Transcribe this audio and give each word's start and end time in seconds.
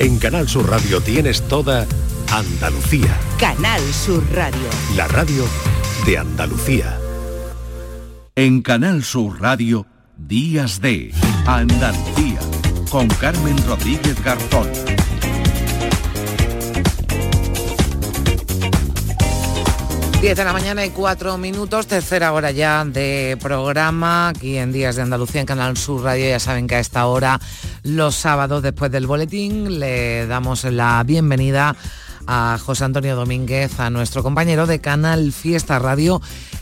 En 0.00 0.20
Canal 0.20 0.48
Sur 0.48 0.70
Radio 0.70 1.00
tienes 1.00 1.42
toda 1.48 1.84
Andalucía. 2.30 3.18
Canal 3.36 3.82
Sur 3.92 4.22
Radio. 4.32 4.68
La 4.94 5.08
radio 5.08 5.44
de 6.06 6.18
Andalucía. 6.18 6.96
En 8.36 8.62
Canal 8.62 9.02
Sur 9.02 9.40
Radio, 9.40 9.86
Días 10.16 10.80
de 10.80 11.12
Andalucía, 11.46 12.38
con 12.88 13.08
Carmen 13.08 13.56
Rodríguez 13.66 14.22
Garzón. 14.22 14.68
10 20.20 20.36
de 20.36 20.44
la 20.44 20.52
mañana 20.52 20.84
y 20.84 20.90
4 20.90 21.38
minutos, 21.38 21.86
tercera 21.86 22.32
hora 22.32 22.50
ya 22.50 22.84
de 22.84 23.38
programa, 23.40 24.30
aquí 24.30 24.56
en 24.56 24.72
Días 24.72 24.96
de 24.96 25.02
Andalucía 25.02 25.42
en 25.42 25.46
Canal 25.46 25.76
Sur 25.76 26.02
Radio. 26.02 26.28
Ya 26.28 26.40
saben 26.40 26.66
que 26.66 26.74
a 26.74 26.80
esta 26.80 27.06
hora, 27.06 27.40
los 27.88 28.14
sábados 28.14 28.62
después 28.62 28.90
del 28.90 29.06
boletín, 29.06 29.80
le 29.80 30.26
damos 30.26 30.64
la 30.64 31.02
bienvenida 31.04 31.76
a 32.26 32.58
José 32.62 32.84
Antonio 32.84 33.16
Domínguez, 33.16 33.80
a 33.80 33.88
nuestro 33.88 34.22
compañero 34.22 34.66
de 34.66 34.80
Canal 34.80 35.32
Fiesta 35.32 35.78
Radio 35.78 36.20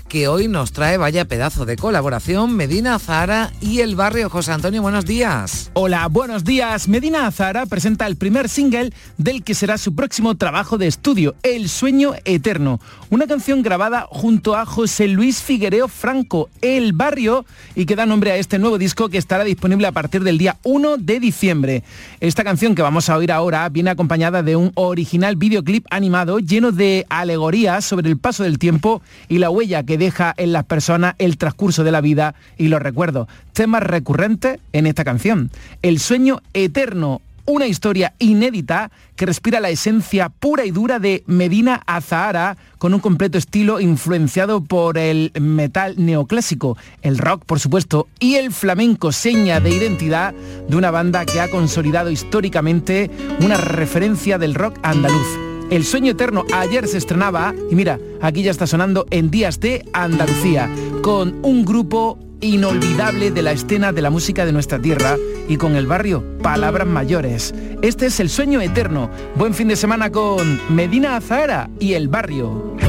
que 0.09 0.29
hoy 0.29 0.47
nos 0.47 0.73
trae 0.73 0.99
vaya 0.99 1.25
pedazo 1.25 1.67
de 1.67 1.77
colaboración 1.77 2.55
Medina 2.55 2.99
Zara 2.99 3.53
y 3.61 3.81
el 3.81 3.97
barrio 3.97 4.31
José 4.31 4.53
Antonio. 4.53 4.81
Buenos 4.81 5.05
días. 5.05 5.71
Hola, 5.75 6.07
buenos 6.09 6.45
días. 6.45 6.89
Medina 6.89 7.31
Zara 7.33 7.67
presenta 7.67 8.07
el 8.07 8.17
primer 8.17 8.49
single 8.49 8.93
del 9.19 9.43
que 9.43 9.55
será 9.55 9.79
su 9.79 9.95
próximo 9.95 10.37
trabajo 10.37 10.79
de 10.79 10.87
estudio, 10.87 11.35
El 11.43 11.69
sueño 11.69 12.15
eterno, 12.25 12.81
una 13.11 13.27
canción 13.27 13.63
grabada 13.63 14.07
junto 14.09 14.55
a 14.55 14.65
José 14.65 15.09
Luis 15.09 15.43
Figuereo 15.43 15.89
Franco, 15.89 16.51
El 16.61 16.93
barrio, 16.93 17.45
y 17.75 17.87
que 17.87 17.97
da 17.97 18.07
nombre 18.07 18.31
a 18.31 18.37
este 18.37 18.59
nuevo 18.59 18.79
disco 18.79 19.09
que 19.09 19.19
estará 19.19 19.45
disponible 19.45 19.87
a 19.87 19.93
partir 19.93 20.23
del 20.23 20.39
día 20.39 20.57
1 20.63 20.99
de 20.99 21.21
diciembre. 21.21 21.83
Esta 22.21 22.45
canción 22.45 22.75
que 22.75 22.83
vamos 22.83 23.09
a 23.09 23.17
oír 23.17 23.33
ahora 23.33 23.69
viene 23.69 23.91
acompañada 23.91 24.43
de 24.43 24.57
un 24.57 24.71
original 24.75 25.37
videoclip 25.37 25.87
animado 25.91 26.39
lleno 26.39 26.71
de 26.71 27.07
alegorías 27.09 27.85
sobre 27.85 28.09
el 28.09 28.19
paso 28.19 28.45
del 28.45 28.59
tiempo 28.59 29.03
y 29.29 29.39
la 29.39 29.51
huella 29.51 29.83
que 29.83 29.97
deja 30.07 30.35
en 30.37 30.53
las 30.53 30.65
personas 30.65 31.17
el 31.19 31.37
transcurso 31.37 31.83
de 31.83 31.91
la 31.91 32.01
vida 32.01 32.37
y 32.57 32.69
los 32.69 32.81
recuerdos. 32.81 33.27
Temas 33.53 33.83
recurrentes 33.83 34.61
en 34.73 34.87
esta 34.87 35.05
canción. 35.05 35.51
El 35.83 35.99
sueño 35.99 36.43
eterno, 36.55 37.23
una 37.45 37.67
historia 37.67 38.15
inédita 38.21 38.93
que 39.17 39.27
respira 39.27 39.59
la 39.59 39.71
esencia 39.71 40.29
pura 40.29 40.65
y 40.65 40.71
dura 40.71 41.01
de 41.01 41.25
Medina 41.27 41.83
Azahara 41.87 42.57
con 42.79 42.95
un 42.95 43.01
completo 43.01 43.37
estilo 43.37 43.81
influenciado 43.81 44.61
por 44.61 44.97
el 44.97 45.33
metal 45.41 45.95
neoclásico, 45.97 46.79
el 47.03 47.19
rock 47.19 47.45
por 47.45 47.59
supuesto 47.59 48.07
y 48.21 48.37
el 48.37 48.53
flamenco, 48.53 49.11
seña 49.11 49.59
de 49.59 49.71
identidad 49.71 50.35
de 50.69 50.77
una 50.77 50.93
banda 50.93 51.27
que 51.27 51.41
ha 51.41 51.51
consolidado 51.51 52.13
históricamente 52.13 53.11
una 53.41 53.57
referencia 53.57 54.39
del 54.39 54.55
rock 54.55 54.79
andaluz. 54.85 55.56
El 55.71 55.85
sueño 55.85 56.13
eterno 56.13 56.45
ayer 56.55 56.87
se 56.87 56.99
estrenaba 56.99 57.53
y 57.71 57.75
mira, 57.75 57.99
aquí 58.21 58.43
ya 58.45 58.53
está 58.53 58.69
sonando 58.69 59.05
en 59.11 59.33
Días 59.33 59.59
de 59.59 59.85
Andalucía, 59.93 60.71
con 61.03 61.41
un 61.43 61.65
grupo 61.65 62.19
inolvidable 62.41 63.33
de 63.33 63.43
la 63.43 63.51
escena 63.51 63.93
de 63.93 64.01
la 64.01 64.11
música 64.11 64.47
de 64.47 64.53
nuestra 64.53 64.81
tierra 64.81 65.17
y 65.49 65.57
con 65.57 65.75
el 65.75 65.89
barrio 65.89 66.23
Palabras 66.41 66.87
Mayores. 66.87 67.53
Este 67.83 68.07
es 68.07 68.21
el 68.21 68.31
sueño 68.31 68.61
eterno. 68.61 69.11
Buen 69.35 69.55
fin 69.55 69.67
de 69.67 69.77
semana 69.77 70.13
con 70.13 70.61
Medina 70.69 71.17
Azahara 71.17 71.69
y 71.81 71.95
el 71.95 72.07
barrio. 72.07 72.86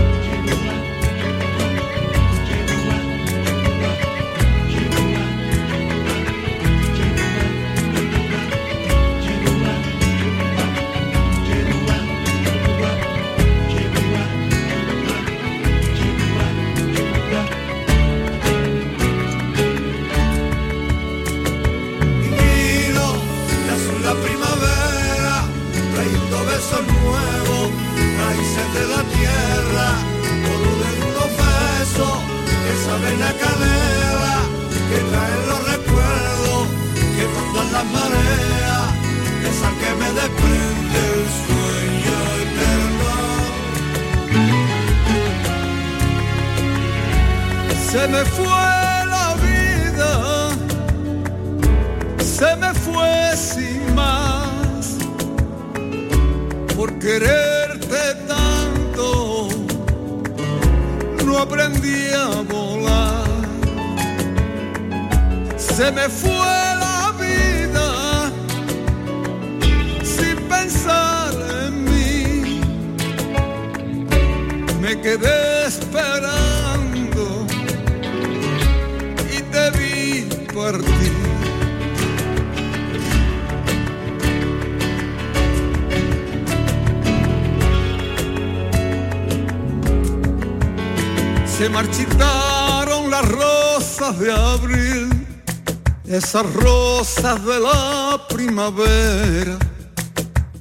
Esas 96.27 96.53
rosas 96.55 97.45
de 97.45 97.57
la 97.57 98.19
primavera. 98.27 99.57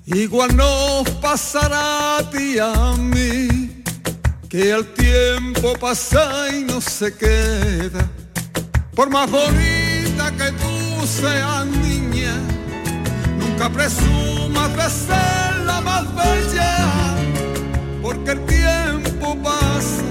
Igual 0.06 0.56
nos 0.56 1.10
pasará 1.21 2.19
a 2.19 2.31
ti 2.31 2.56
a 2.56 2.94
mí, 2.97 3.82
que 4.49 4.71
el 4.71 4.87
tiempo 4.94 5.72
pasa 5.81 6.56
y 6.56 6.62
no 6.62 6.81
se 6.81 7.12
queda. 7.12 8.09
Por 8.94 9.10
más 9.10 9.28
bonita 9.28 10.31
que 10.38 10.53
tú 10.53 11.04
seas 11.04 11.66
niña, 11.66 12.34
nunca 13.37 13.69
presumas 13.69 14.71
de 14.77 14.88
ser 14.88 15.56
la 15.65 15.81
más 15.81 16.04
bella, 16.15 17.16
porque 18.00 18.31
el 18.31 18.47
tiempo 18.47 19.37
pasa 19.43 20.04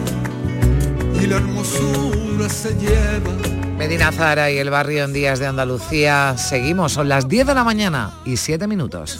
y 1.22 1.28
la 1.28 1.38
hermosura 1.38 2.50
se 2.50 2.74
lleva. 2.76 3.55
Medina 3.78 4.12
Zara 4.12 4.52
y 4.52 4.58
el 4.58 4.70
barrio 4.70 5.04
en 5.04 5.14
Días 5.14 5.40
de 5.40 5.48
Andalucía. 5.48 6.38
Seguimos, 6.38 6.94
son 6.94 7.10
las 7.10 7.28
10 7.28 7.48
de 7.48 7.56
la 7.56 7.64
mañana 7.64 8.12
y 8.24 8.38
7 8.38 8.68
minutos. 8.68 9.20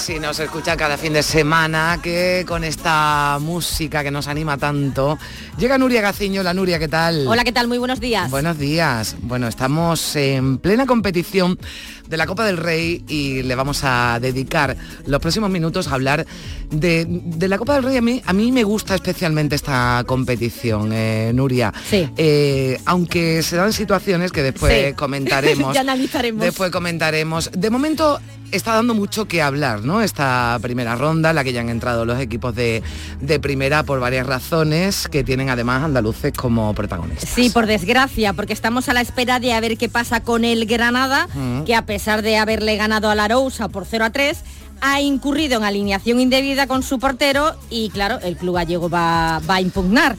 Si 0.00 0.18
nos 0.18 0.40
escuchan 0.40 0.78
cada 0.78 0.96
fin 0.96 1.12
de 1.12 1.22
semana, 1.22 2.00
que 2.02 2.44
con 2.48 2.64
esta 2.64 3.38
música 3.40 4.02
que 4.02 4.10
nos 4.10 4.28
anima 4.28 4.56
tanto, 4.56 5.18
llega 5.58 5.76
Nuria 5.76 6.00
Gaciño. 6.00 6.42
La 6.42 6.54
Nuria, 6.54 6.78
¿qué 6.78 6.88
tal? 6.88 7.26
Hola, 7.28 7.44
¿qué 7.44 7.52
tal? 7.52 7.68
Muy 7.68 7.76
buenos 7.78 8.00
días. 8.00 8.30
Buenos 8.30 8.58
días. 8.58 9.16
Bueno, 9.20 9.46
estamos 9.46 10.16
en 10.16 10.56
plena 10.58 10.86
competición 10.86 11.58
de 12.08 12.16
la 12.16 12.26
Copa 12.26 12.44
del 12.46 12.56
Rey 12.56 13.04
y 13.08 13.42
le 13.42 13.54
vamos 13.54 13.80
a 13.84 14.18
dedicar 14.20 14.76
los 15.06 15.20
próximos 15.20 15.50
minutos 15.50 15.88
a 15.88 15.94
hablar 15.94 16.26
de, 16.70 17.04
de 17.06 17.48
la 17.48 17.58
Copa 17.58 17.74
del 17.74 17.84
Rey. 17.84 17.96
A 17.98 18.02
mí, 18.02 18.22
a 18.24 18.32
mí 18.32 18.50
me 18.52 18.64
gusta 18.64 18.94
especialmente 18.94 19.54
esta 19.54 20.02
competición, 20.06 20.92
eh, 20.94 21.30
Nuria. 21.34 21.72
Sí. 21.88 22.08
Eh, 22.16 22.80
aunque 22.86 23.42
se 23.42 23.56
dan 23.56 23.72
situaciones 23.72 24.32
que 24.32 24.42
después 24.42 24.88
Sí. 24.88 24.92
comentaremos. 24.96 25.74
Ya 25.74 25.82
analizaremos. 25.82 26.42
Después 26.42 26.70
comentaremos. 26.70 27.50
De 27.52 27.68
momento 27.70 28.18
está 28.52 28.74
dando 28.74 28.94
mucho 28.94 29.26
que 29.26 29.42
hablar, 29.42 29.84
¿no? 29.84 30.02
Esta 30.02 30.58
primera 30.60 30.96
ronda, 30.96 31.30
en 31.30 31.36
la 31.36 31.44
que 31.44 31.52
ya 31.52 31.60
han 31.60 31.68
entrado 31.68 32.04
los 32.04 32.18
equipos 32.20 32.54
de, 32.54 32.82
de 33.20 33.40
primera 33.40 33.82
por 33.82 34.00
varias 34.00 34.26
razones, 34.26 35.08
que 35.08 35.24
tienen 35.24 35.50
además 35.50 35.84
andaluces 35.84 36.32
como 36.32 36.74
protagonistas. 36.74 37.28
Sí, 37.28 37.50
por 37.50 37.66
desgracia, 37.66 38.32
porque 38.32 38.52
estamos 38.52 38.88
a 38.88 38.94
la 38.94 39.00
espera 39.00 39.40
de 39.40 39.52
a 39.52 39.60
ver 39.60 39.76
qué 39.76 39.88
pasa 39.88 40.20
con 40.20 40.44
el 40.44 40.66
Granada, 40.66 41.28
que 41.64 41.74
a 41.74 41.86
pesar 41.86 42.22
de 42.22 42.36
haberle 42.36 42.76
ganado 42.76 43.10
a 43.10 43.14
la 43.14 43.24
Arousa 43.24 43.68
por 43.68 43.84
0 43.84 44.04
a 44.04 44.10
3, 44.10 44.38
ha 44.80 45.00
incurrido 45.00 45.58
en 45.58 45.64
alineación 45.64 46.20
indebida 46.20 46.66
con 46.66 46.82
su 46.82 46.98
portero 46.98 47.54
y 47.68 47.90
claro, 47.90 48.18
el 48.22 48.36
club 48.36 48.54
gallego 48.54 48.88
va, 48.88 49.40
va 49.48 49.56
a 49.56 49.60
impugnar. 49.60 50.16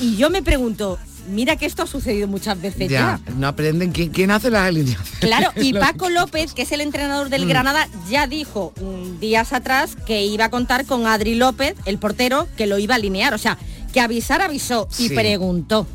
Y 0.00 0.16
yo 0.16 0.30
me 0.30 0.42
pregunto, 0.42 0.98
mira 1.28 1.56
que 1.56 1.66
esto 1.66 1.82
ha 1.82 1.86
sucedido 1.86 2.26
muchas 2.28 2.60
veces 2.60 2.88
ya. 2.88 3.20
Ya, 3.26 3.32
no 3.34 3.46
aprenden 3.48 3.92
quién, 3.92 4.10
quién 4.10 4.30
hace 4.30 4.50
las 4.50 4.62
alineaciones. 4.68 5.12
Claro, 5.20 5.50
y 5.56 5.72
Paco 5.78 6.08
López, 6.10 6.52
que 6.54 6.62
es 6.62 6.72
el 6.72 6.80
entrenador 6.80 7.28
del 7.28 7.44
Mm. 7.46 7.48
Granada, 7.48 7.88
ya 8.10 8.26
dijo 8.26 8.72
días 9.20 9.52
atrás 9.52 9.96
que 10.06 10.24
iba 10.24 10.46
a 10.46 10.50
contar 10.50 10.84
con 10.86 11.06
Adri 11.06 11.34
López, 11.34 11.74
el 11.86 11.98
portero, 11.98 12.46
que 12.56 12.66
lo 12.66 12.78
iba 12.78 12.94
a 12.94 12.96
alinear. 12.96 13.34
O 13.34 13.38
sea, 13.38 13.58
que 13.92 14.00
avisar 14.00 14.40
avisó 14.42 14.88
y 14.98 15.08
Sí. 15.08 15.14
preguntó. 15.14 15.86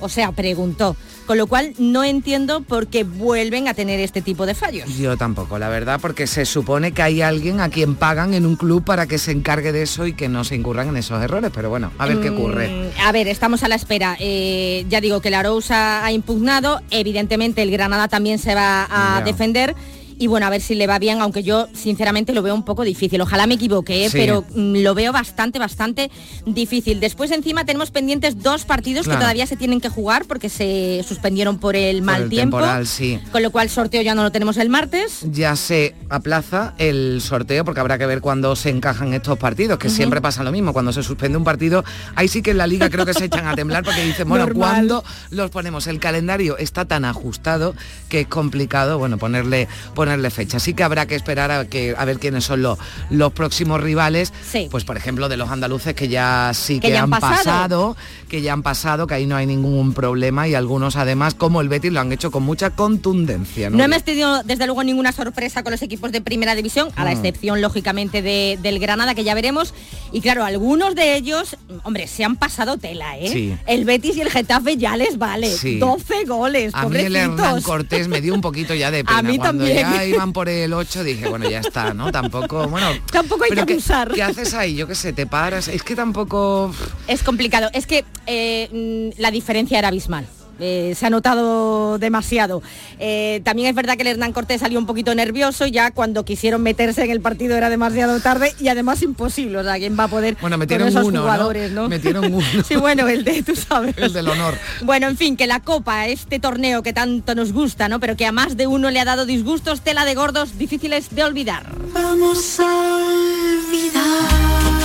O 0.00 0.08
sea, 0.08 0.32
preguntó. 0.32 0.96
Con 1.26 1.38
lo 1.38 1.46
cual 1.46 1.72
no 1.78 2.04
entiendo 2.04 2.60
por 2.60 2.86
qué 2.88 3.02
vuelven 3.02 3.66
a 3.66 3.72
tener 3.74 3.98
este 4.00 4.20
tipo 4.20 4.44
de 4.44 4.54
fallos. 4.54 4.94
Yo 4.98 5.16
tampoco, 5.16 5.58
la 5.58 5.70
verdad, 5.70 5.98
porque 6.00 6.26
se 6.26 6.44
supone 6.44 6.92
que 6.92 7.00
hay 7.02 7.22
alguien 7.22 7.60
a 7.60 7.70
quien 7.70 7.94
pagan 7.94 8.34
en 8.34 8.44
un 8.44 8.56
club 8.56 8.84
para 8.84 9.06
que 9.06 9.16
se 9.16 9.32
encargue 9.32 9.72
de 9.72 9.82
eso 9.82 10.06
y 10.06 10.12
que 10.12 10.28
no 10.28 10.44
se 10.44 10.54
incurran 10.54 10.88
en 10.88 10.96
esos 10.98 11.22
errores. 11.22 11.50
Pero 11.54 11.70
bueno, 11.70 11.92
a 11.98 12.06
ver 12.06 12.20
qué 12.20 12.28
ocurre. 12.30 12.68
Mm, 12.68 13.00
A 13.06 13.12
ver, 13.12 13.28
estamos 13.28 13.62
a 13.62 13.68
la 13.68 13.74
espera. 13.74 14.16
Eh, 14.20 14.84
ya 14.90 15.00
digo 15.00 15.20
que 15.20 15.30
la 15.30 15.40
Arousa 15.40 16.04
ha 16.04 16.12
impugnado, 16.12 16.80
evidentemente 16.90 17.62
el 17.62 17.70
Granada 17.70 18.08
también 18.08 18.38
se 18.38 18.54
va 18.54 18.86
a 18.90 19.22
defender. 19.22 19.74
Y 20.18 20.26
bueno, 20.26 20.46
a 20.46 20.50
ver 20.50 20.60
si 20.60 20.74
le 20.74 20.86
va 20.86 20.98
bien, 20.98 21.20
aunque 21.20 21.42
yo 21.42 21.68
sinceramente 21.74 22.32
lo 22.32 22.42
veo 22.42 22.54
un 22.54 22.64
poco 22.64 22.82
difícil. 22.84 23.20
Ojalá 23.20 23.46
me 23.46 23.54
equivoque, 23.54 24.04
¿eh? 24.06 24.10
Sí. 24.10 24.18
pero 24.18 24.44
mm, 24.54 24.76
lo 24.82 24.94
veo 24.94 25.12
bastante, 25.12 25.58
bastante 25.58 26.10
difícil. 26.46 27.00
Después 27.00 27.30
encima 27.30 27.64
tenemos 27.64 27.90
pendientes 27.90 28.42
dos 28.42 28.64
partidos 28.64 29.04
Claro. 29.04 29.18
que 29.18 29.22
todavía 29.22 29.46
se 29.46 29.56
tienen 29.56 29.80
que 29.80 29.88
jugar 29.88 30.24
porque 30.26 30.48
se 30.48 31.04
suspendieron 31.06 31.58
por 31.58 31.76
el 31.76 31.98
Por 31.98 32.06
mal 32.06 32.22
el 32.24 32.28
tiempo. 32.30 32.58
temporal, 32.58 32.86
sí. 32.86 33.18
Con 33.32 33.42
lo 33.42 33.50
cual 33.50 33.68
sorteo 33.68 34.02
ya 34.02 34.14
no 34.14 34.22
lo 34.22 34.32
tenemos 34.32 34.56
el 34.56 34.68
martes. 34.68 35.20
Ya 35.30 35.56
se 35.56 35.94
aplaza 36.10 36.74
el 36.78 37.20
sorteo 37.20 37.64
porque 37.64 37.80
habrá 37.80 37.98
que 37.98 38.06
ver 38.06 38.20
cuándo 38.20 38.54
se 38.56 38.70
encajan 38.70 39.14
estos 39.14 39.38
partidos, 39.38 39.78
que 39.78 39.90
siempre 39.90 40.20
pasa 40.20 40.42
lo 40.44 40.52
mismo, 40.52 40.72
cuando 40.72 40.92
se 40.92 41.02
suspende 41.02 41.36
un 41.38 41.44
partido, 41.44 41.84
ahí 42.14 42.28
sí 42.28 42.42
que 42.42 42.52
en 42.52 42.58
la 42.58 42.66
liga 42.66 42.88
creo 42.90 43.04
que 43.06 43.14
se 43.14 43.24
echan 43.26 43.46
a 43.46 43.54
temblar 43.54 43.84
porque 43.84 44.02
dicen, 44.04 44.28
bueno, 44.28 44.46
Normal. 44.46 44.70
¿cuándo 44.70 45.04
los 45.30 45.50
ponemos? 45.50 45.86
El 45.86 45.98
calendario 46.00 46.56
está 46.58 46.84
tan 46.84 47.04
ajustado 47.04 47.74
que 48.08 48.20
es 48.20 48.26
complicado, 48.26 48.98
bueno, 48.98 49.18
ponerle, 49.18 49.68
ponerle 50.04 50.30
fecha. 50.30 50.58
Así 50.58 50.74
que 50.74 50.82
habrá 50.82 51.06
que 51.06 51.14
esperar 51.14 51.50
a, 51.50 51.64
que, 51.66 51.94
a 51.96 52.04
ver 52.04 52.18
quiénes 52.18 52.44
son 52.44 52.60
los, 52.62 52.78
los 53.10 53.32
próximos 53.32 53.80
rivales, 53.80 54.32
Sí. 54.50 54.68
pues 54.70 54.84
por 54.84 54.96
ejemplo 54.96 55.28
de 55.30 55.36
los 55.38 55.50
andaluces 55.50 55.94
que 55.94 56.08
ya 56.08 56.50
sí 56.54 56.74
Que 56.80 56.88
que, 56.88 56.92
ya 56.94 57.02
han 57.04 57.10
pasado. 57.10 57.34
pasado, 57.36 57.96
que 58.28 58.42
ya 58.42 58.52
han 58.52 58.62
pasado, 58.62 59.06
que 59.06 59.14
ahí 59.14 59.26
no 59.26 59.36
hay 59.36 59.46
ningún 59.46 59.94
problema 59.94 60.46
y 60.46 60.54
algunos 60.54 60.96
además, 60.96 61.34
como 61.34 61.60
el 61.62 61.68
Betis, 61.68 61.92
lo 61.92 62.00
han 62.00 62.12
hecho 62.12 62.30
con 62.30 62.42
mucha 62.42 62.70
contundencia. 62.70 63.70
No 63.70 63.82
hemos 63.82 64.02
tenido 64.02 64.42
desde 64.42 64.66
luego 64.66 64.84
ninguna 64.84 65.12
sorpresa 65.12 65.62
con 65.62 65.70
los 65.72 65.82
equipos 65.82 66.12
de 66.12 66.20
primera 66.20 66.54
división, 66.54 66.88
a 66.96 67.04
la 67.04 67.10
Mm. 67.10 67.16
excepción 67.16 67.60
lógicamente 67.62 68.20
de- 68.22 68.58
del 68.62 68.78
Granada 68.78 69.14
que 69.14 69.24
ya 69.24 69.34
veremos. 69.34 69.72
Y 70.12 70.20
claro, 70.20 70.44
algunos 70.44 70.94
de 70.94 71.16
ellos, 71.16 71.56
hombre, 71.82 72.06
se 72.06 72.24
han 72.24 72.36
pasado 72.36 72.76
tela, 72.76 73.18
¿eh? 73.18 73.28
Sí. 73.28 73.56
El 73.66 73.84
Betis 73.84 74.16
y 74.16 74.20
el 74.20 74.30
Getafe 74.30 74.76
ya 74.76 74.96
les 74.96 75.18
vale. 75.18 75.50
Sí. 75.56 75.78
12 75.78 76.24
goles, 76.26 76.74
A 76.74 76.88
mí 76.88 76.96
el. 76.98 77.16
Hernán 77.16 77.62
Cortés 77.62 78.08
me 78.08 78.20
dio 78.20 78.34
un 78.34 78.40
poquito 78.40 78.74
ya 78.74 78.90
de 78.90 79.04
pena. 79.04 79.18
A 79.18 79.22
mí 79.22 79.38
Cuando 79.38 79.64
también. 79.64 79.86
Ya 79.94 80.04
iban 80.04 80.32
por 80.32 80.48
el 80.48 80.72
8 80.72 81.04
dije, 81.04 81.28
bueno, 81.28 81.48
ya 81.48 81.60
está, 81.60 81.94
¿no? 81.94 82.10
Tampoco, 82.12 82.68
bueno. 82.68 82.88
Tampoco 83.10 83.44
hay 83.44 83.50
pero 83.50 83.62
que 83.62 83.66
¿qué- 83.66 83.72
abusar. 83.74 84.12
¿Qué 84.12 84.22
haces 84.22 84.54
ahí? 84.54 84.74
Yo 84.76 84.86
qué 84.86 84.94
sé, 84.94 85.12
te 85.12 85.26
paras. 85.26 85.68
Es 85.68 85.82
que 85.82 85.94
tampoco. 85.96 86.74
Es 87.06 87.22
complicado. 87.22 87.70
Es 87.72 87.86
que 87.86 88.04
eh, 88.26 88.68
mm, 89.16 89.20
la 89.20 89.30
diferencia 89.30 89.78
era 89.78 89.88
abismal. 89.88 90.26
Eh, 90.60 90.94
se 90.96 91.06
ha 91.06 91.10
notado 91.10 91.98
demasiado. 91.98 92.62
Eh, 92.98 93.40
también 93.44 93.68
es 93.68 93.74
verdad 93.74 93.96
que 93.96 94.02
el 94.02 94.08
Hernán 94.08 94.32
Cortés 94.32 94.60
salió 94.60 94.78
un 94.78 94.86
poquito 94.86 95.14
nervioso, 95.14 95.66
ya 95.66 95.90
cuando 95.90 96.24
quisieron 96.24 96.62
meterse 96.62 97.04
en 97.04 97.10
el 97.10 97.20
partido 97.20 97.56
era 97.56 97.70
demasiado 97.70 98.20
tarde 98.20 98.54
y 98.60 98.68
además 98.68 99.02
imposible. 99.02 99.58
O 99.58 99.62
sea, 99.64 99.76
¿quién 99.76 99.98
va 99.98 100.04
a 100.04 100.08
poder 100.08 100.36
Bueno, 100.40 100.54
con 100.54 100.60
metieron 100.60 100.88
esos 100.88 101.04
uno, 101.04 101.16
¿no? 101.18 101.22
jugadores, 101.22 101.72
¿no? 101.72 101.88
Metieron 101.88 102.24
uno. 102.34 102.46
sí, 102.66 102.76
bueno, 102.76 103.08
el 103.08 103.24
de, 103.24 103.42
tú 103.42 103.56
sabes. 103.56 103.96
El 103.98 104.12
del 104.12 104.28
honor. 104.28 104.54
Bueno, 104.82 105.08
en 105.08 105.16
fin, 105.16 105.36
que 105.36 105.46
la 105.46 105.60
Copa, 105.60 106.06
este 106.06 106.38
torneo 106.38 106.82
que 106.82 106.92
tanto 106.92 107.34
nos 107.34 107.52
gusta, 107.52 107.88
¿no? 107.88 108.00
Pero 108.00 108.16
que 108.16 108.26
a 108.26 108.32
más 108.32 108.56
de 108.56 108.66
uno 108.66 108.90
le 108.90 109.00
ha 109.00 109.04
dado 109.04 109.26
disgustos, 109.26 109.80
tela 109.80 110.04
de 110.04 110.14
gordos 110.14 110.58
difíciles 110.58 111.14
de 111.14 111.24
olvidar. 111.24 111.66
Vamos 111.92 112.60
a 112.60 112.64
olvidar 112.96 114.83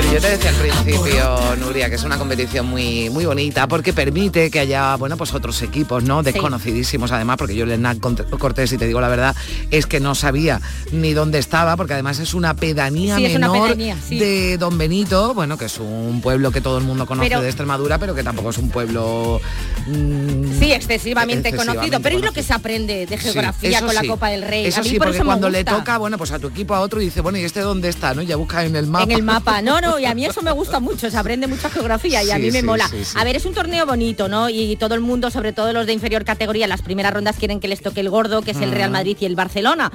Pero 0.00 0.12
yo 0.12 0.20
te 0.20 0.28
decía 0.30 0.50
al 0.50 0.54
principio, 0.56 1.56
Nuria, 1.58 1.88
que 1.88 1.96
es 1.96 2.04
una 2.04 2.18
competición 2.18 2.66
muy, 2.66 3.10
muy 3.10 3.24
bonita 3.26 3.66
porque 3.66 3.92
permite 3.92 4.48
que 4.48 4.60
haya, 4.60 4.94
bueno, 4.94 5.16
pues 5.16 5.34
otros 5.34 5.60
equipos, 5.60 6.04
¿no? 6.04 6.22
Desconocidísimos 6.22 7.10
además, 7.10 7.36
porque 7.36 7.56
yo 7.56 7.64
el 7.64 7.72
Hernán 7.72 7.98
Cortés, 7.98 8.72
y 8.72 8.78
te 8.78 8.86
digo 8.86 9.00
la 9.00 9.08
verdad, 9.08 9.34
es 9.72 9.86
que 9.86 9.98
no 9.98 10.14
sabía 10.14 10.60
ni 10.92 11.14
dónde 11.14 11.40
estaba, 11.40 11.76
porque 11.76 11.94
además 11.94 12.20
es 12.20 12.32
una 12.34 12.54
pedanía 12.54 13.16
Sí, 13.16 13.24
es 13.24 13.34
una 13.34 13.48
menor 13.48 13.66
pedanía, 13.70 13.96
sí. 14.08 14.20
de 14.20 14.56
Don 14.56 14.78
Benito, 14.78 15.34
bueno, 15.34 15.58
que 15.58 15.64
es 15.64 15.78
un 15.80 16.20
pueblo 16.22 16.52
que 16.52 16.60
todo 16.60 16.78
el 16.78 16.84
mundo 16.84 17.04
conoce 17.04 17.28
Pero- 17.30 17.40
de 17.42 17.48
Extremadura, 17.48 17.98
pero 17.98 18.14
que 18.14 18.22
tampoco 18.22 18.50
es 18.50 18.58
un 18.58 18.70
pueblo... 18.70 19.40
mm, 19.88 20.60
Sí, 20.60 20.72
excesivamente, 20.72 21.48
excesivamente 21.48 21.56
conocido, 21.56 22.00
pero 22.00 22.14
es 22.14 22.22
lo 22.22 22.28
conocido. 22.28 22.32
que 22.34 22.42
se 22.44 22.54
aprende 22.54 23.06
de 23.06 23.18
geografía 23.18 23.80
con 23.80 23.94
la. 23.96 24.04
Copa 24.04 24.28
del 24.28 24.42
Rey. 24.42 24.66
Eso 24.66 24.78
A 24.78 24.84
mí 24.84 24.90
sí, 24.90 24.96
por 24.96 25.08
porque 25.08 25.18
eso 25.18 25.26
cuando 25.26 25.50
le 25.50 25.64
toca, 25.64 25.98
bueno, 25.98 26.16
pues 26.18 26.30
a 26.30 26.38
tu 26.38 26.46
equipo 26.46 26.72
a 26.76 26.80
otro 26.80 27.00
y 27.02 27.06
dice, 27.06 27.20
bueno, 27.20 27.36
¿y 27.38 27.42
este 27.42 27.60
dónde 27.60 27.88
está? 27.88 28.14
¿No? 28.14 28.22
Ya 28.22 28.36
busca 28.36 28.64
en 28.64 28.76
el 28.76 28.86
mapa. 28.86 29.02
En 29.04 29.10
el 29.10 29.22
mapa, 29.24 29.60
no, 29.60 29.80
no, 29.80 29.87
y 29.98 30.04
a 30.06 30.14
mí 30.14 30.24
eso 30.24 30.42
me 30.42 30.50
gusta 30.50 30.80
mucho, 30.80 31.08
se 31.10 31.16
aprende 31.16 31.46
mucha 31.46 31.70
geografía 31.70 32.22
y 32.24 32.30
a 32.30 32.38
mí 32.38 32.50
me 32.50 32.60
sí, 32.60 32.66
mola. 32.66 32.88
sí. 32.88 32.98
A 33.14 33.22
ver, 33.24 33.36
es 33.36 33.44
un 33.46 33.54
torneo 33.54 33.86
bonito, 33.86 34.28
¿no? 34.28 34.48
Y 34.50 34.74
todo 34.76 34.94
el 34.96 35.00
mundo, 35.00 35.30
sobre 35.30 35.52
todo 35.52 35.72
los 35.72 35.86
de 35.86 35.92
inferior 35.92 36.24
categoría, 36.24 36.66
las 36.66 36.82
primeras 36.82 37.14
rondas 37.14 37.36
quieren 37.38 37.60
que 37.60 37.68
les 37.68 37.80
toque 37.80 38.00
el 38.00 38.10
gordo, 38.10 38.42
que 38.42 38.50
es 38.50 38.60
el 38.60 38.70
Mm. 38.70 38.74
Real 38.74 38.90
Madrid 38.90 39.16
y 39.20 39.24
el 39.26 39.36
Barcelona. 39.36 39.92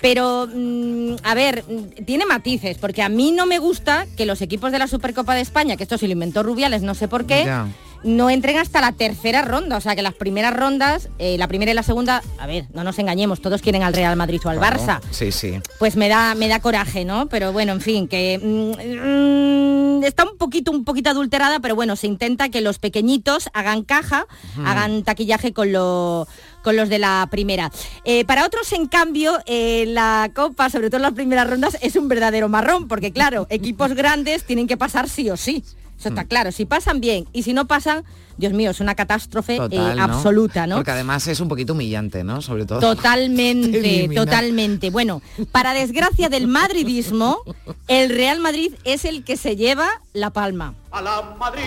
Pero, 0.00 0.48
mm, 0.52 1.16
a 1.24 1.34
ver, 1.34 1.62
mm, 1.68 2.04
tiene 2.04 2.24
matices, 2.26 2.78
porque 2.78 3.02
a 3.02 3.08
mí 3.10 3.32
no 3.32 3.44
me 3.46 3.58
gusta 3.58 4.06
que 4.16 4.24
los 4.24 4.40
equipos 4.40 4.72
de 4.72 4.78
la 4.78 4.86
Supercopa 4.86 5.34
de 5.34 5.42
España, 5.42 5.76
que 5.76 5.82
esto 5.82 5.98
se 5.98 6.06
lo 6.06 6.12
inventó 6.14 6.42
Rubiales, 6.42 6.82
no 6.82 6.94
sé 6.94 7.06
por 7.06 7.26
qué, 7.26 7.44
Ya. 7.44 7.66
No 8.02 8.30
entren 8.30 8.58
hasta 8.58 8.80
la 8.80 8.92
tercera 8.92 9.42
ronda. 9.42 9.76
O 9.76 9.80
sea, 9.80 9.94
que 9.94 10.02
las 10.02 10.14
primeras 10.14 10.54
rondas, 10.54 11.08
eh, 11.18 11.36
la 11.38 11.48
primera 11.48 11.70
y 11.72 11.74
la 11.74 11.82
segunda, 11.82 12.22
a 12.38 12.46
ver, 12.46 12.66
no 12.72 12.84
nos 12.84 12.98
engañemos, 12.98 13.40
todos 13.40 13.62
quieren 13.62 13.82
al 13.82 13.92
Real 13.92 14.16
Madrid 14.16 14.40
o 14.44 14.48
al 14.48 14.58
Claro, 14.58 14.78
Barça 14.80 15.00
Sí, 15.10 15.32
sí. 15.32 15.60
pues 15.78 15.96
me 15.96 16.08
da 16.08 16.34
me 16.34 16.48
da 16.48 16.60
coraje, 16.60 17.04
¿no? 17.04 17.26
Pero 17.28 17.52
bueno, 17.52 17.72
en 17.72 17.80
fin, 17.80 18.08
que 18.08 18.38
mm, 18.42 19.98
mm, 20.00 20.04
está 20.04 20.24
un 20.24 20.36
poquito 20.38 20.70
un 20.70 20.84
poquito 20.84 21.10
adulterada, 21.10 21.60
pero 21.60 21.74
bueno, 21.74 21.96
se 21.96 22.06
intenta 22.06 22.48
que 22.48 22.60
los 22.60 22.78
pequeñitos 22.78 23.48
hagan 23.52 23.82
caja, 23.82 24.26
hagan 24.64 25.02
taquillaje 25.02 25.52
con 25.52 25.72
lo 25.72 26.26
con 26.62 26.76
los 26.76 26.88
de 26.90 26.98
la 26.98 27.26
primera. 27.30 27.70
Eh, 28.04 28.24
para 28.26 28.44
otros, 28.44 28.70
en 28.72 28.86
cambio, 28.86 29.38
eh, 29.46 29.84
la 29.88 30.30
Copa, 30.34 30.68
sobre 30.68 30.88
todo 30.88 30.96
en 30.98 31.02
las 31.02 31.12
primeras 31.14 31.48
rondas, 31.48 31.78
es 31.80 31.96
un 31.96 32.08
verdadero 32.08 32.48
marrón, 32.50 32.86
porque 32.86 33.12
claro, 33.12 33.46
equipos 33.48 33.94
grandes 33.94 34.44
tienen 34.44 34.66
que 34.66 34.76
pasar 34.76 35.08
sí 35.08 35.30
o 35.30 35.36
sí. 35.38 35.64
Eso 36.00 36.08
está 36.08 36.24
claro. 36.24 36.50
Si 36.50 36.64
pasan 36.64 37.02
bien 37.02 37.26
y 37.34 37.42
si 37.42 37.52
no 37.52 37.66
pasan, 37.66 38.04
Dios 38.36 38.52
mío, 38.52 38.70
es 38.70 38.80
una 38.80 38.94
catástrofe 38.94 39.58
eh, 39.70 39.96
absoluta, 39.98 40.66
¿no? 40.66 40.76
Porque 40.76 40.90
además 40.90 41.26
es 41.26 41.40
un 41.40 41.48
poquito 41.48 41.72
humillante, 41.72 42.24
¿no? 42.24 42.40
Sobre 42.42 42.64
todo. 42.66 42.80
Totalmente, 42.80 44.08
totalmente. 44.14 44.90
Bueno, 44.90 45.22
para 45.52 45.72
desgracia 45.74 46.28
del 46.28 46.46
madridismo, 46.46 47.42
el 47.88 48.10
Real 48.10 48.40
Madrid 48.40 48.74
es 48.84 49.04
el 49.04 49.24
que 49.24 49.36
se 49.36 49.56
lleva 49.56 49.88
la 50.12 50.30
palma. 50.30 50.74
A 50.90 51.00
la 51.00 51.22
Madrid, 51.38 51.62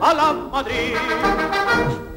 a 0.00 0.14
la 0.14 0.32
Madrid, 0.32 0.94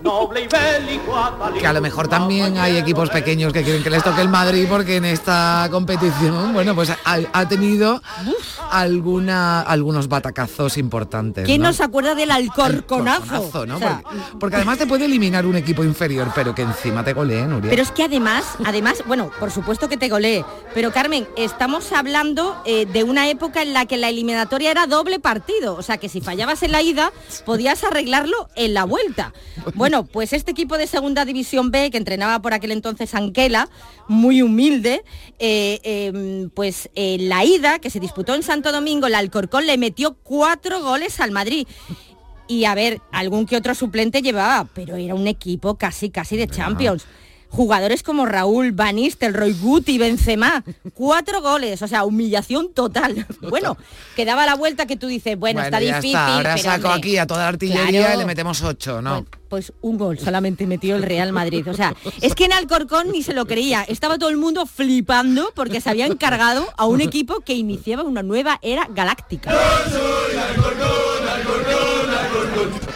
noble 0.04 0.42
y 0.42 0.48
bélico. 0.48 1.12
Que 1.60 1.68
a 1.68 1.74
lo 1.74 1.82
mejor 1.82 2.08
también 2.08 2.58
hay 2.58 2.78
equipos 2.78 3.10
pequeños 3.10 3.52
que 3.52 3.64
quieren 3.64 3.82
que 3.84 3.90
les 3.90 4.04
toque 4.04 4.22
el 4.22 4.30
Madrid 4.30 4.68
porque 4.70 4.98
en 4.98 5.06
esta 5.06 5.68
competición, 5.72 6.54
bueno, 6.54 6.76
pues 6.76 6.92
ha, 6.92 7.20
ha 7.34 7.48
tenido 7.48 8.02
alguna, 8.72 9.62
algunos 9.62 10.08
batacazos 10.08 10.78
importantes. 10.78 11.46
¿Quién 11.46 11.62
¿no? 11.62 11.70
no 11.70 11.74
se 11.74 11.84
acuerda 11.84 12.16
del 12.16 12.32
alcorconazo? 12.32 13.21
¿No? 13.26 13.42
O 13.76 13.80
sea, 13.80 14.02
porque, 14.02 14.20
porque 14.40 14.56
además 14.58 14.78
te 14.78 14.88
puede 14.88 15.06
eliminar 15.06 15.46
un 15.46 15.56
equipo 15.56 15.84
inferior, 15.84 16.32
pero 16.36 16.56
que 16.56 16.62
encima 16.62 17.04
te 17.04 17.14
golee, 17.14 17.46
Nuria. 17.46 17.70
Pero 17.70 17.82
es 17.82 17.92
que 17.92 18.04
además, 18.04 18.44
además, 18.66 19.04
bueno, 19.08 19.32
por 19.40 19.52
supuesto 19.52 19.90
que 19.90 19.98
te 19.98 20.10
golee, 20.10 20.44
pero 20.74 20.92
Carmen, 20.92 21.28
estamos 21.38 21.92
hablando 21.92 22.62
eh, 22.66 22.86
de 22.86 23.04
una 23.04 23.30
época 23.30 23.62
en 23.62 23.74
la 23.74 23.86
que 23.86 23.98
la 23.98 24.10
eliminatoria 24.10 24.72
era 24.72 24.88
doble 24.88 25.20
partido, 25.20 25.76
o 25.76 25.82
sea 25.82 25.98
que 25.98 26.10
si 26.10 26.22
fallabas 26.22 26.64
en 26.64 26.72
la 26.72 26.82
ida, 26.82 27.12
podías 27.46 27.84
arreglarlo 27.84 28.50
en 28.56 28.74
la 28.74 28.86
vuelta. 28.86 29.34
Bueno, 29.76 30.06
pues 30.06 30.34
este 30.34 30.52
equipo 30.52 30.78
de 30.78 30.88
segunda 30.88 31.26
división 31.26 31.72
B, 31.72 31.92
que 31.92 31.98
entrenaba 31.98 32.42
por 32.42 32.54
aquel 32.54 32.72
entonces 32.72 33.14
Anquela, 33.14 33.70
muy 34.08 34.42
humilde, 34.42 35.04
eh, 35.40 35.80
eh, 35.84 36.48
pues 36.54 36.90
en 36.96 37.30
la 37.30 37.46
ida, 37.46 37.80
que 37.80 37.90
se 37.90 38.00
disputó 38.00 38.36
en 38.36 38.44
Santo 38.44 38.72
Domingo, 38.72 39.08
el 39.08 39.16
Alcorcón 39.16 39.66
le 39.66 39.78
metió 39.78 40.16
cuatro 40.16 40.82
goles 40.82 41.20
al 41.20 41.32
Madrid. 41.32 41.68
Y 42.52 42.66
a 42.66 42.76
ver, 42.76 43.00
algún 43.14 43.46
que 43.46 43.56
otro 43.56 43.74
suplente 43.74 44.22
llevaba, 44.22 44.68
pero 44.74 44.98
era 44.98 45.16
un 45.16 45.26
equipo 45.26 45.76
casi, 45.76 46.10
casi 46.10 46.36
de 46.36 46.50
Champions. 46.50 47.06
Jugadores 47.48 48.04
como 48.04 48.26
Raúl, 48.26 48.74
Van 48.74 48.98
Nistelrooy, 48.98 49.54
Guti, 49.54 49.98
Benzema, 49.98 50.62
cuatro 50.94 51.42
goles, 51.42 51.82
o 51.82 51.88
sea, 51.88 52.04
humillación 52.04 52.74
total. 52.74 53.26
Bueno, 53.42 53.78
que 54.18 54.26
daba 54.26 54.46
la 54.46 54.56
vuelta 54.56 54.86
que 54.86 54.98
tú 54.98 55.08
dices, 55.08 55.38
bueno, 55.40 55.62
está 55.62 55.80
ya 55.80 55.96
difícil. 55.96 56.18
Ahora 56.18 56.56
pero, 56.56 56.64
saco 56.64 56.88
hombre, 56.88 57.00
aquí 57.00 57.18
a 57.18 57.26
toda 57.26 57.44
la 57.44 57.48
artillería 57.48 58.02
claro. 58.02 58.16
y 58.16 58.18
le 58.20 58.26
metemos 58.26 58.62
ocho, 58.64 59.02
¿no? 59.02 59.26
Pues 59.50 59.72
un 59.80 59.98
gol 59.98 60.20
solamente 60.20 60.68
metió 60.68 60.98
el 60.98 61.04
Real 61.04 61.32
Madrid. 61.32 61.66
O 61.70 61.74
sea, 61.74 61.96
es 62.22 62.36
que 62.36 62.46
en 62.46 62.54
Alcorcón 62.54 63.14
ni 63.14 63.24
se 63.24 63.34
lo 63.34 63.46
creía. 63.46 63.84
Estaba 63.84 64.18
todo 64.18 64.30
el 64.30 64.38
mundo 64.38 64.66
flipando 64.66 65.54
porque 65.56 65.80
se 65.80 65.90
había 65.90 66.06
encargado 66.06 66.68
a 66.78 66.86
un 66.86 67.00
equipo 67.00 67.40
que 67.40 67.54
iniciaba 67.54 68.04
una 68.04 68.24
nueva 68.24 68.60
era 68.62 68.88
galáctica. 68.94 69.52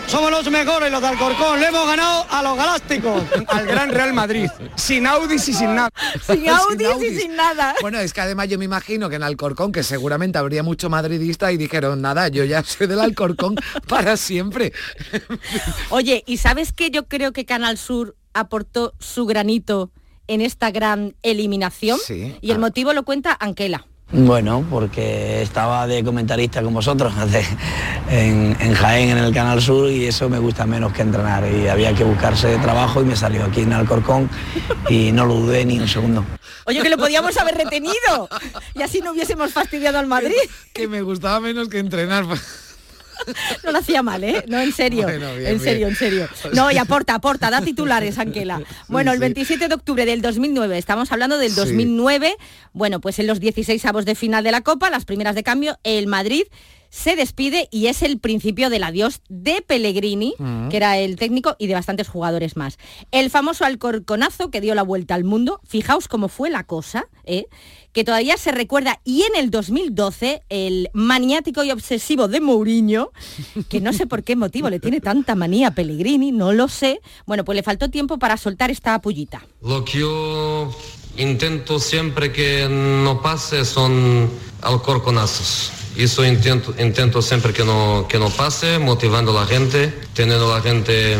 Somos 0.07 0.29
los 0.29 0.49
mejores, 0.51 0.91
los 0.91 1.01
de 1.01 1.07
Alcorcón. 1.07 1.59
Le 1.59 1.67
hemos 1.67 1.87
ganado 1.87 2.25
a 2.29 2.43
los 2.43 2.55
galácticos, 2.55 3.23
al 3.47 3.65
Gran 3.65 3.89
Real 3.89 4.13
Madrid. 4.13 4.49
Sin 4.75 5.07
Audis 5.07 5.47
y 5.49 5.53
sin 5.53 5.75
nada. 5.75 5.89
Sin 6.25 6.47
Audis 6.49 7.01
y 7.01 7.19
sin 7.19 7.35
nada. 7.35 7.75
Bueno, 7.81 7.99
es 7.99 8.13
que 8.13 8.21
además 8.21 8.47
yo 8.47 8.57
me 8.57 8.65
imagino 8.65 9.09
que 9.09 9.15
en 9.15 9.23
Alcorcón, 9.23 9.71
que 9.71 9.83
seguramente 9.83 10.37
habría 10.37 10.63
mucho 10.63 10.89
madridista 10.89 11.51
y 11.51 11.57
dijeron, 11.57 12.01
nada, 12.01 12.27
yo 12.27 12.43
ya 12.43 12.63
soy 12.63 12.87
del 12.87 12.99
Alcorcón 12.99 13.55
para 13.87 14.15
siempre. 14.17 14.73
Oye, 15.89 16.23
¿y 16.27 16.37
sabes 16.37 16.71
que 16.71 16.91
yo 16.91 17.07
creo 17.07 17.33
que 17.33 17.45
Canal 17.45 17.77
Sur 17.77 18.15
aportó 18.33 18.93
su 18.99 19.25
granito 19.25 19.91
en 20.27 20.41
esta 20.41 20.71
gran 20.71 21.15
eliminación? 21.23 21.99
Sí. 22.05 22.35
Y 22.41 22.51
el 22.51 22.59
motivo 22.59 22.93
lo 22.93 23.03
cuenta 23.03 23.35
Anquela. 23.39 23.87
Bueno, 24.11 24.63
porque 24.69 25.41
estaba 25.41 25.87
de 25.87 26.03
comentarista 26.03 26.61
con 26.61 26.73
vosotros 26.73 27.13
de- 27.31 27.45
en, 28.09 28.55
en 28.59 28.73
Jaén, 28.75 29.09
en 29.09 29.17
el 29.17 29.33
Canal 29.33 29.61
Sur, 29.61 29.89
y 29.89 30.05
eso 30.05 30.29
me 30.29 30.39
gusta 30.39 30.65
menos 30.65 30.93
que 30.93 31.01
entrenar. 31.01 31.43
Y 31.51 31.67
había 31.67 31.93
que 31.93 32.03
buscarse 32.03 32.55
trabajo 32.57 33.01
y 33.01 33.05
me 33.05 33.15
salió 33.15 33.43
aquí 33.43 33.61
en 33.61 33.73
Alcorcón 33.73 34.29
y 34.89 35.11
no 35.11 35.25
lo 35.25 35.35
dudé 35.35 35.65
ni 35.65 35.79
un 35.79 35.87
segundo. 35.87 36.23
Oye, 36.65 36.81
que 36.81 36.89
lo 36.89 36.97
podíamos 36.97 37.35
haber 37.37 37.55
retenido. 37.55 38.29
Y 38.75 38.81
así 38.83 39.01
no 39.01 39.11
hubiésemos 39.11 39.51
fastidiado 39.51 39.97
al 39.99 40.07
Madrid. 40.07 40.35
Que 40.73 40.87
me 40.89 41.01
gustaba 41.01 41.39
menos 41.39 41.69
que 41.69 41.79
entrenar. 41.79 42.25
No 43.63 43.71
lo 43.71 43.77
hacía 43.79 44.03
mal, 44.03 44.23
¿eh? 44.23 44.43
No, 44.47 44.59
en 44.59 44.71
serio. 44.71 45.03
Bueno, 45.03 45.33
bien, 45.35 45.47
en 45.53 45.59
serio, 45.59 45.87
bien. 45.87 45.89
en 45.89 45.95
serio. 45.95 46.29
No, 46.53 46.71
y 46.71 46.77
aporta, 46.77 47.15
aporta, 47.15 47.49
da 47.49 47.61
titulares, 47.61 48.17
Anquela. 48.17 48.61
Bueno, 48.87 49.11
el 49.11 49.17
sí. 49.17 49.21
27 49.21 49.67
de 49.67 49.73
octubre 49.75 50.05
del 50.05 50.21
2009, 50.21 50.77
estamos 50.77 51.11
hablando 51.11 51.37
del 51.37 51.49
Sí. 51.51 51.55
2009, 51.57 52.35
bueno, 52.73 52.99
pues 53.01 53.19
en 53.19 53.27
los 53.27 53.39
16 53.39 53.83
avos 53.85 54.05
de 54.05 54.15
final 54.15 54.43
de 54.43 54.51
la 54.51 54.61
Copa, 54.61 54.89
las 54.89 55.05
primeras 55.05 55.35
de 55.35 55.43
cambio, 55.43 55.77
el 55.83 56.07
Madrid 56.07 56.43
se 56.95 57.17
despide 57.17 57.67
y 57.71 57.87
es 57.87 58.01
el 58.03 58.19
principio 58.19 58.69
del 58.69 58.83
adiós 58.85 59.19
de 59.27 59.61
Pellegrini, 59.61 60.33
Mm. 60.39 60.69
que 60.69 60.77
era 60.77 60.97
el 60.97 61.17
técnico, 61.17 61.57
y 61.59 61.67
de 61.67 61.73
bastantes 61.73 62.07
jugadores 62.07 62.55
más. 62.55 62.77
El 63.11 63.29
famoso 63.29 63.65
Alcorconazo 63.65 64.49
que 64.49 64.61
dio 64.61 64.73
la 64.75 64.81
vuelta 64.81 65.13
al 65.13 65.25
mundo, 65.25 65.59
fijaos 65.67 66.07
cómo 66.07 66.29
fue 66.29 66.49
la 66.49 66.63
cosa, 66.63 67.07
¿eh? 67.25 67.47
que 67.91 68.05
todavía 68.05 68.37
se 68.37 68.51
recuerda, 68.51 69.01
y 69.03 69.23
en 69.23 69.35
el 69.35 69.51
2012, 69.51 70.43
el 70.47 70.89
maniático 70.93 71.65
y 71.65 71.71
obsesivo 71.71 72.29
de 72.29 72.39
Mourinho, 72.39 73.11
que 73.69 73.81
no 73.81 73.91
sé 73.91 74.07
por 74.07 74.23
qué 74.23 74.37
motivo 74.37 74.69
le 74.69 74.79
tiene 74.79 75.01
tanta 75.01 75.35
manía 75.35 75.67
a 75.67 75.71
Pellegrini, 75.71 76.31
no 76.31 76.53
lo 76.53 76.69
sé, 76.69 77.01
bueno, 77.25 77.43
pues 77.43 77.57
le 77.57 77.63
faltó 77.63 77.89
tiempo 77.89 78.17
para 78.19 78.37
soltar 78.37 78.71
esta 78.71 78.99
pullita. 79.01 79.45
Lo 79.61 79.83
que 79.83 79.99
yo 79.99 80.71
intento 81.17 81.77
siempre 81.79 82.31
que 82.31 82.67
no 82.69 83.21
pase 83.21 83.65
son 83.65 84.29
alcorconazos. 84.61 85.71
Eso 85.97 86.25
intento, 86.25 86.73
intento 86.77 87.21
siempre 87.21 87.53
que 87.53 87.63
no, 87.63 88.05
que 88.07 88.19
no 88.19 88.29
pase, 88.29 88.79
motivando 88.79 89.37
a 89.37 89.41
la 89.41 89.47
gente, 89.47 89.93
teniendo 90.13 90.51
a 90.53 90.57
la 90.57 90.61
gente 90.61 91.17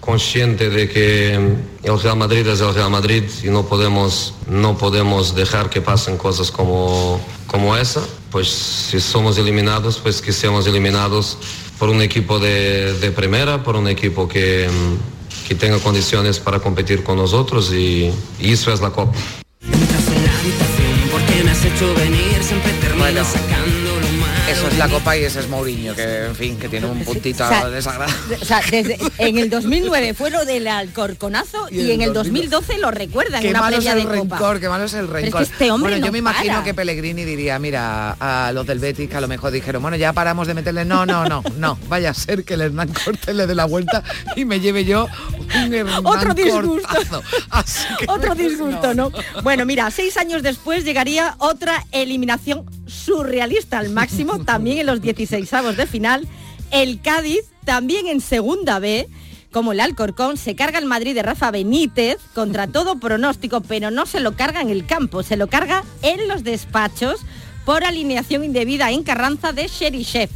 consciente 0.00 0.70
de 0.70 0.88
que 0.88 1.34
el 1.34 2.00
Real 2.02 2.16
Madrid 2.16 2.46
es 2.46 2.60
el 2.60 2.74
Real 2.74 2.90
Madrid 2.90 3.24
y 3.42 3.48
no 3.48 3.66
podemos, 3.66 4.32
no 4.48 4.78
podemos 4.78 5.34
dejar 5.34 5.68
que 5.68 5.82
pasen 5.82 6.16
cosas 6.16 6.50
como, 6.50 7.20
como 7.46 7.76
esa. 7.76 8.00
Pues 8.30 8.48
si 8.48 9.00
somos 9.00 9.36
eliminados, 9.38 9.98
pues 9.98 10.22
que 10.22 10.32
seamos 10.32 10.66
eliminados 10.66 11.36
por 11.78 11.88
un 11.90 12.00
equipo 12.00 12.38
de, 12.38 12.94
de 12.94 13.10
primera, 13.10 13.62
por 13.62 13.76
un 13.76 13.86
equipo 13.86 14.28
que, 14.28 14.68
que 15.46 15.54
tenga 15.54 15.78
condiciones 15.78 16.38
para 16.38 16.58
competir 16.58 17.02
con 17.02 17.16
nosotros 17.16 17.72
y, 17.72 18.10
y 18.40 18.52
eso 18.52 18.72
es 18.72 18.80
la 18.80 18.90
Copa. 18.90 19.12
La 24.78 24.88
copa 24.88 25.16
y 25.16 25.24
ese 25.24 25.40
es 25.40 25.48
Mourinho, 25.48 25.94
que 25.94 26.26
en 26.26 26.36
fin, 26.36 26.56
que 26.56 26.68
tiene 26.68 26.86
un 26.86 27.00
puntito 27.04 27.44
O 27.44 27.48
sea, 27.48 27.68
desagradable. 27.68 28.36
O 28.40 28.44
sea, 28.44 28.60
desde, 28.70 28.96
en 29.18 29.38
el 29.38 29.50
2009 29.50 30.14
fue 30.14 30.30
lo 30.30 30.44
del 30.44 30.68
Alcorconazo 30.68 31.66
y, 31.70 31.80
Y 31.80 31.92
en 31.92 32.02
el 32.02 32.12
2012 32.12 32.78
lo 32.78 32.90
recuerdan 32.92 33.36
en 33.36 33.42
Qué 33.42 33.50
una 33.50 33.60
malo 33.60 33.78
es 33.78 33.86
el 33.86 33.96
de 33.96 34.04
Copa. 34.04 34.36
rencor, 34.36 34.60
qué 34.60 34.68
malo 34.68 34.84
es 34.84 34.94
el 34.94 35.04
es 35.06 35.10
rencor. 35.10 35.40
que 35.40 35.52
este 35.52 35.70
hombre 35.70 35.90
bueno, 35.90 36.06
yo 36.06 36.06
no 36.06 36.12
me 36.12 36.18
imagino 36.18 36.52
para. 36.54 36.64
que 36.64 36.74
Pellegrini 36.74 37.24
diría, 37.24 37.58
mira, 37.58 38.12
a 38.20 38.52
los 38.52 38.66
del 38.66 38.78
Betis 38.78 39.08
que 39.10 39.16
a 39.16 39.20
lo 39.20 39.28
mejor 39.28 39.50
dijeron, 39.50 39.82
bueno, 39.82 39.96
ya 39.96 40.12
paramos 40.12 40.46
de 40.46 40.54
meterle, 40.54 40.84
no, 40.84 41.04
no, 41.04 41.24
no, 41.24 41.42
no, 41.56 41.78
vaya 41.88 42.10
a 42.10 42.14
ser 42.14 42.44
que 42.44 42.54
el 42.54 42.60
Hernán 42.60 42.92
Cortés 43.04 43.34
le 43.34 43.46
dé 43.46 43.54
la 43.56 43.64
vuelta 43.64 44.04
y 44.36 44.44
me 44.44 44.60
lleve 44.60 44.84
yo 44.84 45.08
un 45.56 45.74
Hernán 45.74 46.06
Otro 46.06 46.34
disgusto. 46.34 46.88
Cortazo. 46.88 47.22
Así 47.50 47.86
que 47.98 48.06
Otro 48.08 48.34
disgusto, 48.36 48.94
¿no? 48.94 49.10
Bueno, 49.42 49.66
mira, 49.66 49.90
seis 49.90 50.16
años 50.16 50.42
después 50.42 50.84
llegaría 50.84 51.34
otra 51.38 51.84
eliminación 51.90 52.64
surrealista 52.88 53.78
al 53.78 53.90
máximo, 53.90 54.38
también 54.44 54.78
en 54.78 54.86
los 54.86 55.00
16 55.00 55.52
avos 55.52 55.76
de 55.76 55.86
final. 55.86 56.26
El 56.70 57.00
Cádiz, 57.00 57.44
también 57.64 58.08
en 58.08 58.20
segunda 58.20 58.78
B, 58.78 59.08
como 59.52 59.72
el 59.72 59.80
Alcorcón, 59.80 60.36
se 60.36 60.54
carga 60.54 60.78
el 60.78 60.84
Madrid 60.84 61.14
de 61.14 61.22
Rafa 61.22 61.50
Benítez 61.50 62.18
contra 62.34 62.66
todo 62.72 62.98
pronóstico, 62.98 63.60
pero 63.60 63.90
no 63.90 64.06
se 64.06 64.20
lo 64.20 64.36
carga 64.36 64.60
en 64.60 64.70
el 64.70 64.86
campo, 64.86 65.22
se 65.22 65.36
lo 65.36 65.46
carga 65.46 65.84
en 66.02 66.28
los 66.28 66.44
despachos 66.44 67.20
por 67.64 67.84
alineación 67.84 68.44
indebida 68.44 68.90
en 68.90 69.02
Carranza 69.02 69.52
de 69.52 69.68
Sherichev. 69.68 70.30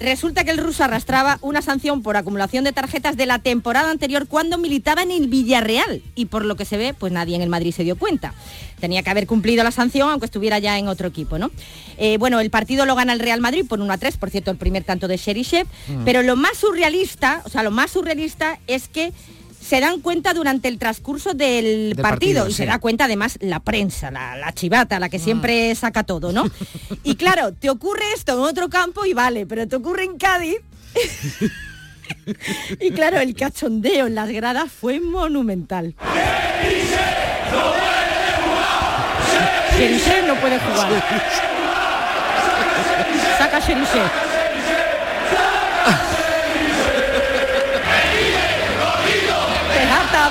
Resulta 0.00 0.44
que 0.44 0.50
el 0.50 0.58
ruso 0.58 0.84
arrastraba 0.84 1.38
una 1.42 1.62
sanción 1.62 2.02
por 2.02 2.16
acumulación 2.16 2.64
de 2.64 2.72
tarjetas 2.72 3.16
de 3.16 3.26
la 3.26 3.38
temporada 3.40 3.90
anterior 3.90 4.26
cuando 4.28 4.58
militaba 4.58 5.02
en 5.02 5.10
el 5.10 5.28
Villarreal 5.28 6.02
y 6.14 6.26
por 6.26 6.44
lo 6.44 6.56
que 6.56 6.64
se 6.64 6.76
ve, 6.76 6.94
pues 6.94 7.12
nadie 7.12 7.36
en 7.36 7.42
el 7.42 7.48
Madrid 7.48 7.72
se 7.74 7.84
dio 7.84 7.96
cuenta. 7.96 8.34
Tenía 8.80 9.02
que 9.02 9.10
haber 9.10 9.26
cumplido 9.26 9.64
la 9.64 9.70
sanción 9.72 10.08
aunque 10.10 10.26
estuviera 10.26 10.58
ya 10.58 10.78
en 10.78 10.88
otro 10.88 11.08
equipo, 11.08 11.38
¿no? 11.38 11.50
Eh, 11.96 12.16
bueno, 12.18 12.38
el 12.40 12.50
partido 12.50 12.86
lo 12.86 12.94
gana 12.94 13.12
el 13.12 13.18
Real 13.20 13.40
Madrid 13.40 13.64
por 13.68 13.80
1 13.80 13.92
a 13.92 13.98
3, 13.98 14.16
por 14.16 14.30
cierto, 14.30 14.50
el 14.50 14.56
primer 14.56 14.84
tanto 14.84 15.08
de 15.08 15.16
Sherichev, 15.16 15.66
Mm. 15.88 16.04
pero 16.04 16.22
lo 16.22 16.36
más 16.36 16.58
surrealista, 16.58 17.42
o 17.44 17.48
sea, 17.48 17.62
lo 17.62 17.70
más 17.70 17.90
surrealista 17.90 18.58
es 18.66 18.88
que 18.88 19.12
se 19.60 19.80
dan 19.80 20.00
cuenta 20.00 20.32
durante 20.34 20.68
el 20.68 20.78
transcurso 20.78 21.34
del, 21.34 21.94
Del 21.94 22.02
partido, 22.02 22.42
partido, 22.42 22.48
y 22.48 22.50
sí. 22.52 22.56
se 22.58 22.66
da 22.66 22.78
cuenta 22.78 23.04
además 23.04 23.38
la 23.40 23.60
prensa, 23.60 24.10
la, 24.10 24.36
la 24.36 24.52
chivata, 24.52 24.98
la 24.98 25.08
que 25.08 25.18
Mm. 25.18 25.22
siempre 25.22 25.74
saca 25.74 26.04
todo, 26.04 26.32
¿no? 26.32 26.44
Y 27.04 27.16
claro, 27.16 27.52
te 27.52 27.68
ocurre 27.70 28.04
esto 28.14 28.32
en 28.32 28.40
otro 28.40 28.68
campo 28.68 29.04
y 29.04 29.12
vale, 29.14 29.46
pero 29.46 29.66
te 29.68 29.76
ocurre 29.76 30.04
en 30.04 30.16
Cádiz. 30.18 30.56
y 32.80 32.90
claro, 32.92 33.18
el 33.20 33.34
cachondeo 33.34 34.06
en 34.06 34.14
las 34.14 34.30
gradas 34.30 34.70
fue 34.72 35.00
monumental. 35.00 35.94
Sherichev 39.78 40.26
no 40.26 40.34
puede 40.36 40.58
jugar. 40.58 40.88
Saca 43.38 43.60
Sherichev. 43.60 44.27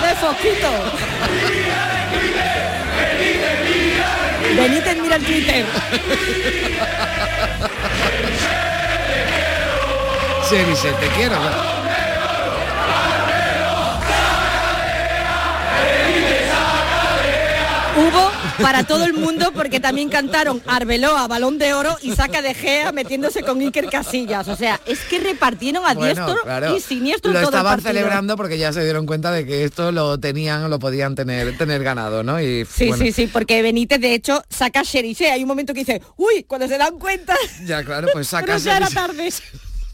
De 0.08 0.16
foquito. 0.16 0.72
Benítez 4.56 4.98
mira 5.02 5.16
el 5.18 5.24
Twitter. 5.24 5.66
Cheri, 10.50 10.76
se 10.76 10.92
te 10.94 11.08
quiero. 11.10 11.77
Hubo 17.98 18.32
para 18.62 18.84
todo 18.84 19.06
el 19.06 19.14
mundo 19.14 19.52
porque 19.54 19.80
también 19.80 20.10
cantaron 20.10 20.62
Arbeloa, 20.68 21.28
Balón 21.28 21.58
de 21.58 21.74
Oro 21.74 21.98
y 22.02 22.12
Saca 22.16 22.42
de 22.44 22.54
Gea 22.54 22.92
metiéndose 22.92 23.42
con 23.42 23.60
Iker 23.60 23.90
Casillas. 23.90 24.48
O 24.48 24.56
sea, 24.56 24.80
es 24.86 25.00
que 25.00 25.20
repartieron 25.20 25.84
a 25.86 25.94
Bueno, 25.96 26.06
diestro 26.14 26.42
claro. 26.44 26.76
y 26.76 26.80
siniestro 26.80 27.32
Lo 27.32 27.40
todo 27.40 27.50
estaban 27.50 27.82
celebrando 27.82 28.38
porque 28.38 28.58
ya 28.60 28.72
se 28.72 28.84
dieron 28.84 29.06
cuenta 29.08 29.32
de 29.32 29.46
que 29.46 29.64
esto 29.64 29.92
lo 29.92 30.20
tenían, 30.20 30.70
lo 30.70 30.78
podían 30.80 31.16
tener, 31.16 31.58
tener 31.58 31.84
ganado, 31.84 32.24
¿no? 32.24 32.40
Y 32.40 32.66
Sí, 32.66 32.88
bueno, 32.90 33.04
sí, 33.04 33.12
sí, 33.12 33.28
porque 33.28 33.62
Benítez 33.64 34.00
de 34.00 34.14
hecho 34.14 34.44
saca 34.50 34.84
Sheriche. 34.84 35.32
Hay 35.32 35.42
un 35.42 35.48
momento 35.48 35.74
que 35.74 35.80
dice, 35.80 36.02
uy, 36.18 36.44
cuando 36.44 36.68
se 36.68 36.78
dan 36.78 37.00
cuenta, 37.00 37.36
Ya, 37.66 37.84
claro, 37.84 38.10
pues 38.14 38.28
saca 38.30 38.46
pero 38.46 38.58
ya 38.60 38.78
era 38.78 38.88
Sheriff- 38.88 38.94
tarde. 38.94 39.30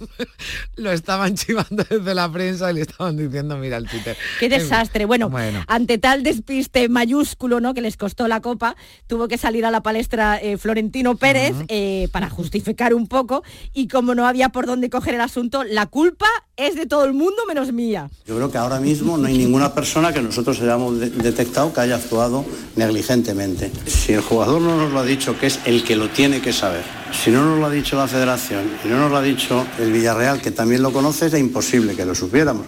lo 0.75 0.91
estaban 0.91 1.35
chivando 1.35 1.83
desde 1.89 2.13
la 2.15 2.31
prensa 2.31 2.71
y 2.71 2.75
le 2.75 2.81
estaban 2.81 3.17
diciendo, 3.17 3.57
mira 3.57 3.77
el 3.77 3.87
Twitter. 3.87 4.15
Qué 4.39 4.49
desastre. 4.49 5.05
Bueno, 5.05 5.29
Bueno. 5.29 5.63
ante 5.67 5.97
tal 5.97 6.23
despiste 6.23 6.89
mayúsculo, 6.89 7.59
¿no? 7.59 7.73
Que 7.73 7.81
les 7.81 7.97
costó 7.97 8.27
la 8.27 8.41
copa, 8.41 8.75
tuvo 9.07 9.27
que 9.27 9.37
salir 9.37 9.65
a 9.65 9.71
la 9.71 9.81
palestra 9.81 10.37
eh, 10.41 10.57
Florentino 10.57 11.15
Pérez 11.15 11.53
eh, 11.67 12.07
para 12.11 12.29
justificar 12.29 12.93
un 12.93 13.07
poco. 13.07 13.43
Y 13.73 13.87
como 13.87 14.15
no 14.15 14.27
había 14.27 14.49
por 14.49 14.65
dónde 14.65 14.89
coger 14.89 15.15
el 15.15 15.21
asunto, 15.21 15.63
la 15.63 15.85
culpa 15.85 16.27
es 16.55 16.75
de 16.75 16.85
todo 16.85 17.05
el 17.05 17.13
mundo 17.13 17.43
menos 17.47 17.71
mía. 17.73 18.09
Yo 18.27 18.35
creo 18.35 18.51
que 18.51 18.57
ahora 18.57 18.79
mismo 18.79 19.17
no 19.17 19.27
hay 19.27 19.37
ninguna 19.37 19.73
persona 19.73 20.13
que 20.13 20.21
nosotros 20.21 20.59
hayamos 20.61 20.99
de- 20.99 21.09
detectado 21.09 21.73
que 21.73 21.81
haya 21.81 21.95
actuado 21.95 22.45
negligentemente. 22.75 23.71
Si 23.87 24.13
el 24.13 24.21
jugador 24.21 24.61
no 24.61 24.77
nos 24.77 24.91
lo 24.91 24.99
ha 24.99 25.05
dicho, 25.05 25.37
que 25.39 25.47
es 25.47 25.59
el 25.65 25.83
que 25.83 25.95
lo 25.95 26.09
tiene 26.09 26.41
que 26.41 26.53
saber, 26.53 26.83
si 27.23 27.31
no 27.31 27.43
nos 27.43 27.59
lo 27.59 27.65
ha 27.65 27.69
dicho 27.71 27.95
la 27.95 28.07
federación 28.07 28.65
y 28.85 28.87
no 28.87 28.97
nos 28.99 29.11
lo 29.11 29.17
ha 29.17 29.21
dicho 29.23 29.65
el 29.79 29.91
Villarreal, 29.91 30.41
que 30.41 30.51
también 30.51 30.81
lo 30.83 30.91
conoce, 30.93 31.25
es 31.27 31.33
imposible 31.33 31.95
que 31.95 32.05
lo 32.05 32.13
supiéramos. 32.13 32.67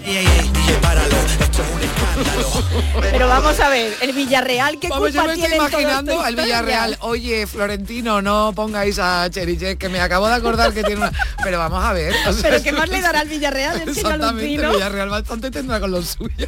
Pero 3.01 3.27
vamos 3.27 3.59
a 3.59 3.69
ver, 3.69 3.93
el 4.01 4.13
Villarreal, 4.13 4.79
¿qué 4.79 4.87
Vamos, 4.89 5.13
yo 5.13 5.21
culpa 5.21 5.35
me 5.35 5.43
estoy 5.43 5.57
imaginando 5.57 6.21
al? 6.21 6.35
Villarreal, 6.35 6.97
oye, 7.01 7.47
Florentino, 7.47 8.21
no 8.21 8.53
pongáis 8.55 8.99
a 8.99 9.29
Cheriche, 9.29 9.77
que 9.77 9.89
me 9.89 9.99
acabo 9.99 10.27
de 10.27 10.33
acordar 10.33 10.73
que 10.73 10.83
tiene 10.83 11.01
una... 11.01 11.11
Pero 11.43 11.59
vamos 11.59 11.83
a 11.83 11.93
ver. 11.93 12.13
o 12.27 12.33
sea, 12.33 12.41
Pero 12.49 12.63
¿qué 12.63 12.71
más 12.71 12.89
le 12.89 13.01
dará 13.01 13.21
al 13.21 13.29
Villarreal? 13.29 13.77
Es 13.77 13.83
que 13.83 13.89
Exactamente, 13.91 14.55
el. 14.55 14.71
Villarreal 14.71 15.09
bastante 15.09 15.51
tendrá 15.51 15.79
con 15.79 15.91
lo 15.91 16.01
suyo. 16.01 16.47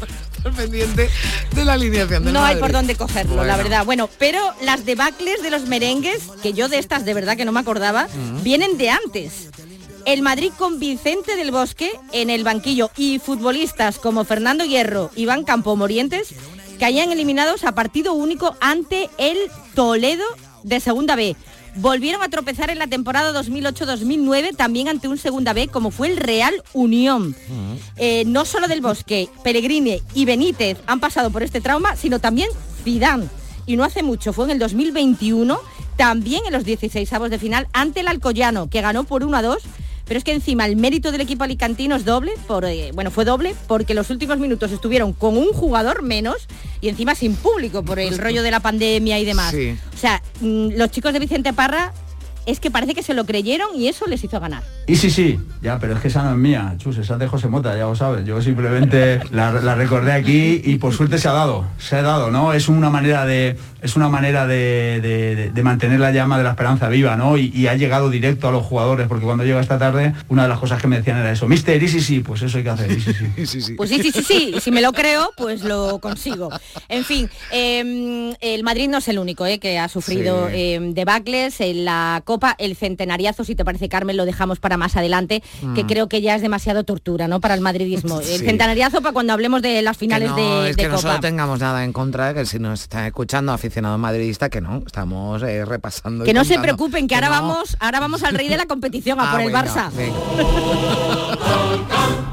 para 0.00 0.12
estar 0.36 0.52
pendiente 0.52 1.10
de 1.52 1.64
la 1.64 1.74
alineación 1.74 2.24
del 2.24 2.32
No 2.32 2.44
hay 2.44 2.56
por 2.56 2.72
dónde 2.72 2.96
cogerlo, 2.96 3.44
la 3.44 3.56
verdad. 3.56 3.84
Bueno, 3.84 4.08
pero 4.18 4.40
las 4.62 4.84
debacles 4.84 5.42
de 5.42 5.50
los 5.50 5.62
merengues, 5.62 6.22
que 6.42 6.52
yo 6.52 6.68
de 6.68 6.78
estas 6.78 7.04
de 7.04 7.14
verdad 7.14 7.36
que 7.36 7.44
no 7.44 7.52
me 7.52 7.60
acordaba, 7.60 8.08
vienen 8.42 8.76
de 8.78 8.90
antes. 8.90 9.50
El 10.06 10.20
Madrid 10.20 10.52
con 10.58 10.78
Vicente 10.78 11.34
del 11.34 11.50
Bosque 11.50 11.90
en 12.12 12.28
el 12.28 12.44
banquillo 12.44 12.90
y 12.96 13.18
futbolistas 13.18 13.98
como 13.98 14.24
Fernando 14.24 14.64
Hierro, 14.64 15.10
Iván 15.16 15.44
Campo 15.44 15.76
Morientes, 15.76 16.34
caían 16.78 17.10
eliminados 17.10 17.64
a 17.64 17.72
partido 17.72 18.12
único 18.12 18.54
ante 18.60 19.08
el 19.16 19.38
Toledo 19.74 20.24
de 20.62 20.80
Segunda 20.80 21.16
B. 21.16 21.36
Volvieron 21.76 22.22
a 22.22 22.28
tropezar 22.28 22.70
en 22.70 22.78
la 22.78 22.86
temporada 22.86 23.32
2008-2009 23.42 24.54
también 24.54 24.88
ante 24.88 25.08
un 25.08 25.16
Segunda 25.16 25.54
B 25.54 25.68
como 25.68 25.90
fue 25.90 26.08
el 26.08 26.18
Real 26.18 26.54
Unión. 26.74 27.34
Eh, 27.96 28.24
no 28.26 28.44
solo 28.44 28.68
del 28.68 28.82
Bosque, 28.82 29.28
Pellegrini 29.42 30.02
y 30.14 30.26
Benítez 30.26 30.78
han 30.86 31.00
pasado 31.00 31.30
por 31.30 31.42
este 31.42 31.62
trauma, 31.62 31.96
sino 31.96 32.18
también 32.18 32.50
Zidane. 32.84 33.28
Y 33.66 33.76
no 33.76 33.84
hace 33.84 34.02
mucho, 34.02 34.34
fue 34.34 34.44
en 34.44 34.50
el 34.50 34.58
2021, 34.58 35.58
también 35.96 36.42
en 36.46 36.52
los 36.52 36.64
16 36.64 37.10
avos 37.14 37.30
de 37.30 37.38
final 37.38 37.66
ante 37.72 38.00
el 38.00 38.08
Alcoyano, 38.08 38.68
que 38.68 38.82
ganó 38.82 39.04
por 39.04 39.24
1 39.24 39.36
a 39.36 39.42
2. 39.42 39.62
Pero 40.06 40.18
es 40.18 40.24
que 40.24 40.32
encima 40.32 40.66
el 40.66 40.76
mérito 40.76 41.12
del 41.12 41.20
equipo 41.20 41.44
alicantino 41.44 41.96
es 41.96 42.04
doble, 42.04 42.32
por, 42.46 42.64
eh, 42.64 42.90
bueno, 42.92 43.10
fue 43.10 43.24
doble 43.24 43.54
porque 43.66 43.94
los 43.94 44.10
últimos 44.10 44.38
minutos 44.38 44.70
estuvieron 44.72 45.12
con 45.12 45.36
un 45.36 45.52
jugador 45.52 46.02
menos 46.02 46.48
y 46.80 46.88
encima 46.88 47.14
sin 47.14 47.34
público 47.36 47.82
por 47.82 47.98
el 47.98 48.18
rollo 48.18 48.42
de 48.42 48.50
la 48.50 48.60
pandemia 48.60 49.18
y 49.18 49.24
demás. 49.24 49.52
Sí. 49.52 49.76
O 49.94 49.96
sea, 49.96 50.22
mm, 50.40 50.70
los 50.76 50.90
chicos 50.90 51.12
de 51.12 51.18
Vicente 51.18 51.52
Parra 51.52 51.92
es 52.46 52.60
que 52.60 52.70
parece 52.70 52.94
que 52.94 53.02
se 53.02 53.14
lo 53.14 53.24
creyeron 53.24 53.68
y 53.74 53.88
eso 53.88 54.06
les 54.06 54.22
hizo 54.22 54.38
ganar. 54.38 54.62
Y 54.86 54.96
sí, 54.96 55.10
sí, 55.10 55.38
ya, 55.62 55.78
pero 55.78 55.94
es 55.94 56.00
que 56.00 56.08
esa 56.08 56.22
no 56.24 56.32
es 56.32 56.36
mía, 56.36 56.74
chus, 56.76 56.98
esa 56.98 57.14
es 57.14 57.20
de 57.20 57.26
José 57.26 57.48
Mota, 57.48 57.76
ya 57.76 57.84
lo 57.84 57.96
sabes. 57.96 58.26
Yo 58.26 58.40
simplemente 58.42 59.20
la, 59.30 59.52
la 59.52 59.74
recordé 59.74 60.12
aquí 60.12 60.60
y 60.62 60.76
por 60.76 60.92
suerte 60.92 61.18
se 61.18 61.28
ha 61.28 61.32
dado, 61.32 61.64
se 61.78 61.96
ha 61.96 62.02
dado, 62.02 62.30
¿no? 62.30 62.52
Es 62.52 62.68
una 62.68 62.90
manera 62.90 63.24
de, 63.24 63.56
es 63.84 63.96
una 63.96 64.08
manera 64.08 64.46
de, 64.46 65.00
de- 65.02 65.50
de- 65.52 65.62
mantener 65.62 66.00
la 66.00 66.10
llama 66.10 66.36
de 66.38 66.44
la 66.44 66.50
esperanza 66.50 66.88
viva, 66.88 67.16
¿no? 67.16 67.36
Y, 67.38 67.50
y 67.54 67.68
ha 67.68 67.74
llegado 67.74 68.10
directo 68.10 68.48
a 68.48 68.52
los 68.52 68.64
jugadores, 68.64 69.06
porque 69.08 69.24
cuando 69.24 69.44
llega 69.44 69.60
esta 69.60 69.78
tarde, 69.78 70.12
una 70.28 70.42
de 70.44 70.48
las 70.48 70.58
cosas 70.58 70.80
que 70.80 70.88
me 70.88 70.96
decían 70.96 71.18
era 71.18 71.30
eso, 71.30 71.46
Mister, 71.46 71.82
y 71.82 71.88
sí, 71.88 72.00
sí, 72.00 72.20
pues 72.20 72.42
eso 72.42 72.58
hay 72.58 72.64
que 72.64 72.70
hacer, 72.70 72.90
y 72.90 73.00
sí, 73.46 73.60
sí. 73.60 73.74
Pues 73.74 73.90
sí, 73.90 74.02
sí, 74.02 74.10
sí, 74.10 74.22
sí. 74.22 74.52
Y 74.56 74.60
si 74.60 74.70
me 74.70 74.80
lo 74.82 74.92
creo, 74.92 75.30
pues 75.36 75.62
lo 75.62 75.98
consigo. 76.00 76.50
En 76.88 77.04
fin, 77.04 77.28
eh, 77.52 78.34
el 78.40 78.62
Madrid 78.64 78.88
no 78.88 78.98
es 78.98 79.08
el 79.08 79.18
único 79.18 79.46
eh, 79.46 79.58
que 79.58 79.78
ha 79.78 79.88
sufrido 79.88 80.48
Sí. 80.48 80.54
eh, 80.56 80.78
debacles 80.92 81.60
en 81.60 81.84
la 81.84 82.22
Copa. 82.24 82.54
El 82.58 82.76
centenariazo, 82.76 83.44
si 83.44 83.54
te 83.54 83.64
parece, 83.64 83.88
Carmen, 83.88 84.16
lo 84.16 84.24
dejamos 84.24 84.58
para 84.60 84.76
más 84.76 84.96
adelante, 84.96 85.42
que 85.74 85.84
Mm. 85.84 85.86
creo 85.86 86.08
que 86.08 86.20
ya 86.22 86.34
es 86.36 86.42
demasiado 86.42 86.84
tortura, 86.84 87.28
¿no? 87.28 87.40
Para 87.40 87.54
el 87.54 87.60
madridismo. 87.60 88.20
El 88.20 88.26
Sí. 88.26 88.38
centenariazo 88.46 89.00
para 89.02 89.12
cuando 89.12 89.32
hablemos 89.32 89.60
de 89.62 89.82
las 89.82 89.96
finales 89.96 90.32
que 90.32 90.40
no, 90.40 90.62
de, 90.62 90.70
es 90.70 90.76
de 90.76 90.82
que 90.82 90.88
no 90.88 90.96
Copa. 90.96 91.08
solo 91.08 91.20
tengamos 91.20 91.60
nada 91.60 91.84
en 91.84 91.92
contra, 91.92 92.32
que 92.34 92.46
si 92.46 92.58
nos 92.58 92.82
están 92.82 93.04
escuchando 93.06 93.52
aficionados 93.52 93.73
madridistas, 93.82 94.50
que 94.50 94.60
no, 94.60 94.82
estamos 94.86 95.42
eh, 95.42 95.64
repasando. 95.64 96.24
Que 96.24 96.34
no 96.34 96.44
se 96.44 96.58
preocupen, 96.58 97.08
que, 97.08 97.14
ahora 97.14 97.28
no. 97.28 97.32
vamos, 97.32 97.76
ahora 97.80 98.00
vamos 98.00 98.22
al 98.22 98.34
rey 98.34 98.48
de 98.48 98.56
la 98.56 98.66
competición, 98.66 99.18
a 99.20 99.28
Ah, 99.28 99.32
por 99.32 99.40
el 99.40 99.50
bueno, 99.50 99.68
Barça. 99.68 99.90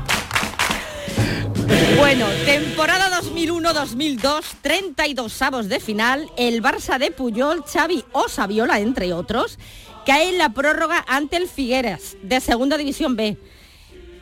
Bueno, 1.98 2.26
temporada 2.46 3.22
2001-2002, 3.22 4.42
32 4.62 5.42
avos 5.42 5.70
de 5.70 5.80
final, 5.80 6.30
el 6.36 6.62
Barça 6.64 6.98
de 6.98 7.12
Puyol, 7.12 7.64
Xavi 7.64 8.04
o 8.12 8.28
Saviola, 8.28 8.80
entre 8.80 9.14
otros, 9.14 9.60
cae 10.06 10.30
en 10.30 10.38
la 10.38 10.50
prórroga 10.50 11.04
ante 11.08 11.38
el 11.38 11.48
Figueras, 11.48 12.18
de 12.24 12.40
Segunda 12.40 12.78
División 12.78 13.16
B. 13.16 13.38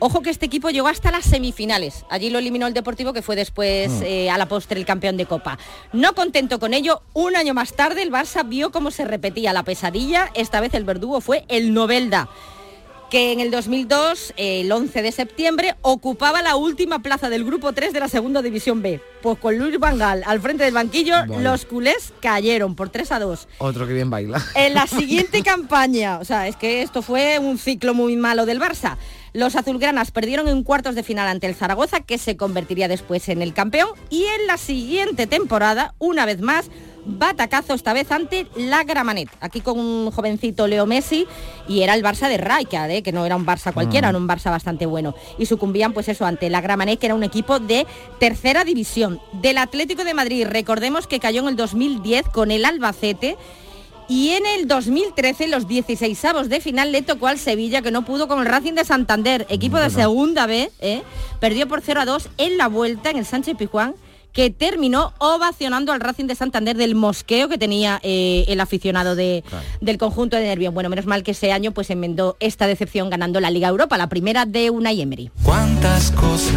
Ojo 0.00 0.22
que 0.22 0.30
este 0.30 0.46
equipo 0.46 0.70
llegó 0.70 0.88
hasta 0.88 1.10
las 1.12 1.24
semifinales. 1.26 2.04
Allí 2.10 2.30
lo 2.30 2.38
eliminó 2.38 2.66
el 2.66 2.74
Deportivo, 2.74 3.12
que 3.12 3.22
fue 3.22 3.36
después 3.36 3.90
Mm. 3.90 4.02
eh, 4.04 4.30
a 4.30 4.38
la 4.38 4.46
postre 4.46 4.80
el 4.80 4.86
campeón 4.86 5.16
de 5.16 5.26
Copa. 5.26 5.58
No 5.92 6.14
contento 6.14 6.58
con 6.58 6.72
ello, 6.74 7.02
un 7.12 7.36
año 7.36 7.52
más 7.54 7.74
tarde 7.74 8.02
el 8.02 8.10
Barça 8.10 8.48
vio 8.48 8.70
cómo 8.72 8.90
se 8.90 9.04
repetía 9.04 9.52
la 9.52 9.62
pesadilla. 9.62 10.30
Esta 10.34 10.60
vez 10.60 10.72
el 10.74 10.84
verdugo 10.84 11.20
fue 11.20 11.44
el 11.48 11.74
Novelda 11.74 12.28
que 13.10 13.32
en 13.32 13.40
el 13.40 13.50
2002, 13.50 14.34
el 14.36 14.70
11 14.70 15.02
de 15.02 15.10
septiembre, 15.10 15.74
ocupaba 15.82 16.42
la 16.42 16.54
última 16.54 17.00
plaza 17.00 17.28
del 17.28 17.44
grupo 17.44 17.72
3 17.72 17.92
de 17.92 17.98
la 17.98 18.06
segunda 18.06 18.40
división 18.40 18.82
B. 18.82 19.00
Pues 19.20 19.36
con 19.40 19.58
Luis 19.58 19.80
Vangal 19.80 20.22
al 20.24 20.40
frente 20.40 20.62
del 20.62 20.74
banquillo, 20.74 21.16
los 21.26 21.64
culés 21.64 22.12
cayeron 22.20 22.76
por 22.76 22.88
3 22.90 23.10
a 23.10 23.18
2. 23.18 23.48
Otro 23.58 23.88
que 23.88 23.94
bien 23.94 24.10
baila. 24.10 24.40
En 24.54 24.74
la 24.74 24.86
siguiente 24.86 25.42
campaña, 25.44 26.18
o 26.20 26.24
sea, 26.24 26.46
es 26.46 26.54
que 26.54 26.82
esto 26.82 27.02
fue 27.02 27.40
un 27.40 27.58
ciclo 27.58 27.94
muy 27.94 28.14
malo 28.14 28.46
del 28.46 28.60
Barça. 28.60 28.96
Los 29.32 29.56
azulgranas 29.56 30.10
perdieron 30.10 30.48
en 30.48 30.62
cuartos 30.62 30.94
de 30.94 31.02
final 31.02 31.28
ante 31.28 31.46
el 31.46 31.54
Zaragoza, 31.54 32.00
que 32.00 32.18
se 32.18 32.36
convertiría 32.36 32.88
después 32.88 33.28
en 33.28 33.42
el 33.42 33.54
campeón. 33.54 33.88
Y 34.10 34.24
en 34.24 34.46
la 34.46 34.56
siguiente 34.56 35.26
temporada, 35.26 35.94
una 35.98 36.26
vez 36.26 36.40
más, 36.40 36.70
batacazo 37.06 37.72
esta 37.74 37.92
vez 37.92 38.12
ante 38.12 38.46
la 38.56 38.84
Gramanet. 38.84 39.28
Aquí 39.40 39.60
con 39.62 39.78
un 39.78 40.10
jovencito 40.10 40.66
Leo 40.66 40.84
Messi 40.84 41.26
y 41.66 41.80
era 41.82 41.94
el 41.94 42.02
Barça 42.04 42.28
de 42.28 42.36
Rijkaard, 42.36 42.90
¿eh? 42.90 43.02
que 43.02 43.12
no 43.12 43.24
era 43.24 43.36
un 43.36 43.46
Barça 43.46 43.72
cualquiera, 43.72 44.08
Mm. 44.08 44.10
era 44.10 44.18
un 44.18 44.28
Barça 44.28 44.50
bastante 44.50 44.84
bueno. 44.84 45.14
Y 45.38 45.46
sucumbían 45.46 45.92
pues 45.92 46.08
eso 46.08 46.26
ante 46.26 46.50
la 46.50 46.60
Gramanet, 46.60 46.98
que 46.98 47.06
era 47.06 47.14
un 47.14 47.22
equipo 47.24 47.58
de 47.58 47.86
tercera 48.18 48.64
división. 48.64 49.20
Del 49.32 49.58
Atlético 49.58 50.04
de 50.04 50.12
Madrid, 50.14 50.46
recordemos 50.46 51.06
que 51.06 51.20
cayó 51.20 51.40
en 51.42 51.48
el 51.48 51.56
2010 51.56 52.28
con 52.28 52.50
el 52.50 52.64
Albacete 52.66 53.36
y 54.10 54.30
en 54.30 54.44
el 54.44 54.66
2013, 54.66 55.46
los 55.48 55.68
16 55.68 56.24
avos 56.24 56.48
de 56.48 56.60
final, 56.60 56.90
le 56.90 57.02
tocó 57.02 57.28
al 57.28 57.38
Sevilla, 57.38 57.80
que 57.80 57.90
no 57.92 58.04
pudo 58.04 58.26
con 58.26 58.40
el 58.40 58.46
Racing 58.46 58.72
de 58.74 58.84
Santander, 58.84 59.46
equipo 59.48 59.78
de 59.78 59.88
segunda 59.88 60.46
B, 60.46 60.70
¿eh? 60.80 61.02
perdió 61.38 61.68
por 61.68 61.80
0 61.80 62.00
a 62.00 62.04
2 62.04 62.28
en 62.38 62.58
la 62.58 62.66
vuelta 62.66 63.10
en 63.10 63.18
el 63.18 63.24
Sánchez 63.24 63.56
Pijuán, 63.56 63.94
que 64.32 64.50
terminó 64.50 65.12
ovacionando 65.18 65.92
al 65.92 66.00
Racing 66.00 66.26
de 66.26 66.34
Santander 66.36 66.76
del 66.76 66.94
mosqueo 66.94 67.48
que 67.48 67.58
tenía 67.58 67.98
eh, 68.04 68.44
el 68.48 68.60
aficionado 68.60 69.16
de- 69.16 69.42
del 69.80 69.98
conjunto 69.98 70.36
de 70.36 70.44
Nervión. 70.44 70.72
Bueno, 70.74 70.88
menos 70.88 71.06
mal 71.06 71.22
que 71.24 71.32
ese 71.32 71.50
año 71.52 71.72
pues 71.72 71.90
enmendó 71.90 72.36
esta 72.38 72.66
decepción 72.68 73.10
ganando 73.10 73.40
la 73.40 73.50
Liga 73.50 73.68
Europa, 73.68 73.96
la 73.98 74.08
primera 74.08 74.44
de 74.46 74.70
Unai 74.70 75.00
Emery. 75.00 75.30
Cuántas 75.44 76.12
cosas 76.12 76.54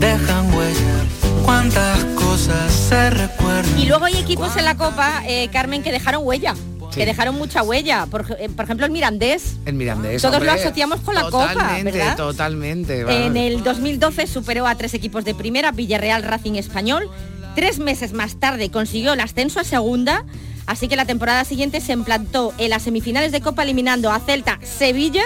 dejan 0.00 0.52
huella, 0.54 1.04
cuántas 1.44 2.04
cosas 2.16 2.72
se 2.72 3.10
recuerdan. 3.10 3.78
Y 3.78 3.86
luego 3.86 4.04
hay 4.06 4.16
equipos 4.16 4.56
en 4.56 4.64
la 4.64 4.76
Copa, 4.76 5.22
eh, 5.26 5.48
Carmen, 5.52 5.82
que 5.84 5.92
dejaron 5.92 6.22
huella. 6.26 6.54
Que 6.94 7.06
dejaron 7.06 7.34
mucha 7.36 7.62
huella. 7.62 8.06
Por, 8.06 8.36
eh, 8.38 8.48
por 8.54 8.64
ejemplo, 8.64 8.86
el 8.86 8.92
Mirandés. 8.92 9.56
El 9.66 9.74
Mirandés. 9.74 10.22
Todos 10.22 10.34
hombre, 10.36 10.52
lo 10.52 10.60
asociamos 10.60 11.00
con 11.00 11.14
la 11.14 11.22
Copa, 11.22 11.52
totalmente, 11.52 11.92
¿verdad? 11.92 12.16
Totalmente. 12.16 13.26
En 13.26 13.36
el 13.36 13.62
2012 13.62 14.26
superó 14.26 14.66
a 14.66 14.74
tres 14.74 14.94
equipos 14.94 15.24
de 15.24 15.34
primera, 15.34 15.72
Villarreal 15.72 16.22
Racing 16.22 16.54
Español. 16.54 17.10
Tres 17.54 17.78
meses 17.78 18.12
más 18.12 18.36
tarde 18.36 18.70
consiguió 18.70 19.12
el 19.12 19.20
ascenso 19.20 19.60
a 19.60 19.64
segunda, 19.64 20.24
así 20.66 20.88
que 20.88 20.96
la 20.96 21.04
temporada 21.04 21.44
siguiente 21.44 21.80
se 21.80 21.92
implantó 21.92 22.52
en 22.58 22.70
las 22.70 22.82
semifinales 22.82 23.30
de 23.30 23.40
Copa 23.40 23.62
eliminando 23.62 24.10
a 24.10 24.18
Celta, 24.18 24.58
Sevilla 24.62 25.22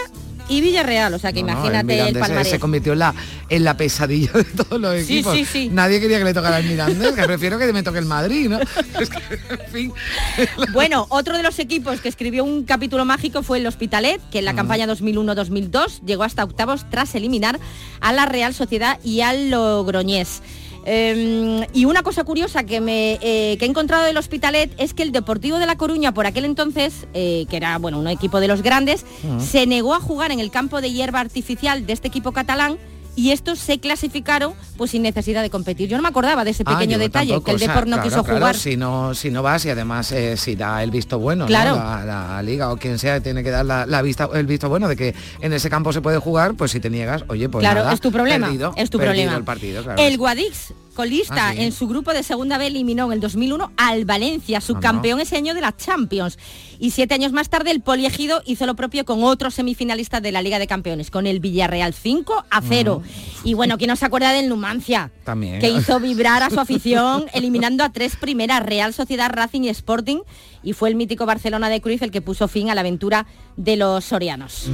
y 0.48 0.60
Villarreal. 0.60 1.14
O 1.14 1.18
sea 1.18 1.32
que 1.32 1.42
No, 1.42 1.50
imagínate 1.52 1.78
el, 1.80 1.86
Mirandés 1.86 2.14
se- 2.14 2.20
palmarés. 2.20 2.48
se 2.50 2.58
convirtió 2.58 2.92
en 2.94 2.98
la, 3.00 3.14
en 3.48 3.64
la 3.64 3.76
pesadilla 3.76 4.32
de 4.32 4.44
todos 4.44 4.80
los 4.80 5.02
Sí, 5.04 5.14
equipos. 5.18 5.34
sí, 5.36 5.44
sí. 5.44 5.68
Nadie 5.72 6.00
quería 6.00 6.18
que 6.18 6.24
le 6.24 6.34
tocara 6.34 6.58
el 6.58 6.66
Mirandés, 6.66 7.12
que 7.12 7.22
prefiero 7.24 7.58
que 7.58 7.72
me 7.72 7.82
toque 7.82 7.98
el 7.98 8.06
Madrid, 8.06 8.48
¿no? 8.48 8.58
Es 9.00 9.10
que, 9.10 9.18
en 9.50 9.72
fin. 9.72 9.92
Bueno, 10.72 11.06
otro 11.10 11.36
de 11.36 11.42
los 11.42 11.58
equipos 11.58 12.00
que 12.00 12.08
escribió 12.08 12.44
un 12.44 12.64
capítulo 12.64 13.04
mágico 13.04 13.42
fue 13.42 13.58
el 13.58 13.66
Hospitalet, 13.66 14.20
que 14.30 14.38
en 14.40 14.44
la 14.44 14.54
campaña 14.54 14.86
2001-2002 14.86 16.00
llegó 16.04 16.24
hasta 16.24 16.44
octavos 16.44 16.86
tras 16.90 17.14
eliminar 17.14 17.58
a 18.00 18.12
la 18.12 18.26
Real 18.26 18.54
Sociedad 18.54 18.98
y 19.04 19.20
al 19.20 19.50
Logroñés. 19.50 20.42
Eh, 20.84 21.66
y 21.72 21.84
una 21.84 22.02
cosa 22.02 22.24
curiosa 22.24 22.64
que, 22.64 22.80
me, 22.80 23.18
eh, 23.20 23.56
que 23.58 23.64
he 23.64 23.68
encontrado 23.68 24.04
del 24.04 24.16
Hospitalet 24.16 24.70
es 24.78 24.94
que 24.94 25.02
el 25.02 25.12
Deportivo 25.12 25.58
de 25.58 25.66
La 25.66 25.76
Coruña, 25.76 26.12
por 26.12 26.26
aquel 26.26 26.44
entonces, 26.44 27.06
eh, 27.14 27.46
que 27.48 27.56
era 27.56 27.78
bueno, 27.78 27.98
un 27.98 28.08
equipo 28.08 28.40
de 28.40 28.48
los 28.48 28.62
grandes, 28.62 29.04
se 29.38 29.66
negó 29.66 29.94
a 29.94 30.00
jugar 30.00 30.32
en 30.32 30.40
el 30.40 30.50
campo 30.50 30.80
de 30.80 30.90
hierba 30.92 31.20
artificial 31.20 31.86
de 31.86 31.92
este 31.92 32.08
equipo 32.08 32.32
catalán 32.32 32.78
y 33.18 33.32
estos 33.32 33.58
se 33.58 33.80
clasificaron 33.80 34.54
pues 34.76 34.92
sin 34.92 35.02
necesidad 35.02 35.42
de 35.42 35.50
competir. 35.50 35.88
Yo 35.88 35.96
no 35.96 36.02
me 36.04 36.08
acordaba 36.08 36.44
de 36.44 36.52
ese 36.52 36.62
Ah, 36.64 36.74
pequeño 36.78 36.98
detalle, 36.98 37.32
tampoco, 37.32 37.44
que 37.46 37.50
el 37.50 37.56
o 37.56 37.58
sea, 37.58 37.68
Deport 37.68 37.88
no 37.88 37.96
claro, 37.96 38.08
quiso 38.08 38.22
claro, 38.22 38.38
jugar. 38.38 38.56
Si 38.56 38.76
no, 38.76 39.12
si 39.12 39.30
no 39.30 39.42
vas 39.42 39.64
y 39.64 39.70
además 39.70 40.12
eh, 40.12 40.36
si 40.36 40.54
da 40.54 40.84
el 40.84 40.92
visto 40.92 41.18
bueno, 41.18 41.40
¿no? 41.44 41.46
Claro. 41.48 41.74
la, 41.74 42.04
la 42.04 42.42
liga 42.42 42.70
o 42.70 42.76
quien 42.76 42.96
sea 42.96 43.20
tiene 43.20 43.42
que 43.42 43.50
dar 43.50 43.66
la, 43.66 43.86
la 43.86 44.02
vista, 44.02 44.28
el 44.34 44.46
visto 44.46 44.68
bueno 44.68 44.86
de 44.86 44.94
que 44.94 45.16
en 45.40 45.52
ese 45.52 45.68
campo 45.68 45.92
se 45.92 46.00
puede 46.00 46.18
jugar, 46.18 46.54
pues 46.54 46.70
si 46.70 46.78
te 46.78 46.90
niegas, 46.90 47.24
oye, 47.26 47.48
pues 47.48 47.62
claro, 47.62 47.80
nada, 47.80 47.92
es 47.92 48.00
tu 48.00 48.12
problema. 48.12 48.46
perdido, 48.46 48.72
es 48.76 48.88
tu 48.88 48.98
problema. 48.98 49.36
el 49.36 49.42
partido. 49.42 49.82
El 49.96 50.16
Guadix, 50.16 50.72
colista 50.98 51.50
Ah, 51.50 51.52
sí. 51.54 51.62
en 51.62 51.70
su 51.70 51.86
grupo 51.86 52.12
de 52.12 52.24
segunda 52.24 52.58
B, 52.58 52.66
eliminó 52.66 53.06
en 53.06 53.12
el 53.12 53.20
2001 53.20 53.70
al 53.76 54.04
Valencia, 54.04 54.58
Ah, 54.58 54.60
subcampeón 54.60 55.20
ese 55.20 55.36
año 55.36 55.54
de 55.54 55.60
la 55.60 55.76
Champions. 55.76 56.36
Y 56.80 56.90
siete 56.90 57.14
años 57.14 57.30
más 57.32 57.48
tarde 57.48 57.70
el 57.70 57.80
Poliegido 57.80 58.42
hizo 58.46 58.66
lo 58.66 58.74
propio 58.74 59.04
con 59.04 59.22
otro 59.22 59.52
semifinalista 59.52 60.20
de 60.20 60.32
la 60.32 60.42
Liga 60.42 60.58
de 60.58 60.66
Campeones, 60.66 61.10
con 61.12 61.26
el 61.28 61.38
Villarreal 61.38 61.94
5 61.94 62.44
a 62.50 62.60
0. 62.62 63.02
Y 63.44 63.54
bueno, 63.54 63.78
¿quién 63.78 63.88
no 63.90 63.96
se 63.96 64.06
acuerda 64.06 64.32
del 64.32 64.48
Numancia? 64.48 65.12
También. 65.24 65.60
que 65.60 65.70
hizo 65.70 66.00
vibrar 66.00 66.42
a 66.42 66.50
su 66.50 66.58
afición 66.58 67.26
eliminando 67.32 67.84
a 67.84 67.90
tres 67.92 68.16
primeras, 68.16 68.64
Real 68.64 68.92
Sociedad, 68.92 69.30
Racing 69.32 69.62
y 69.62 69.68
Sporting, 69.68 70.18
y 70.64 70.72
fue 70.72 70.88
el 70.88 70.96
mítico 70.96 71.26
Barcelona 71.26 71.68
de 71.68 71.80
Cruyff 71.80 72.02
el 72.02 72.10
que 72.10 72.22
puso 72.22 72.48
fin 72.48 72.70
a 72.70 72.74
la 72.74 72.80
aventura 72.80 73.26
de 73.56 73.76
los 73.76 74.04
sorianos. 74.04 74.68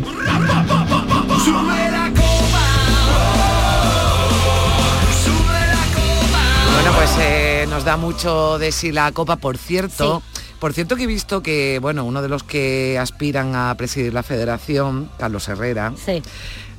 Eh, 7.21 7.67
nos 7.69 7.85
da 7.85 7.97
mucho 7.97 8.59
de 8.59 8.73
sí 8.73 8.93
la 8.93 9.13
copa, 9.13 9.37
por 9.37 9.57
cierto. 9.59 10.23
Por 10.61 10.73
cierto 10.73 10.97
que 10.97 11.03
he 11.03 11.07
visto 11.07 11.43
que, 11.43 11.79
bueno, 11.83 12.05
uno 12.05 12.23
de 12.23 12.29
los 12.29 12.43
que 12.43 12.99
aspiran 12.99 13.55
a 13.55 13.75
presidir 13.77 14.15
la 14.15 14.23
federación, 14.23 15.11
Carlos 15.19 15.47
Herrera, 15.49 15.93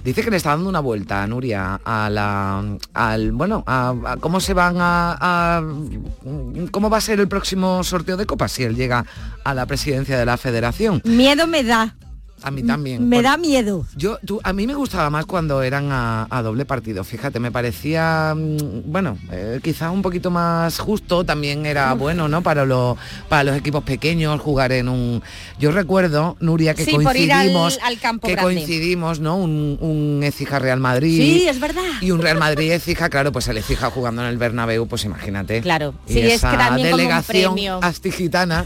dice 0.03 0.23
que 0.23 0.31
le 0.31 0.37
está 0.37 0.51
dando 0.51 0.69
una 0.69 0.79
vuelta 0.79 1.21
a 1.21 1.27
Nuria 1.27 1.79
a 1.85 2.09
la 2.09 2.63
al 2.93 3.31
bueno 3.31 3.63
a, 3.67 3.93
a 4.05 4.17
cómo 4.17 4.39
se 4.39 4.53
van 4.55 4.77
a, 4.79 5.17
a- 5.19 5.63
cómo 6.71 6.89
va 6.89 6.97
a 6.97 7.01
ser 7.01 7.19
el 7.19 7.27
próximo 7.27 7.83
sorteo 7.83 8.17
de 8.17 8.25
copas 8.25 8.51
si 8.53 8.63
él 8.63 8.75
llega 8.75 9.05
a 9.43 9.53
la 9.53 9.65
presidencia 9.67 10.17
de 10.17 10.25
la 10.25 10.37
federación. 10.37 11.01
Miedo 11.05 11.45
me 11.45 11.63
da. 11.63 11.95
A 12.43 12.51
mí 12.51 12.61
también. 12.63 13.07
Me 13.09 13.21
da 13.21 13.37
miedo. 13.37 13.87
Yo, 13.95 14.19
tú, 14.25 14.39
a 14.43 14.53
mí 14.53 14.67
me 14.67 14.75
gustaba 14.75 15.09
más 15.09 15.25
cuando 15.25 15.63
eran 15.63 15.91
a, 15.91 16.27
a 16.29 16.41
doble 16.43 16.65
partido, 16.65 17.03
fíjate, 17.03 17.39
me 17.39 17.51
parecía, 17.51 18.33
mm, 18.35 18.81
bueno, 18.91 19.17
eh, 19.31 19.59
quizás 19.63 19.91
un 19.91 20.01
poquito 20.01 20.29
más 20.29 20.77
justo, 20.77 21.23
también 21.23 21.65
era 21.65 21.93
Uf. 21.93 21.99
bueno, 21.99 22.27
¿no? 22.27 22.41
Para, 22.43 22.65
los 22.65 22.97
para 23.29 23.45
los 23.45 23.55
equipos 23.57 23.83
pequeños 23.83 24.39
jugar 24.41 24.73
en 24.73 24.89
un... 24.89 25.23
Yo 25.59 25.71
recuerdo, 25.71 26.35
Nuria, 26.39 26.73
que 26.75 26.85
Sí, 26.85 26.91
por 26.91 27.15
ir 27.15 27.31
al- 27.31 27.39
coincidimos, 27.47 27.79
al 27.83 27.99
campo 27.99 28.27
que 28.27 28.33
grande. 28.35 28.53
coincidimos, 28.53 29.19
¿no? 29.21 29.37
Un, 29.37 29.77
un 29.81 30.21
Écija 30.23 30.59
Real 30.59 30.79
Madrid. 30.79 31.17
Sí, 31.17 31.47
es 31.47 31.59
verdad. 31.59 31.81
Y 32.01 32.11
un 32.11 32.21
Real 32.21 32.37
Madrid 32.37 32.71
Écija, 32.71 33.09
claro, 33.09 33.31
pues 33.31 33.47
el 33.47 33.57
Écija 33.57 33.89
jugando 33.89 34.21
en 34.21 34.27
el 34.27 34.37
Bernabéu, 34.37 34.87
pues 34.87 35.03
imagínate. 35.05 35.61
Claro, 35.61 35.95
Y 36.05 36.13
sí, 36.13 36.19
es 36.19 36.25
que 36.27 36.33
esa 36.35 36.57
también 36.57 36.91
como 36.91 36.95
un 36.95 37.07
delegación 37.07 37.53
premio. 37.55 37.79
astigitana 37.81 38.65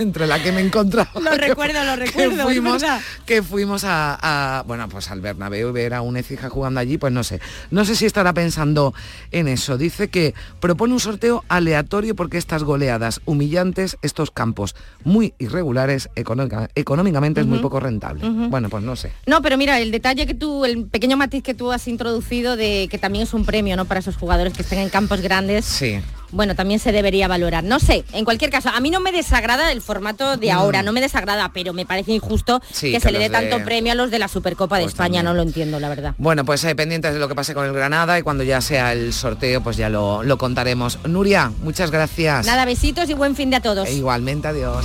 entre 0.00 0.26
la 0.26 0.42
que 0.42 0.52
me 0.52 0.60
encontraba. 0.60 1.10
Lo 1.20 1.30
recuerdo, 1.36 1.84
lo 1.84 1.96
recuerdo, 1.96 2.36
que 2.36 2.42
fuimos, 2.42 2.82
que 3.26 3.42
fuimos 3.42 3.84
a, 3.84 4.18
a- 4.58 4.62
bueno, 4.62 4.88
pues 4.88 5.10
al 5.10 5.20
Bernabéu 5.20 5.68
y 5.68 5.72
ver 5.72 5.94
a 5.94 6.02
un 6.02 6.16
Ecija 6.16 6.48
jugando 6.48 6.80
allí, 6.80 6.98
pues 6.98 7.12
no 7.12 7.22
sé. 7.24 7.40
No 7.70 7.84
sé 7.84 7.94
si 7.96 8.06
estará 8.06 8.32
pensando 8.32 8.94
en 9.30 9.48
eso. 9.48 9.76
Dice 9.78 10.08
que 10.08 10.34
propone 10.60 10.92
un 10.94 11.00
sorteo 11.00 11.44
aleatorio 11.48 12.14
porque 12.16 12.38
estas 12.38 12.62
goleadas 12.64 13.20
humillantes, 13.24 13.96
estos 14.02 14.30
campos 14.30 14.74
muy 15.04 15.34
irregulares, 15.38 16.08
económica- 16.16 16.68
económicamente 16.74 17.40
es 17.40 17.46
muy 17.46 17.58
poco 17.58 17.80
rentable. 17.80 18.28
Bueno, 18.28 18.68
pues 18.68 18.82
no 18.82 18.96
sé. 18.96 19.12
No, 19.26 19.42
pero 19.42 19.56
mira, 19.58 19.80
el 19.80 19.90
detalle 19.90 20.26
que 20.26 20.34
tú, 20.34 20.64
el 20.64 20.86
pequeño 20.86 21.16
matiz 21.16 21.42
que 21.42 21.54
tú 21.54 21.72
has 21.72 21.86
introducido 21.88 22.56
de 22.56 22.88
que 22.90 22.98
también 22.98 23.24
es 23.24 23.34
un 23.34 23.44
premio, 23.44 23.76
¿no? 23.76 23.84
Para 23.84 24.00
esos 24.00 24.16
jugadores 24.16 24.52
que 24.54 24.62
estén 24.62 24.78
en 24.78 24.88
campos 24.88 25.20
grandes. 25.20 25.64
Sí. 25.64 26.00
Bueno, 26.32 26.54
también 26.54 26.80
se 26.80 26.92
debería 26.92 27.28
valorar. 27.28 27.64
No 27.64 27.80
sé, 27.80 28.04
en 28.12 28.24
cualquier 28.24 28.50
caso, 28.50 28.68
a 28.70 28.80
mí 28.80 28.90
no 28.90 29.00
me 29.00 29.12
desagrada 29.12 29.72
el 29.72 29.80
formato 29.80 30.36
de 30.36 30.48
Mm. 30.48 30.56
ahora, 30.56 30.82
no 30.82 30.92
me 30.92 31.00
desagrada, 31.00 31.50
pero 31.52 31.72
me 31.72 31.86
parece 31.86 32.12
injusto 32.12 32.60
Sí, 32.72 32.86
que, 32.88 32.92
que 32.94 33.00
se 33.00 33.12
le 33.12 33.18
dé 33.18 33.24
de- 33.24 33.30
tanto 33.30 33.64
premio 33.64 33.92
a 33.92 33.94
los 33.94 34.10
de 34.10 34.18
la 34.18 34.28
Supercopa 34.28 34.76
de 34.78 34.84
Pues 34.84 34.94
España, 34.94 35.18
también. 35.20 35.24
no 35.26 35.34
lo 35.34 35.42
entiendo, 35.42 35.80
la 35.80 35.88
verdad. 35.88 36.14
Bueno, 36.18 36.44
pues 36.44 36.62
eh, 36.64 36.74
pendientes 36.74 37.12
de 37.14 37.18
lo 37.20 37.28
que 37.28 37.34
pase 37.34 37.54
con 37.54 37.66
el 37.66 37.72
Granada 37.72 38.18
y 38.18 38.22
cuando 38.22 38.44
ya 38.44 38.60
sea 38.60 38.92
el 38.92 39.12
sorteo, 39.12 39.62
pues 39.62 39.76
ya 39.76 39.88
lo, 39.88 40.22
lo 40.22 40.38
contaremos. 40.38 40.98
Nuria, 41.04 41.52
muchas 41.62 41.90
gracias. 41.90 42.46
Nada, 42.46 42.64
besitos 42.64 43.08
y 43.10 43.14
buen 43.14 43.34
fin 43.36 43.50
de 43.50 43.56
a 43.56 43.60
todos. 43.60 43.88
E 43.88 43.94
igualmente, 43.94 44.48
adiós. 44.48 44.84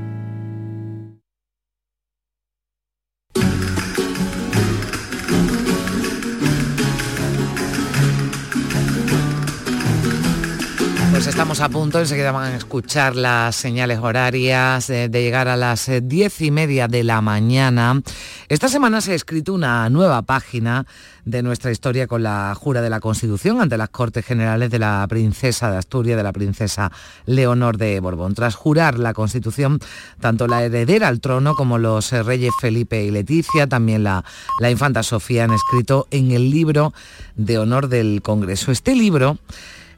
Estamos 11.31 11.61
a 11.61 11.69
punto, 11.69 11.97
enseguida 11.97 12.33
van 12.33 12.51
a 12.51 12.57
escuchar 12.57 13.15
las 13.15 13.55
señales 13.55 13.99
horarias 13.99 14.89
eh, 14.89 15.07
de 15.07 15.23
llegar 15.23 15.47
a 15.47 15.55
las 15.55 15.87
eh, 15.87 16.01
diez 16.03 16.41
y 16.41 16.51
media 16.51 16.89
de 16.89 17.05
la 17.05 17.21
mañana. 17.21 18.01
Esta 18.49 18.67
semana 18.67 18.99
se 18.99 19.13
ha 19.13 19.15
escrito 19.15 19.53
una 19.53 19.89
nueva 19.89 20.23
página 20.23 20.85
de 21.23 21.41
nuestra 21.41 21.71
historia 21.71 22.05
con 22.05 22.21
la 22.21 22.53
jura 22.53 22.81
de 22.81 22.89
la 22.89 22.99
Constitución 22.99 23.61
ante 23.61 23.77
las 23.77 23.87
Cortes 23.89 24.25
Generales 24.25 24.71
de 24.71 24.79
la 24.79 25.05
princesa 25.07 25.71
de 25.71 25.77
Asturias, 25.77 26.17
de 26.17 26.23
la 26.23 26.33
princesa 26.33 26.91
Leonor 27.25 27.77
de 27.77 28.01
Borbón. 28.01 28.35
Tras 28.35 28.55
jurar 28.55 28.99
la 28.99 29.13
Constitución, 29.13 29.79
tanto 30.19 30.47
la 30.47 30.65
heredera 30.65 31.07
al 31.07 31.21
trono 31.21 31.55
como 31.55 31.77
los 31.77 32.11
eh, 32.11 32.23
reyes 32.23 32.51
Felipe 32.59 33.05
y 33.05 33.09
Leticia, 33.09 33.67
también 33.67 34.03
la, 34.03 34.25
la 34.59 34.69
infanta 34.69 35.01
Sofía 35.01 35.45
han 35.45 35.53
escrito 35.53 36.07
en 36.11 36.31
el 36.31 36.51
libro 36.51 36.93
de 37.37 37.57
honor 37.57 37.87
del 37.87 38.21
Congreso. 38.21 38.73
Este 38.73 38.95
libro 38.95 39.37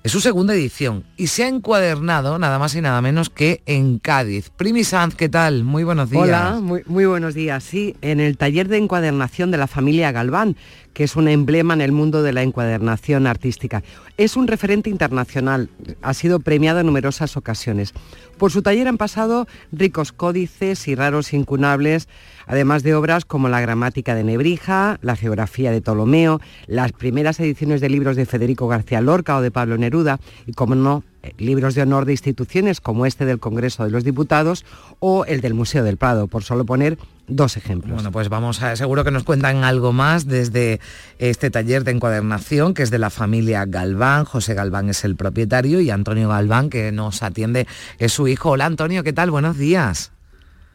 es 0.04 0.12
su 0.12 0.20
segunda 0.20 0.54
edición 0.54 1.06
y 1.16 1.28
se 1.28 1.46
ha 1.46 1.48
encuadernado 1.48 2.38
nada 2.38 2.60
más 2.60 2.76
y 2.76 2.82
nada 2.82 3.02
menos 3.02 3.30
que 3.30 3.64
en 3.66 4.00
Cádiz. 4.00 4.50
Primi 4.50 4.84
Sanz, 4.84 5.16
¿qué 5.16 5.30
tal? 5.30 5.64
Muy 5.64 5.86
buenos 5.86 6.10
días. 6.10 6.24
Hola, 6.24 6.60
muy, 6.62 6.84
muy 6.88 7.06
buenos 7.06 7.34
días. 7.34 7.64
Sí, 7.64 7.96
en 8.02 8.20
el 8.20 8.38
taller 8.38 8.68
de 8.68 8.78
encuadernación 8.78 9.50
de 9.50 9.58
la 9.58 9.68
familia 9.68 10.12
Galván, 10.12 10.58
que 10.94 11.04
es 11.04 11.16
un 11.16 11.28
emblema 11.28 11.74
en 11.74 11.82
el 11.82 11.92
mundo 11.92 12.24
de 12.24 12.34
la 12.34 12.44
encuadernación 12.44 13.28
artística. 13.28 13.84
Es 14.18 14.38
un 14.38 14.48
referente 14.48 14.90
internacional, 14.90 15.70
ha 16.02 16.14
sido 16.14 16.40
premiado 16.40 16.80
en 16.80 16.86
numerosas 16.86 17.36
ocasiones. 17.36 17.94
Por 18.38 18.52
su 18.52 18.62
taller 18.62 18.88
han 18.88 18.98
pasado 18.98 19.48
ricos 19.72 20.12
códices 20.12 20.88
y 20.88 20.96
raros 20.96 21.34
incunables, 21.34 22.08
además 22.46 22.84
de 22.84 22.96
obras 22.96 23.26
como 23.26 23.50
la 23.50 23.62
gramática 23.62 24.16
de 24.16 24.24
Nebrija, 24.24 25.00
la 25.02 25.16
geografía 25.16 25.72
de 25.72 25.82
Ptolomeo, 25.82 26.42
las 26.68 26.92
primeras 26.92 27.40
ediciones 27.40 27.82
de 27.82 27.90
libros 27.90 28.16
de 28.16 28.26
Federico 28.26 28.68
García 28.68 29.02
Lorca 29.02 29.38
o 29.38 29.42
de 29.42 29.52
Pablo 29.52 29.78
Neruda, 29.78 30.20
y 30.46 30.54
como 30.54 30.76
no, 30.76 31.04
eh, 31.22 31.34
libros 31.38 31.74
de 31.76 31.84
honor 31.84 32.06
de 32.06 32.14
instituciones 32.14 32.82
como 32.82 33.06
este 33.06 33.26
del 33.26 33.40
Congreso 33.40 33.86
de 33.86 33.92
los 33.92 34.04
Diputados 34.04 34.66
o 35.00 35.26
el 35.26 35.42
del 35.42 35.54
Museo 35.54 35.84
del 35.84 35.98
Prado, 35.98 36.28
por 36.28 36.44
solo 36.44 36.66
poner 36.66 36.98
dos 37.28 37.58
ejemplos. 37.58 37.96
Bueno, 37.96 38.12
pues 38.12 38.30
vamos 38.30 38.62
a, 38.62 38.76
seguro 38.76 39.04
que 39.04 39.12
nos 39.12 39.24
cuentan 39.24 39.64
algo 39.64 39.94
más 39.94 40.28
desde 40.28 40.80
este 41.20 41.50
taller 41.50 41.84
de 41.84 41.92
encuadernación 41.92 42.74
que 42.74 42.84
es 42.84 42.92
de 42.92 43.00
la 43.00 43.10
familia 43.10 43.66
Galván. 43.66 44.26
José 44.26 44.54
Galván 44.54 44.90
es 44.90 45.04
el 45.04 45.16
propietario 45.16 45.80
y 45.80 45.90
Antonio 45.90 46.30
Galván, 46.30 46.70
que 46.70 46.92
nos 46.92 47.24
atiende, 47.24 47.68
es 48.00 48.12
su 48.12 48.28
hijo. 48.28 48.52
Hola 48.52 48.66
Antonio, 48.66 49.04
¿qué 49.04 49.14
tal? 49.14 49.32
Buenos 49.32 49.58
días. 49.58 50.12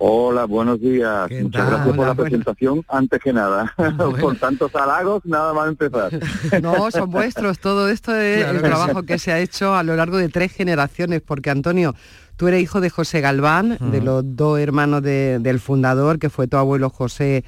Hola, 0.01 0.45
buenos 0.45 0.81
días. 0.81 1.29
Muchas 1.29 1.51
tal? 1.51 1.67
gracias 1.71 1.97
por 1.97 2.07
la 2.07 2.13
bueno. 2.13 2.23
presentación. 2.23 2.85
Antes 2.89 3.21
que 3.21 3.33
nada, 3.33 3.75
por 4.21 4.37
tantos 4.37 4.73
halagos, 4.75 5.25
nada 5.27 5.53
más 5.53 5.69
empezar. 5.69 6.11
No, 6.63 6.91
son 6.93 7.11
vuestros. 7.11 7.59
Todo 7.59 7.89
esto 7.89 8.15
es 8.15 8.45
Claro 8.45 8.57
el 8.57 8.63
que 8.63 8.69
trabajo 8.69 9.01
sí. 9.01 9.07
que 9.07 9.19
se 9.19 9.33
ha 9.33 9.41
hecho 9.41 9.75
a 9.75 9.83
lo 9.83 9.97
largo 9.97 10.17
de 10.17 10.29
tres 10.29 10.53
generaciones, 10.53 11.21
porque 11.21 11.51
Antonio, 11.51 11.97
tú 12.39 12.49
eres 12.49 12.63
hijo 12.63 12.81
de 12.81 12.89
José 12.89 13.21
Galván, 13.21 13.77
de 13.91 14.01
los 14.01 14.23
dos 14.25 14.59
hermanos 14.59 15.03
de- 15.03 15.39
del 15.41 15.61
fundador, 15.61 16.19
que 16.19 16.31
fue 16.31 16.47
tu 16.49 16.57
abuelo 16.57 16.89
José, 16.89 17.45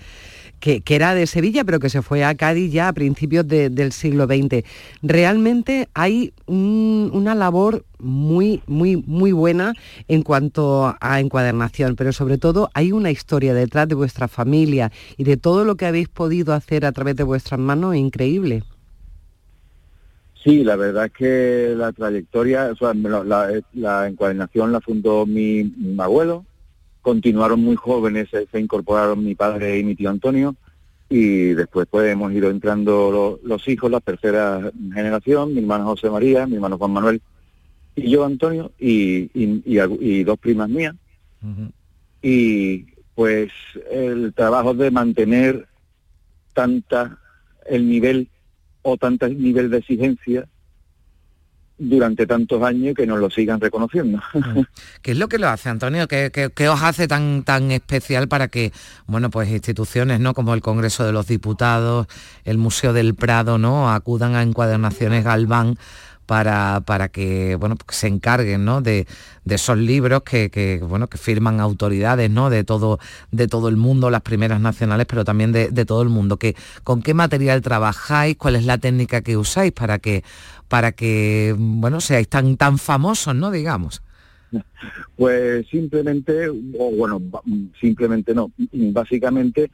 que, 0.59 0.83
que 0.83 0.95
era 0.95 1.15
de 1.15 1.27
Sevilla, 1.27 1.65
pero 1.65 1.79
que 1.81 1.89
se 1.89 2.03
fue 2.03 2.23
a 2.23 2.35
Cádiz 2.35 2.71
ya 2.71 2.89
a 2.89 2.93
principios 2.93 3.49
de- 3.49 3.71
del 3.71 3.93
siglo 3.93 4.27
XX. 4.27 4.63
Realmente 5.01 5.89
hay 5.95 6.35
un- 6.47 7.11
una 7.15 7.35
labor 7.35 7.87
muy, 7.99 8.61
muy, 8.67 8.97
muy 9.07 9.33
buena 9.33 9.73
en 10.09 10.23
cuanto 10.23 10.95
a 11.01 11.21
encuadernación, 11.21 11.97
pero 11.97 12.13
sobre 12.13 12.37
todo 12.37 12.69
hay 12.75 12.93
una 12.93 13.11
historia 13.11 13.55
detrás 13.55 13.89
de 13.89 13.95
vuestra 13.95 14.29
familia 14.29 14.93
y 15.17 15.25
de 15.25 15.37
todo 15.39 15.65
lo 15.65 15.77
que 15.77 15.87
habéis 15.87 16.09
podido 16.09 16.53
hacer 16.53 16.85
a 16.85 16.93
través 16.93 17.17
de 17.17 17.23
vuestras 17.25 17.59
manos 17.61 17.97
increíble. 17.97 18.63
Sí, 20.43 20.65
la 20.65 20.77
verdad 20.77 21.07
es 21.07 21.13
que 21.13 21.75
la 21.77 21.93
trayectoria, 21.93 22.71
o 22.73 22.77
sea, 22.77 22.95
la, 22.95 23.23
la- 23.25 23.61
la 23.75 24.09
encuadernación 24.09 24.73
la 24.73 24.81
fundó 24.81 25.27
mi, 25.27 25.65
mi 25.65 26.01
abuelo, 26.01 26.47
continuaron 27.03 27.61
muy 27.61 27.77
jóvenes, 27.77 28.29
se, 28.31 28.47
se 28.47 28.59
incorporaron 28.61 29.23
mi 29.25 29.35
padre 29.35 29.79
y 29.79 29.85
mi 29.85 29.95
tío 29.95 30.09
Antonio, 30.11 30.55
y 31.11 31.49
después 31.55 31.87
pues 31.91 32.11
hemos 32.11 32.33
ido 32.33 32.49
entrando 32.51 33.11
lo- 33.11 33.41
los 33.47 33.67
hijos, 33.69 33.91
la 33.91 34.01
tercera 34.01 34.71
generación, 34.95 35.53
mi 35.53 35.61
hermano 35.61 35.85
José 35.85 36.09
María, 36.09 36.47
mi 36.47 36.55
hermano 36.55 36.79
Juan 36.79 36.93
Manuel 36.93 37.21
y 37.97 38.09
yo 38.11 38.25
Antonio, 38.25 38.73
y, 38.79 39.25
y- 39.35 39.63
y 39.67 39.75
algu- 39.77 39.99
y 40.01 40.25
dos 40.25 40.39
primas 40.39 40.69
mías. 40.71 40.95
y 42.23 42.87
pues 43.15 43.51
el 43.91 44.33
trabajo 44.35 44.73
de 44.75 44.91
mantener 44.91 45.67
tanta 46.55 47.19
el 47.67 47.89
nivel 47.89 48.29
o 48.83 48.97
tanto 48.97 49.29
nivel 49.29 49.71
de 49.71 49.79
exigencia 49.79 50.47
durante 51.83 52.27
tantos 52.27 52.63
años 52.63 52.95
que 52.95 53.07
nos 53.07 53.19
lo 53.19 53.31
sigan 53.31 53.59
reconociendo. 53.59 54.21
¿Qué 55.03 55.13
es 55.13 55.19
lo 55.19 55.29
que 55.31 55.39
lo 55.39 55.49
hace, 55.49 55.71
Antonio? 55.71 56.07
¿Qué, 56.09 56.31
qué- 56.31 56.51
qué 56.55 56.69
os 56.69 56.83
hace 56.83 57.09
tan, 57.09 57.43
tan 57.43 57.71
especial 57.71 58.29
para 58.29 58.49
que, 58.49 58.71
bueno, 59.07 59.31
pues 59.31 59.49
instituciones, 59.49 60.21
¿no? 60.21 60.35
Como 60.35 60.53
el 60.53 60.61
Congreso 60.61 61.07
de 61.07 61.13
los 61.13 61.27
Diputados, 61.27 62.07
el 62.45 62.59
Museo 62.59 62.93
del 62.93 63.15
Prado, 63.15 63.57
¿no? 63.57 63.91
Acudan 63.91 64.35
a 64.35 64.43
encuadernaciones 64.43 65.25
Galván 65.25 65.77
para, 66.31 66.81
para 66.87 67.09
que, 67.09 67.57
bueno, 67.57 67.75
pues 67.75 67.97
se 67.99 68.07
encarguen, 68.07 68.65
¿no? 68.65 68.83
De, 68.83 69.09
de 69.45 69.55
esos 69.57 69.77
libros 69.77 70.23
que, 70.23 70.49
que, 70.49 70.79
bueno, 70.79 71.09
que 71.09 71.19
firman 71.19 71.59
autoridades, 71.59 72.31
¿no? 72.31 72.51
De 72.51 72.63
todo, 72.63 73.01
de 73.33 73.49
todo 73.49 73.69
el 73.69 73.77
mundo, 73.77 74.11
las 74.11 74.23
primeras 74.23 74.61
nacionales, 74.61 75.07
pero 75.09 75.25
también 75.25 75.51
de, 75.51 75.71
de 75.71 75.85
todo 75.85 76.03
el 76.03 76.09
mundo. 76.09 76.37
Que, 76.37 76.55
¿Con 76.85 77.03
qué 77.03 77.15
material 77.15 77.63
trabajáis? 77.63 78.37
¿Cuál 78.37 78.55
es 78.55 78.65
la 78.65 78.79
técnica 78.79 79.23
que 79.23 79.37
usáis 79.37 79.73
para 79.73 79.99
que, 79.99 80.23
para 80.69 80.93
que, 80.93 81.53
bueno, 81.59 82.01
seáis 82.01 82.29
tan, 82.29 82.57
tan 82.57 82.79
famosos, 82.79 83.35
¿no? 83.35 83.51
Digamos. 83.51 84.01
Pues 85.17 85.67
simplemente, 85.67 86.49
o 86.49 86.93
bueno, 86.97 87.21
simplemente 87.81 88.37
no, 88.37 88.53
básicamente 88.73 89.69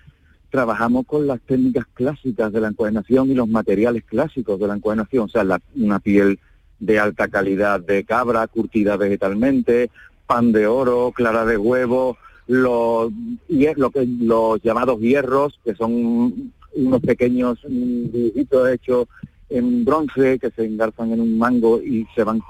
trabajamos 0.49 1.05
con 1.05 1.27
las 1.27 1.39
técnicas 1.43 1.85
clásicas 1.93 2.51
de 2.51 2.63
la 2.63 2.69
encuadernación 2.69 3.31
y 3.31 3.35
los 3.35 3.47
materiales 3.47 4.05
clásicos 4.05 4.59
de 4.59 4.67
la 4.69 4.77
encuadernación, 4.77 5.25
o 5.27 5.29
sea, 5.29 5.45
la- 5.45 5.61
una 5.75 5.99
piel 5.99 6.39
de 6.79 6.99
alta 6.99 7.29
calidad 7.29 7.81
de 7.81 8.05
cabra, 8.05 8.47
curtida 8.47 8.97
vegetalmente, 8.97 9.91
pan 10.27 10.53
de 10.53 10.67
oro, 10.67 11.13
clara 11.15 11.45
de 11.45 11.57
huevo, 11.57 12.17
los, 12.47 13.11
hier- 13.49 13.77
lo 13.77 13.91
que, 13.91 14.07
los 14.07 14.61
llamados 14.63 15.01
hierros, 15.01 15.59
que 15.65 15.75
son 15.75 16.53
unos 16.75 17.01
pequeños 17.01 17.59
mm, 17.69 18.05
dibujitos 18.13 18.69
hechos 18.71 19.09
en 19.49 19.85
bronce 19.85 20.39
que 20.39 20.51
se 20.51 20.65
engarzan 20.65 21.13
en 21.13 21.21
un 21.21 21.39
mango 21.39 21.81
y 21.81 22.07
se 22.15 22.25
van 22.25 22.41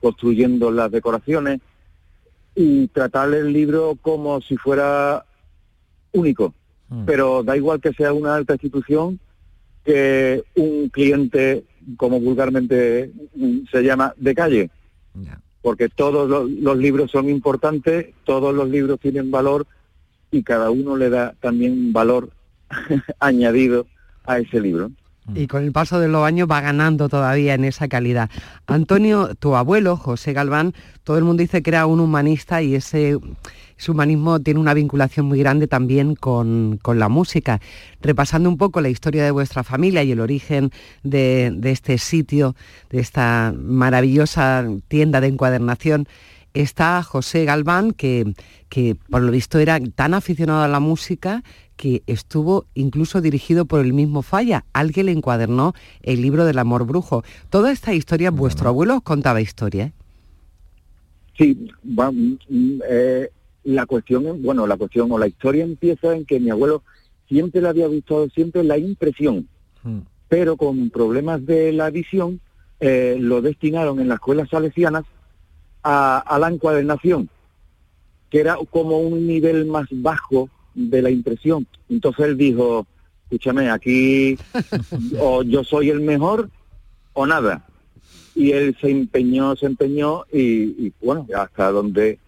construyendo 0.00 0.70
las 0.70 0.90
decoraciones 0.90 1.60
y 2.54 2.88
tratar 2.88 3.32
el 3.34 3.52
libro 3.52 3.96
como 4.00 4.40
si 4.40 4.56
fuera 4.56 5.24
único. 6.12 6.54
Pero 7.04 7.42
da 7.42 7.56
igual 7.56 7.80
que 7.80 7.92
sea 7.92 8.12
una 8.12 8.34
alta 8.36 8.54
institución 8.54 9.18
que 9.84 10.42
un 10.54 10.88
cliente, 10.88 11.64
como 11.96 12.20
vulgarmente 12.20 13.10
mm, 13.34 13.58
se 13.70 13.82
llama, 13.82 14.14
de 14.16 14.34
calle. 14.34 14.70
Porque 15.62 15.88
todos 15.88 16.28
los, 16.28 16.50
los 16.50 16.76
libros 16.76 17.10
son 17.10 17.28
importantes, 17.28 18.08
todos 18.24 18.54
los 18.54 18.68
libros 18.68 19.00
tienen 19.00 19.30
valor 19.30 19.66
y 20.30 20.42
cada 20.42 20.70
uno 20.70 20.96
le 20.96 21.10
da 21.10 21.34
también 21.40 21.72
un 21.72 21.92
valor 21.92 22.30
añadido 23.20 23.86
a 24.24 24.38
ese 24.38 24.60
libro. 24.60 24.90
Y 25.34 25.48
con 25.48 25.64
el 25.64 25.72
paso 25.72 25.98
de 25.98 26.06
los 26.06 26.24
años 26.24 26.48
va 26.48 26.60
ganando 26.60 27.08
todavía 27.08 27.54
en 27.54 27.64
esa 27.64 27.88
calidad. 27.88 28.30
Antonio, 28.66 29.34
tu 29.34 29.56
abuelo, 29.56 29.96
José 29.96 30.32
Galván, 30.32 30.72
todo 31.02 31.18
el 31.18 31.24
mundo 31.24 31.40
dice 31.40 31.62
que 31.62 31.70
era 31.70 31.86
un 31.86 31.98
humanista 31.98 32.62
y 32.62 32.76
ese, 32.76 33.18
ese 33.78 33.90
humanismo 33.90 34.40
tiene 34.40 34.60
una 34.60 34.74
vinculación 34.74 35.26
muy 35.26 35.38
grande 35.38 35.66
también 35.66 36.14
con, 36.14 36.78
con 36.82 36.98
la 36.98 37.08
música. 37.08 37.60
Repasando 38.00 38.48
un 38.48 38.56
poco 38.56 38.80
la 38.80 38.88
historia 38.88 39.24
de 39.24 39.30
vuestra 39.30 39.64
familia 39.64 40.02
y 40.02 40.12
el 40.12 40.20
origen 40.20 40.70
de, 41.02 41.52
de 41.54 41.70
este 41.70 41.98
sitio, 41.98 42.56
de 42.90 43.00
esta 43.00 43.54
maravillosa 43.56 44.66
tienda 44.88 45.20
de 45.20 45.28
encuadernación, 45.28 46.08
está 46.54 47.02
José 47.02 47.44
Galván, 47.44 47.92
que, 47.92 48.32
que 48.68 48.96
por 49.10 49.22
lo 49.22 49.30
visto 49.30 49.58
era 49.58 49.78
tan 49.94 50.14
aficionado 50.14 50.62
a 50.62 50.68
la 50.68 50.80
música 50.80 51.42
que 51.76 52.02
estuvo 52.06 52.64
incluso 52.74 53.20
dirigido 53.20 53.66
por 53.66 53.84
el 53.84 53.92
mismo 53.92 54.22
Falla. 54.22 54.64
Alguien 54.72 55.06
le 55.06 55.12
encuadernó 55.12 55.74
el 56.02 56.22
libro 56.22 56.46
del 56.46 56.58
amor 56.58 56.86
brujo. 56.86 57.22
Toda 57.50 57.70
esta 57.70 57.92
historia, 57.92 58.30
vuestro 58.30 58.68
abuelo 58.68 58.96
os 58.96 59.02
contaba 59.02 59.42
historia. 59.42 59.84
¿eh? 59.84 59.92
Sí, 61.36 61.68
va, 61.86 62.10
mm, 62.10 62.38
mm, 62.48 62.80
eh, 62.88 63.30
la 63.66 63.84
cuestión, 63.84 64.42
bueno, 64.42 64.66
la 64.66 64.76
cuestión 64.76 65.10
o 65.10 65.18
la 65.18 65.26
historia 65.26 65.64
empieza 65.64 66.14
en 66.14 66.24
que 66.24 66.38
mi 66.38 66.50
abuelo 66.50 66.82
siempre 67.28 67.60
le 67.60 67.68
había 67.68 67.88
gustado 67.88 68.28
siempre 68.30 68.62
la 68.62 68.78
impresión, 68.78 69.48
pero 70.28 70.56
con 70.56 70.90
problemas 70.90 71.44
de 71.44 71.72
la 71.72 71.90
visión 71.90 72.40
eh, 72.78 73.16
lo 73.18 73.42
destinaron 73.42 73.98
en 74.00 74.08
las 74.08 74.16
escuelas 74.16 74.48
salesianas 74.48 75.04
a, 75.82 76.18
a 76.18 76.38
la 76.38 76.48
encuadernación, 76.48 77.28
que 78.30 78.40
era 78.40 78.56
como 78.70 79.00
un 79.00 79.26
nivel 79.26 79.66
más 79.66 79.86
bajo 79.90 80.48
de 80.74 81.02
la 81.02 81.10
impresión. 81.10 81.66
Entonces 81.88 82.26
él 82.26 82.36
dijo, 82.36 82.86
escúchame, 83.24 83.68
aquí 83.68 84.38
o 85.20 85.42
yo 85.42 85.64
soy 85.64 85.90
el 85.90 86.00
mejor 86.00 86.50
o 87.14 87.26
nada. 87.26 87.66
Y 88.36 88.52
él 88.52 88.76
se 88.80 88.90
empeñó, 88.90 89.56
se 89.56 89.66
empeñó 89.66 90.24
y, 90.32 90.86
y, 90.86 90.92
bueno, 91.00 91.26
hasta 91.34 91.72
donde 91.72 92.20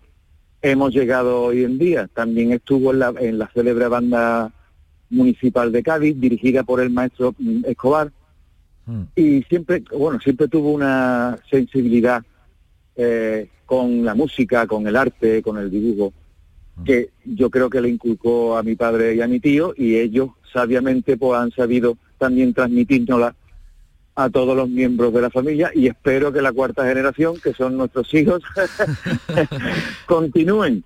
hemos 0.62 0.92
llegado 0.92 1.42
hoy 1.42 1.64
en 1.64 1.78
día. 1.78 2.08
También 2.12 2.52
estuvo 2.52 2.92
en 2.92 2.98
la, 2.98 3.14
en 3.18 3.38
la 3.38 3.50
célebre 3.52 3.88
banda 3.88 4.52
municipal 5.10 5.72
de 5.72 5.82
Cádiz, 5.82 6.20
dirigida 6.20 6.62
por 6.64 6.80
el 6.80 6.90
maestro 6.90 7.34
mm, 7.38 7.64
Escobar, 7.66 8.12
y 9.14 9.42
siempre, 9.42 9.84
bueno, 9.92 10.18
siempre 10.18 10.48
tuvo 10.48 10.72
una 10.72 11.38
sensibilidad 11.50 12.24
eh, 12.96 13.50
con 13.66 14.02
la 14.02 14.14
música, 14.14 14.66
con 14.66 14.86
el 14.86 14.96
arte, 14.96 15.42
con 15.42 15.58
el 15.58 15.70
dibujo, 15.70 16.14
que 16.86 17.10
yo 17.24 17.50
creo 17.50 17.68
que 17.68 17.82
le 17.82 17.90
inculcó 17.90 18.56
a 18.56 18.62
mi 18.62 18.76
padre 18.76 19.14
y 19.14 19.20
a 19.20 19.26
mi 19.26 19.40
tío, 19.40 19.74
y 19.76 19.96
ellos 19.96 20.30
sabiamente 20.54 21.18
pues 21.18 21.38
han 21.38 21.50
sabido 21.50 21.98
también 22.16 22.54
transmitírnosla 22.54 23.34
a 24.18 24.28
todos 24.30 24.56
los 24.56 24.68
miembros 24.68 25.14
de 25.14 25.20
la 25.22 25.30
familia 25.30 25.70
y 25.72 25.86
espero 25.86 26.32
que 26.32 26.42
la 26.42 26.50
cuarta 26.52 26.84
generación, 26.84 27.36
que 27.40 27.54
son 27.54 27.76
nuestros 27.76 28.12
hijos, 28.14 28.42
continúen. 30.06 30.84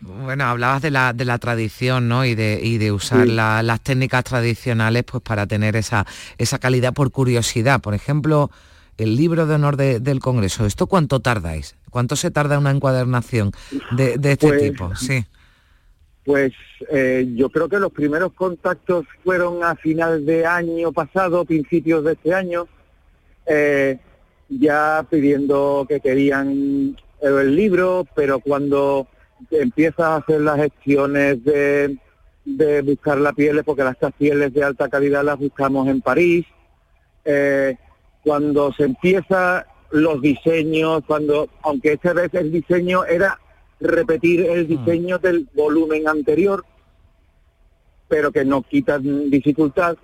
Bueno, 0.00 0.44
hablabas 0.44 0.80
de 0.80 0.90
la, 0.92 1.12
de 1.12 1.24
la 1.24 1.38
tradición, 1.38 2.08
¿no? 2.08 2.24
Y 2.24 2.34
de, 2.34 2.60
y 2.62 2.78
de 2.78 2.92
usar 2.92 3.26
Sí. 3.26 3.32
la- 3.32 3.62
las 3.62 3.80
técnicas 3.80 4.24
tradicionales 4.24 5.02
pues 5.04 5.22
para 5.22 5.46
tener 5.46 5.74
esa, 5.76 6.06
esa 6.38 6.58
calidad 6.58 6.92
por 6.94 7.10
curiosidad. 7.10 7.80
Por 7.80 7.94
ejemplo, 7.94 8.50
el 8.96 9.16
libro 9.16 9.46
de 9.46 9.54
honor 9.56 9.76
de- 9.76 9.98
del 10.00 10.20
Congreso, 10.20 10.64
¿esto 10.64 10.86
cuánto 10.86 11.18
tardáis? 11.20 11.74
¿Cuánto 11.90 12.14
se 12.16 12.30
tarda 12.30 12.58
una 12.58 12.70
encuadernación 12.70 13.50
de, 13.96 14.16
de 14.18 14.32
este 14.32 14.48
Pues, 14.48 14.62
tipo? 14.62 14.94
Sí. 14.96 15.24
Pues 16.24 16.52
eh, 16.90 17.26
yo 17.34 17.50
creo 17.50 17.68
que 17.68 17.80
los 17.80 17.92
primeros 17.92 18.32
contactos 18.32 19.06
fueron 19.24 19.64
a 19.64 19.74
final 19.74 20.24
de 20.24 20.46
año 20.46 20.92
pasado, 20.92 21.44
principios 21.44 22.04
de 22.04 22.12
este 22.12 22.32
año, 22.32 22.68
eh, 23.46 23.98
ya 24.48 25.04
pidiendo 25.10 25.84
que 25.88 26.00
querían 26.00 26.96
el 27.20 27.56
libro, 27.56 28.06
pero 28.14 28.38
cuando 28.40 29.08
empiezas 29.50 30.00
a 30.00 30.16
hacer 30.16 30.40
las 30.40 30.56
gestiones 30.58 31.42
de, 31.44 31.98
buscar 32.82 33.18
la 33.18 33.32
piel, 33.32 33.62
porque 33.64 33.84
las 33.84 33.96
pieles 34.16 34.52
de 34.52 34.64
alta 34.64 34.88
calidad 34.88 35.24
las 35.24 35.38
buscamos 35.38 35.88
en 35.88 36.00
París, 36.00 36.46
eh, 37.24 37.76
cuando 38.22 38.72
se 38.72 38.84
empieza 38.84 39.66
los 39.90 40.20
diseños, 40.20 41.02
cuando, 41.06 41.48
aunque 41.62 41.92
esta 41.92 42.12
vez 42.12 42.32
el 42.34 42.50
diseño 42.50 43.04
era 43.04 43.38
repetir 43.82 44.46
el 44.46 44.66
diseño 44.66 45.18
del 45.18 45.48
volumen 45.54 46.08
anterior, 46.08 46.64
pero 48.08 48.32
que 48.32 48.44
no 48.44 48.62
quita 48.62 48.98
dificultad. 48.98 49.96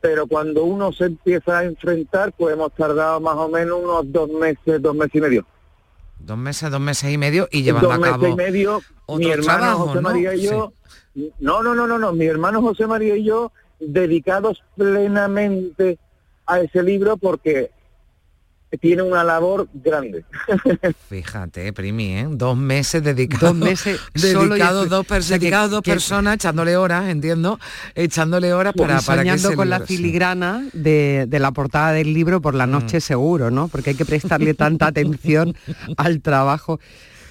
Pero 0.00 0.26
cuando 0.26 0.64
uno 0.64 0.92
se 0.92 1.06
empieza 1.06 1.58
a 1.58 1.64
enfrentar, 1.64 2.32
pues 2.32 2.54
hemos 2.54 2.72
tardado 2.72 3.20
más 3.20 3.36
o 3.36 3.48
menos 3.48 3.80
unos 3.82 4.12
dos 4.12 4.30
meses, 4.30 4.80
dos 4.80 4.94
meses 4.94 5.14
y 5.16 5.20
medio. 5.20 5.46
Dos 6.20 6.38
meses, 6.38 6.70
dos 6.70 6.80
meses 6.80 7.12
y 7.12 7.18
medio 7.18 7.48
y 7.50 7.62
llevando 7.62 7.88
dos 7.88 7.98
a 7.98 8.00
cabo... 8.00 8.18
meses 8.18 8.32
y 8.32 8.36
medio, 8.36 8.80
mi 9.08 9.30
hermano 9.30 9.58
trabajo, 9.58 9.86
José 9.86 9.94
¿no? 9.94 10.02
María 10.02 10.34
y 10.34 10.42
yo, 10.42 10.72
no, 11.38 11.62
no, 11.62 11.74
no, 11.74 11.86
no, 11.86 11.98
no, 11.98 12.12
mi 12.12 12.26
hermano 12.26 12.60
José 12.60 12.86
María 12.86 13.16
y 13.16 13.24
yo 13.24 13.52
dedicados 13.80 14.62
plenamente 14.76 15.98
a 16.46 16.60
ese 16.60 16.82
libro 16.82 17.16
porque 17.16 17.70
tiene 18.76 19.02
una 19.02 19.24
labor 19.24 19.68
grande. 19.72 20.24
Fíjate, 21.08 21.72
Primi, 21.72 22.18
¿eh? 22.18 22.26
Dos 22.30 22.56
meses 22.56 23.02
dedicados. 23.02 23.40
Dos 23.58 23.68
meses 23.68 24.00
y 24.14 24.20
dedicados 24.20 24.88
dos, 24.88 25.00
o 25.00 25.04
per- 25.04 25.22
sea, 25.22 25.38
que- 25.38 25.46
dedicados 25.46 25.70
dos 25.70 25.82
que- 25.82 25.92
personas, 25.92 26.34
echándole 26.34 26.76
horas, 26.76 27.08
entiendo, 27.08 27.58
echándole 27.94 28.52
horas 28.52 28.74
para, 28.76 29.00
para 29.00 29.22
que 29.22 29.30
soñando 29.38 29.56
con 29.56 29.70
la 29.70 29.78
sí. 29.86 29.96
filigrana 29.96 30.64
de, 30.72 31.26
de 31.28 31.38
la 31.38 31.52
portada 31.52 31.92
del 31.92 32.12
libro 32.12 32.40
por 32.40 32.54
la 32.54 32.66
Mm. 32.66 32.70
noche 32.70 33.00
seguro, 33.00 33.50
¿no? 33.50 33.68
Porque 33.68 33.90
hay 33.90 33.96
que 33.96 34.04
prestarle 34.04 34.54
tanta 34.54 34.86
atención 34.88 35.54
al 35.96 36.20
trabajo. 36.20 36.78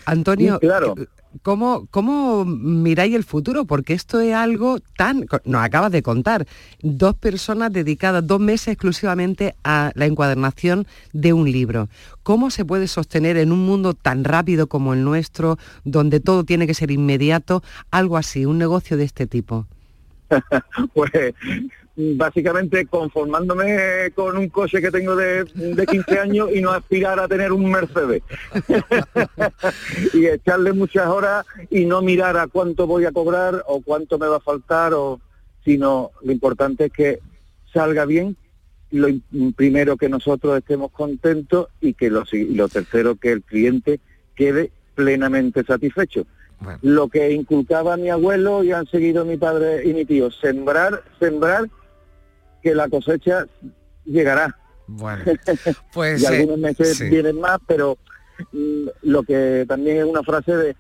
Antonio, 0.06 0.58
Sí, 0.62 0.68
claro. 0.68 0.96
¿Cómo, 1.42 1.88
¿cómo 1.92 2.46
miráis 2.46 3.16
el 3.16 3.24
futuro? 3.24 3.66
Porque 3.66 3.94
esto 3.94 4.20
es 4.20 4.34
algo 4.34 4.80
tan... 4.98 5.26
Nos 5.46 5.64
acabas 5.64 5.92
de 5.92 6.04
contar, 6.04 6.48
dos 6.82 7.16
personas 7.16 7.72
dedicadas 7.72 8.26
dos 8.26 8.40
meses 8.40 8.70
exclusivamente 8.70 9.56
a 9.64 9.92
la 9.96 10.06
encuadernación 10.06 10.88
de 11.14 11.34
un 11.34 11.52
libro. 11.52 11.90
¿Cómo 12.24 12.50
se 12.50 12.66
puede 12.66 12.88
sostener 12.88 13.38
en 13.38 13.52
un 13.52 13.66
mundo 13.66 13.94
tan 13.94 14.24
rápido 14.24 14.68
como 14.68 14.94
el 14.94 15.04
nuestro, 15.04 15.58
donde 15.84 16.20
todo 16.20 16.44
tiene 16.44 16.68
que 16.68 16.74
ser 16.74 16.92
inmediato, 16.92 17.64
algo 17.92 18.18
así, 18.18 18.46
un 18.46 18.58
negocio 18.58 18.98
de 18.98 19.04
este 19.04 19.28
tipo? 19.28 19.68
pues 20.94 21.12
básicamente 22.00 22.86
conformándome 22.86 24.12
con 24.14 24.38
un 24.38 24.50
coche 24.50 24.80
que 24.82 24.92
tengo 24.92 25.16
de, 25.16 25.46
de 25.46 25.86
15 25.86 26.20
años 26.20 26.50
y 26.54 26.62
no 26.62 26.72
aspirar 26.72 27.20
a 27.20 27.28
tener 27.28 27.52
un 27.52 27.72
Mercedes. 27.72 28.22
y 30.14 30.28
echarle 30.28 30.74
muchas 30.74 31.08
horas 31.08 31.46
y 31.70 31.86
no 31.86 32.02
mirar 32.02 32.38
a 32.38 32.48
cuánto 32.48 32.86
voy 32.88 33.06
a 33.06 33.12
cobrar 33.12 33.64
o 33.68 33.82
cuánto 33.82 34.20
me 34.20 34.28
va 34.28 34.38
a 34.38 34.42
faltar, 34.42 34.94
o 34.94 35.20
sino 35.66 36.12
lo 36.22 36.32
importante 36.32 36.86
es 36.86 36.92
que 36.94 37.20
salga 37.74 38.06
bien, 38.06 38.38
lo 38.92 39.10
im- 39.10 39.54
primero 39.56 39.98
que 39.98 40.08
nosotros 40.08 40.58
estemos 40.58 40.92
contentos 40.92 41.68
y 41.82 41.94
que 41.94 42.10
lo, 42.10 42.24
y 42.32 42.54
lo 42.56 42.70
tercero 42.70 43.16
que 43.16 43.32
el 43.32 43.42
cliente 43.42 44.00
quede 44.36 44.72
plenamente 44.96 45.64
satisfecho. 45.64 46.26
Lo 46.82 47.08
que 47.08 47.32
inculcaba 47.32 47.98
mi 47.98 48.10
abuelo 48.10 48.64
y 48.64 48.72
han 48.72 48.88
seguido 48.88 49.26
mi 49.26 49.38
padre 49.38 49.88
y 49.88 49.94
mi 49.94 50.06
tío, 50.06 50.32
sembrar, 50.32 51.04
sembrar, 51.20 51.70
que 52.62 52.76
la 52.76 52.90
cosecha 52.90 53.46
llegará. 54.06 54.58
Bueno, 54.88 55.24
pues 55.94 56.22
y 56.22 56.26
eh, 56.26 56.28
algunos 56.28 56.58
meses 56.60 56.98
sí. 56.98 57.10
vienen 57.10 57.40
más, 57.40 57.60
pero 57.68 57.98
mm, 58.52 58.88
lo 59.04 59.24
que 59.24 59.66
también 59.68 59.98
es 59.98 60.06
una 60.06 60.24
frase 60.24 60.56
de 60.56 60.76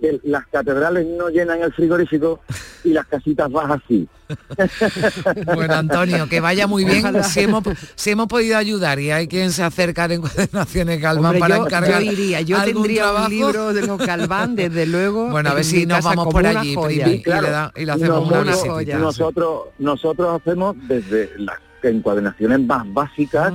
que 0.00 0.20
las 0.24 0.46
catedrales 0.46 1.06
no 1.06 1.28
llenan 1.28 1.60
el 1.62 1.72
frigorífico 1.72 2.40
y 2.84 2.90
las 2.90 3.06
casitas 3.06 3.50
bajas 3.50 3.80
así. 3.84 4.08
Bueno, 5.54 5.74
Antonio, 5.74 6.28
que 6.28 6.40
vaya 6.40 6.66
muy 6.66 6.84
bien. 6.84 7.22
Si 7.24 7.40
hemos, 7.40 7.64
si 7.96 8.10
hemos 8.10 8.26
podido 8.28 8.56
ayudar 8.56 8.98
y 9.00 9.10
hay 9.10 9.26
quien 9.26 9.50
se 9.50 9.62
acerca 9.62 10.04
en 10.04 10.12
Encuadernaciones 10.12 11.00
Galván 11.00 11.24
Hombre, 11.36 11.40
para 11.40 11.56
yo, 11.56 11.66
encargar 11.66 12.02
yo 12.02 12.12
iría, 12.12 12.40
yo 12.42 12.56
algún 12.58 12.74
tendría 12.84 13.02
trabajo. 13.02 13.24
un 13.26 13.30
libro 13.30 13.72
de 13.72 13.86
los 13.86 13.98
Galván, 13.98 14.54
desde 14.56 14.86
luego. 14.86 15.28
Bueno, 15.30 15.50
a 15.50 15.54
ver 15.54 15.64
si 15.64 15.84
nos 15.86 16.04
vamos 16.04 16.28
por 16.28 16.46
allí, 16.46 16.74
joya. 16.74 17.08
Y, 17.08 17.22
le 17.24 17.50
da- 17.50 17.72
y 17.76 17.84
le 17.84 17.92
hacemos 17.92 18.28
una 18.28 18.44
nosotros, 18.44 18.78
visitita. 18.78 18.98
nosotros, 18.98 19.60
nosotros 19.78 20.40
hacemos 20.40 20.76
desde 20.86 21.30
las 21.38 21.56
encuadernaciones 21.82 22.60
más 22.60 22.84
básicas 22.92 23.54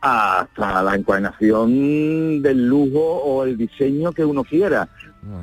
hasta 0.00 0.82
la 0.82 0.94
encuadernación 0.94 2.40
del 2.42 2.66
lujo 2.68 3.00
o 3.00 3.44
el 3.44 3.56
diseño 3.56 4.12
que 4.12 4.24
uno 4.24 4.44
quiera. 4.44 4.88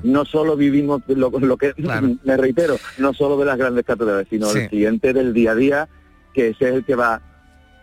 No 0.04 0.26
solo 0.26 0.56
vivimos 0.56 1.06
de 1.08 1.16
lo, 1.16 1.30
lo 1.30 1.58
que, 1.58 1.74
me 2.24 2.38
reitero, 2.38 2.78
no 2.98 3.14
solo 3.14 3.38
de 3.38 3.46
las 3.46 3.58
grandes 3.58 3.86
catedrales, 3.86 4.28
sino 4.30 4.48
Sí. 4.48 4.60
el 4.60 4.70
siguiente 4.70 5.14
del 5.14 5.34
día 5.34 5.52
a 5.52 5.56
día, 5.56 5.90
que 6.34 6.50
ese 6.50 6.70
es 6.70 6.76
el 6.76 6.86
que 6.86 6.96
va 6.96 7.22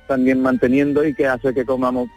también 0.08 0.42
manteniendo 0.42 1.06
y 1.06 1.14
que 1.14 1.26
hace 1.26 1.54
que 1.54 1.64
comamos 1.64 2.08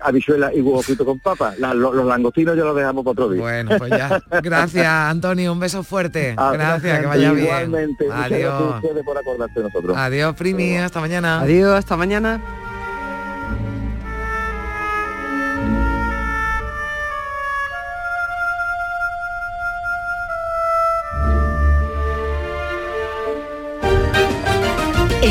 habichuelas 0.00 0.52
y 0.54 0.60
huevo 0.60 0.82
frito 0.82 1.04
con 1.04 1.20
papa. 1.20 1.54
La- 1.58 1.74
lo- 1.74 1.92
los 1.92 2.04
langostinos 2.06 2.56
ya 2.56 2.64
los 2.64 2.74
dejamos 2.74 3.04
para 3.04 3.12
otro 3.12 3.28
día. 3.30 3.40
Bueno, 3.42 3.70
pues 3.78 3.90
ya. 3.90 4.20
Gracias, 4.42 4.84
Antonio. 4.86 5.52
Un 5.52 5.60
beso 5.60 5.84
fuerte. 5.84 6.34
Ah, 6.36 6.50
Gracias, 6.54 7.00
que 7.00 7.06
vaya 7.06 7.30
bien. 7.32 7.44
Igualmente. 7.44 8.06
A 8.10 8.24
Adiós. 8.24 8.74
ustedes 8.82 9.04
por 9.04 9.16
acordarse 9.18 9.54
de 9.60 9.62
nosotros. 9.66 9.96
Adiós, 9.96 10.34
Primi. 10.34 10.76
Hasta 10.78 10.98
mañana. 10.98 11.40
Adiós, 11.42 11.72
hasta 11.78 11.96
mañana. 11.96 12.40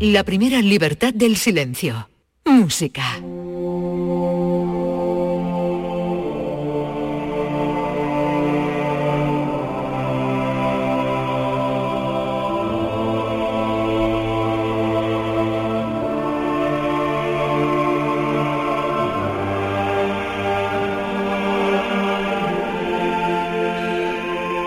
La 0.00 0.24
primera 0.24 0.60
libertad 0.60 1.14
del 1.14 1.36
silencio. 1.36 2.08
Música. 2.44 3.20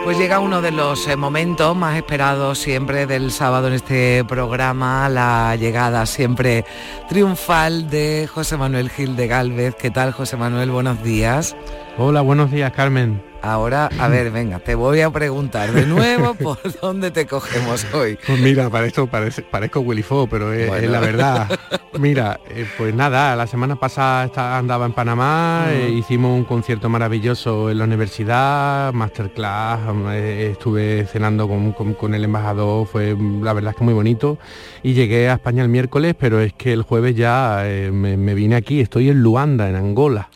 Pues 0.07 0.19
llega 0.19 0.39
uno 0.39 0.61
de 0.61 0.71
los 0.71 1.05
eh, 1.09 1.17
momentos 1.17 1.75
más 1.75 1.97
esperados 1.97 2.59
siempre 2.59 3.07
del 3.07 3.29
sábado 3.29 3.67
en 3.67 3.73
este 3.73 4.23
programa, 4.23 5.09
la 5.09 5.53
llegada 5.57 6.05
siempre 6.05 6.63
triunfal 7.09 7.89
de 7.89 8.25
José 8.33 8.55
Manuel 8.55 8.89
Gil 8.89 9.17
de 9.17 9.27
Galvez. 9.27 9.75
¿Qué 9.75 9.91
tal, 9.91 10.13
José 10.13 10.37
Manuel? 10.37 10.71
Buenos 10.71 11.03
días. 11.03 11.57
Hola, 11.97 12.21
buenos 12.21 12.51
días, 12.51 12.71
Carmen. 12.71 13.21
Ahora, 13.51 13.89
a 13.97 14.09
ver, 14.09 14.29
venga, 14.29 14.59
te 14.59 14.75
voy 14.75 14.99
a 14.99 15.09
preguntar 15.09 15.71
de 15.71 15.85
nuevo 15.85 16.33
por 16.43 16.57
dónde 16.81 17.11
te 17.11 17.25
cogemos 17.25 17.85
hoy. 17.93 18.19
Pues 18.27 18.39
mira, 18.41 18.69
para 18.69 18.85
esto 18.87 19.07
parece, 19.07 19.41
parezco 19.41 19.79
Willy 19.79 20.03
Fogg, 20.03 20.27
pero 20.29 20.51
es, 20.51 20.67
Bueno. 20.67 20.83
es 20.83 20.91
la 20.91 20.99
verdad. 20.99 21.59
Mira, 21.97 22.39
eh, 22.49 22.67
pues 22.77 22.93
nada, 22.93 23.35
la 23.37 23.47
semana 23.47 23.77
pasada 23.77 24.57
andaba 24.57 24.85
en 24.85 24.91
Panamá, 24.93 25.65
Mm. 25.67 25.69
eh, 25.71 25.89
hicimos 25.91 26.37
un 26.37 26.43
concierto 26.43 26.89
maravilloso 26.89 27.71
en 27.71 27.77
la 27.79 27.85
universidad, 27.85 28.91
masterclass, 28.93 29.79
eh, 30.11 30.49
estuve 30.51 31.05
cenando 31.05 31.47
con, 31.47 31.71
con- 31.71 31.93
con 31.93 32.13
el 32.13 32.25
embajador, 32.25 32.85
fue 32.85 33.15
mm, 33.15 33.43
la 33.43 33.53
verdad 33.53 33.71
es 33.71 33.77
que 33.77 33.83
muy 33.85 33.93
bonito. 33.93 34.37
Y 34.83 34.93
llegué 34.93 35.29
a 35.29 35.35
España 35.35 35.63
el 35.63 35.69
miércoles, 35.69 36.15
pero 36.19 36.41
es 36.41 36.51
que 36.53 36.73
el 36.73 36.81
jueves 36.83 37.15
ya 37.15 37.61
eh, 37.65 37.91
me, 37.91 38.17
me 38.17 38.33
vine 38.35 38.55
aquí, 38.57 38.81
estoy 38.81 39.09
en 39.09 39.23
Luanda, 39.23 39.69
en 39.69 39.75
Angola. 39.77 40.29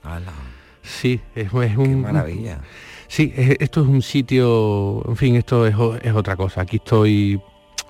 Sí, 0.82 1.20
es, 1.36 1.47
es 1.53 1.78
un... 1.78 2.01
maravilla. 2.01 2.59
Sí, 3.12 3.34
es- 3.36 3.57
esto 3.59 3.82
es 3.82 3.88
un 3.88 4.01
sitio, 4.01 5.03
en 5.05 5.18
fin, 5.18 5.36
esto 5.36 5.68
es, 5.68 5.76
otra 6.16 6.38
cosa. 6.38 6.62
Aquí 6.62 6.78
estoy 6.78 7.41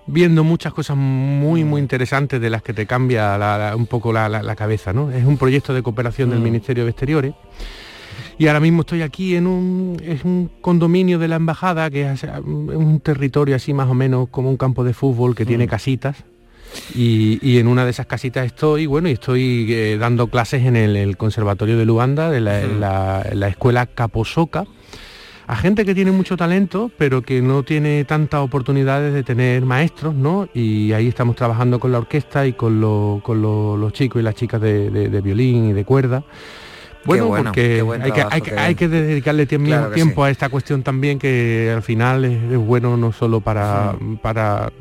viendo 0.08 0.44
muchas 0.44 0.74
cosas 0.74 0.98
muy, 0.98 1.64
muy 1.64 1.80
interesantes 1.80 2.42
de 2.42 2.50
las 2.50 2.64
que 2.64 2.74
te 2.74 2.88
cambia 2.88 3.38
la- 3.38 3.56
la- 3.60 3.76
un 3.76 3.86
poco 3.86 4.12
la, 4.12 4.56
cabeza, 4.56 4.94
¿no? 4.94 5.12
Es 5.12 5.24
un 5.24 5.38
proyecto 5.38 5.76
de 5.76 5.84
cooperación 5.84 6.32
del 6.32 6.40
Mm. 6.40 6.44
Ministerio 6.44 6.86
de 6.86 6.90
Exteriores. 6.90 7.34
Y 8.40 8.48
ahora 8.48 8.60
mismo 8.60 8.82
estoy 8.82 9.04
aquí 9.04 9.36
en 9.36 9.46
un, 9.46 10.02
es 10.04 10.24
un 10.24 10.50
condominio 10.60 11.20
de 11.20 11.28
la 11.28 11.36
embajada, 11.36 11.92
que 11.92 12.12
es, 12.12 12.24
eh, 12.24 12.32
un 12.44 13.00
territorio 13.00 13.56
así 13.56 13.76
más 13.76 13.90
o 13.90 13.94
menos 13.94 14.28
como 14.30 14.50
un 14.50 14.58
campo 14.58 14.84
de 14.84 14.94
fútbol 14.96 15.36
que 15.36 15.46
tiene 15.46 15.68
casitas. 15.68 16.18
Y, 16.96 17.38
y 17.48 17.60
en 17.60 17.68
una 17.68 17.84
de 17.86 17.92
esas 17.92 18.08
casitas 18.08 18.44
estoy, 18.48 18.88
bueno, 18.88 19.08
y 19.08 19.12
estoy 19.12 19.68
eh, 19.70 19.98
dando 20.00 20.28
clases 20.30 20.66
en 20.66 20.76
el, 20.76 20.96
el 20.98 21.16
Conservatorio 21.16 21.78
de 21.78 21.86
Luanda, 21.86 22.32
de 22.32 22.42
la, 22.42 22.62
en 22.62 22.80
la- 22.80 23.22
en 23.30 23.40
la 23.40 23.50
escuela 23.50 23.86
Caposoca, 23.86 24.66
a 25.48 25.56
gente 25.56 25.86
que 25.86 25.94
tiene 25.96 26.12
mucho 26.12 26.38
talento, 26.38 26.92
pero 26.98 27.22
que 27.22 27.42
no 27.42 27.64
tiene 27.64 28.06
tantas 28.06 28.42
oportunidades 28.42 29.14
de 29.14 29.24
tener 29.24 29.66
maestros, 29.66 30.14
¿no? 30.16 30.48
Y 30.54 30.94
ahí 30.94 31.08
estamos 31.08 31.36
trabajando 31.36 31.80
con 31.80 31.92
la 31.92 31.98
orquesta 31.98 32.46
y 32.48 32.54
con, 32.54 32.80
lo- 32.80 33.20
con 33.24 33.42
lo- 33.42 33.76
los 33.78 33.92
chicos 33.94 34.22
y 34.22 34.24
las 34.24 34.36
chicas 34.36 34.62
de, 34.62 34.90
de- 34.90 35.10
de 35.10 35.22
violín 35.22 35.70
y 35.70 35.74
de 35.74 35.84
cuerda. 35.86 36.24
Bueno, 37.04 37.26
bueno, 37.28 37.46
porque 37.46 37.82
buen 37.82 38.04
hay, 38.04 38.12
que, 38.12 38.22
hay, 38.30 38.42
que, 38.42 38.52
que- 38.52 38.60
hay 38.60 38.76
que 38.76 38.88
dedicarle 38.88 39.46
tiempo, 39.48 39.68
Claro 39.70 39.92
tiempo 39.92 40.24
a 40.24 40.30
esta 40.30 40.50
cuestión 40.50 40.84
también 40.84 41.18
que 41.18 41.72
al 41.76 41.82
final 41.82 42.26
es, 42.26 42.52
es 42.52 42.58
bueno 42.60 42.96
no 42.96 43.12
solo 43.12 43.42
para, 43.42 43.96
para, 44.22 44.72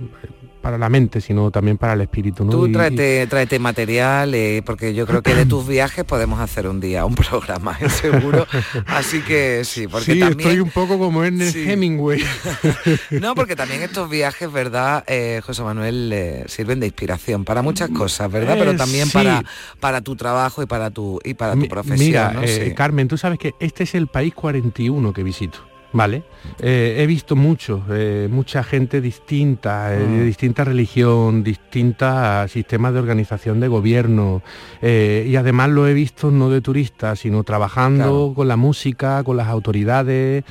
para 0.61 0.79
la 0.79 0.89
mente, 0.89 1.21
sino 1.21 1.51
también 1.51 1.79
para 1.79 1.95
el 1.95 2.03
espíritu. 2.03 2.45
¿no? 2.45 2.51
Tú 2.53 2.71
tráete, 2.71 3.27
tráete 3.27 3.59
material, 3.59 4.35
eh, 4.35 4.63
porque 4.65 4.95
yo 4.95 5.07
creo 5.07 5.23
que 5.23 5.35
de 5.35 5.47
tus 5.47 5.67
viajes 5.67 6.05
podemos 6.05 6.39
hacer 6.41 6.69
un 6.69 6.81
día 6.81 7.05
un 7.05 7.15
programa, 7.17 7.77
¿eh? 7.81 7.89
seguro. 7.89 8.47
Así 8.87 9.21
que 9.23 9.63
sí, 9.65 9.89
porque 9.89 10.13
sí, 10.15 10.21
también... 10.21 10.41
estoy 10.41 10.61
un 10.61 10.71
poco 10.71 10.99
como 10.99 11.25
Ernest 11.25 11.55
Sí. 11.55 11.71
Hemingway. 11.71 12.23
No, 13.11 13.35
porque 13.35 13.57
también 13.57 13.83
estos 13.83 14.09
viajes, 14.09 14.51
¿verdad, 14.53 15.05
eh, 15.07 15.41
José 15.45 15.63
Manuel, 15.63 16.45
sirven 16.47 16.81
de 16.81 16.87
inspiración 16.87 17.45
para 17.45 17.63
muchas 17.63 17.91
cosas, 17.91 18.31
¿verdad? 18.31 18.57
Pero 18.59 18.77
también 18.77 19.07
sí. 19.07 19.13
para, 19.13 19.45
para 19.81 20.01
tu 20.01 20.17
trabajo 20.17 20.63
y 20.63 20.67
para 20.67 20.91
tu, 20.91 21.19
y 21.25 21.35
para 21.35 21.53
tu 21.53 21.59
Mi- 21.59 21.69
profesión, 21.69 21.99
Mira, 22.07 22.33
¿no? 22.33 22.47
Sí. 22.47 22.73
Carmen, 22.75 23.09
tú 23.09 23.17
sabes 23.19 23.39
que 23.39 23.55
este 23.61 23.85
es 23.85 23.95
el 23.95 24.07
país 24.07 24.35
41 24.35 25.13
que 25.13 25.23
visito. 25.23 25.59
¿Vale? 25.93 26.23
Eh, 26.59 26.97
he 26.99 27.07
visto 27.07 27.37
mucho, 27.37 27.83
eh, 27.91 28.29
mucha 28.31 28.63
gente 28.63 29.01
distinta, 29.01 29.95
eh, 29.95 29.99
de 29.99 30.07
Mm. 30.07 30.25
distinta 30.27 30.65
religión, 30.65 31.43
distintas 31.43 32.51
sistemas 32.51 32.93
de 32.93 33.01
organización 33.01 33.61
de 33.61 33.69
gobierno, 33.69 34.43
y 34.83 35.37
además 35.37 35.71
lo 35.71 35.87
he 35.87 35.95
visto 35.95 36.31
no 36.31 36.49
de 36.51 36.61
turista, 36.61 37.17
sino 37.17 37.43
trabajando 37.45 38.05
Claro. 38.05 38.33
con 38.35 38.49
la 38.49 38.57
música, 38.57 39.23
con 39.25 39.37
las 39.37 39.49
autoridades. 39.49 40.45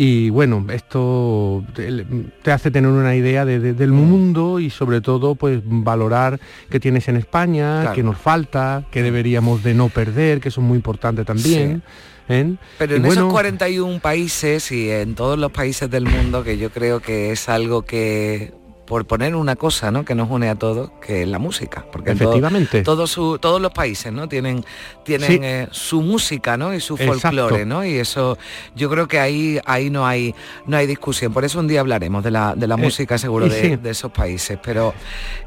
Y 0.00 0.30
bueno, 0.30 0.64
esto 0.72 1.64
te, 1.74 2.52
hace 2.52 2.70
tener 2.70 2.88
una 2.88 3.16
idea 3.16 3.44
de- 3.44 3.58
de- 3.58 3.72
Mm. 3.72 3.76
del 3.76 3.90
mundo 3.92 4.60
y 4.60 4.70
sobre 4.70 5.00
todo 5.00 5.34
pues 5.34 5.60
valorar 5.64 6.38
qué 6.70 6.78
tienes 6.78 7.08
en 7.08 7.16
España, 7.16 7.80
Claro. 7.80 7.94
qué 7.96 8.02
nos 8.04 8.16
falta, 8.16 8.84
qué 8.92 9.02
deberíamos 9.02 9.64
de 9.64 9.74
no 9.74 9.88
perder, 9.88 10.40
que 10.40 10.50
eso 10.50 10.60
es 10.60 10.66
muy 10.68 10.76
importante 10.76 11.24
también. 11.24 11.82
¿Eh? 12.28 12.54
Pero 12.78 12.96
en 12.96 13.02
bueno, 13.02 13.22
esos 13.22 13.32
41 13.32 14.00
países 14.00 14.70
y 14.72 14.90
en 14.90 15.14
todos 15.14 15.38
los 15.38 15.52
países 15.52 15.90
del 15.90 16.04
mundo, 16.04 16.44
que 16.44 16.58
yo 16.58 16.70
creo 16.70 17.00
que 17.00 17.32
es 17.32 17.48
algo 17.48 17.82
que, 17.82 18.52
por 18.88 19.06
poner 19.06 19.36
una 19.36 19.54
cosa, 19.54 19.90
¿no? 19.90 20.04
Que 20.04 20.14
nos 20.14 20.30
une 20.30 20.48
a 20.48 20.54
todos, 20.54 20.90
que 21.04 21.22
es 21.22 21.28
la 21.28 21.38
música. 21.38 21.84
Porque 21.92 22.12
en 22.12 22.18
todo- 22.18 22.30
Efectivamente. 22.30 22.82
todos 22.82 23.10
su- 23.10 23.38
todos 23.38 23.60
los 23.60 23.70
países, 23.72 24.10
¿no? 24.12 24.28
Tienen, 24.28 24.64
tienen 25.04 25.28
Sí. 25.28 25.38
eh, 25.42 25.68
su 25.70 26.00
música, 26.00 26.56
¿no? 26.56 26.72
Y 26.72 26.80
su 26.80 26.96
folclore, 26.96 27.66
¿no? 27.66 27.84
Y 27.84 27.96
eso, 27.98 28.38
yo 28.74 28.88
creo 28.88 29.06
que 29.06 29.20
ahí, 29.20 29.60
ahí 29.66 29.90
no 29.90 30.06
hay, 30.06 30.34
no 30.66 30.78
hay 30.78 30.86
discusión. 30.86 31.34
Por 31.34 31.44
eso 31.44 31.60
un 31.60 31.68
día 31.68 31.80
hablaremos 31.80 32.24
de 32.24 32.30
la, 32.30 32.54
de 32.54 32.66
la 32.66 32.76
Eh, 32.76 32.78
música, 32.78 33.18
seguro, 33.18 33.46
de, 33.48 33.60
sí. 33.60 33.76
de 33.76 33.90
esos 33.90 34.10
países. 34.10 34.58
Pero 34.64 34.94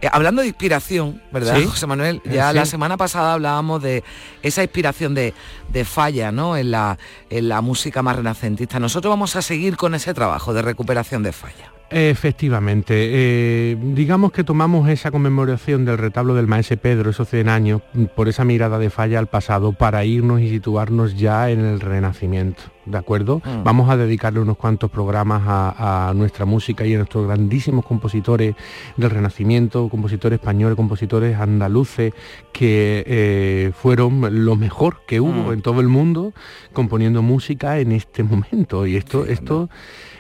eh, 0.02 0.08
hablando 0.12 0.44
de 0.44 0.48
inspiración, 0.50 1.22
¿verdad, 1.32 1.58
Sí. 1.58 1.66
José 1.66 1.88
Manuel? 1.88 2.22
Ya 2.26 2.54
la 2.54 2.66
semana 2.66 2.96
pasada 2.96 3.34
hablábamos 3.34 3.82
de 3.82 4.04
esa 4.44 4.62
inspiración 4.62 5.16
de, 5.16 5.34
de 5.70 5.84
falla, 5.84 6.32
¿no? 6.32 6.56
En 6.58 6.70
la, 6.70 7.00
en 7.32 7.50
la 7.50 7.62
música 7.62 8.04
más 8.04 8.16
renacentista. 8.18 8.80
Nosotros 8.80 9.10
vamos 9.12 9.36
a 9.36 9.42
seguir 9.42 9.78
con 9.78 9.96
ese 9.96 10.14
trabajo 10.14 10.54
de 10.54 10.62
recuperación 10.62 11.24
de 11.24 11.32
falla. 11.32 11.72
Efectivamente, 11.92 12.94
eh, 12.96 13.78
digamos 13.82 14.32
que 14.32 14.46
tomamos 14.46 14.88
esa 14.88 15.12
conmemoración 15.12 15.84
del 15.84 15.98
retablo 15.98 16.36
del 16.36 16.48
maese 16.48 16.78
Pedro, 16.78 17.10
esos 17.10 17.30
100 17.30 17.50
años, 17.50 17.82
por 18.16 18.30
esa 18.30 18.46
mirada 18.46 18.80
de 18.80 18.90
falla 18.90 19.20
al 19.20 19.28
pasado, 19.28 19.74
para 19.74 20.06
irnos 20.06 20.40
y 20.40 20.50
situarnos 20.50 21.18
ya 21.18 21.50
en 21.50 21.60
el 21.60 21.82
Renacimiento, 21.82 22.64
¿de 22.86 22.98
acuerdo? 22.98 23.42
Mm. 23.46 23.64
Vamos 23.64 23.90
a 23.90 23.98
dedicarle 23.98 24.40
unos 24.40 24.58
cuantos 24.58 24.90
programas 24.90 25.44
a, 25.46 26.10
a 26.10 26.14
nuestra 26.14 26.46
música 26.46 26.86
y 26.86 26.94
a 26.94 26.98
nuestros 26.98 27.28
grandísimos 27.28 27.86
compositores 27.86 28.56
del 28.98 29.10
Renacimiento, 29.10 29.88
compositores 29.90 30.40
españoles, 30.40 30.76
compositores 30.76 31.38
andaluces, 31.38 32.14
que 32.52 33.04
eh, 33.08 33.72
fueron 33.76 34.44
lo 34.46 34.56
mejor 34.56 35.02
que 35.08 35.20
hubo 35.20 35.32
Mm. 35.50 35.54
en 35.54 35.62
todo 35.62 35.80
el 35.82 35.88
mundo 35.88 36.34
componiendo 36.74 37.22
música 37.22 37.80
en 37.80 37.92
este 37.92 38.24
momento. 38.24 38.86
Y 38.86 38.96
esto, 38.98 39.26
esto, 39.26 39.70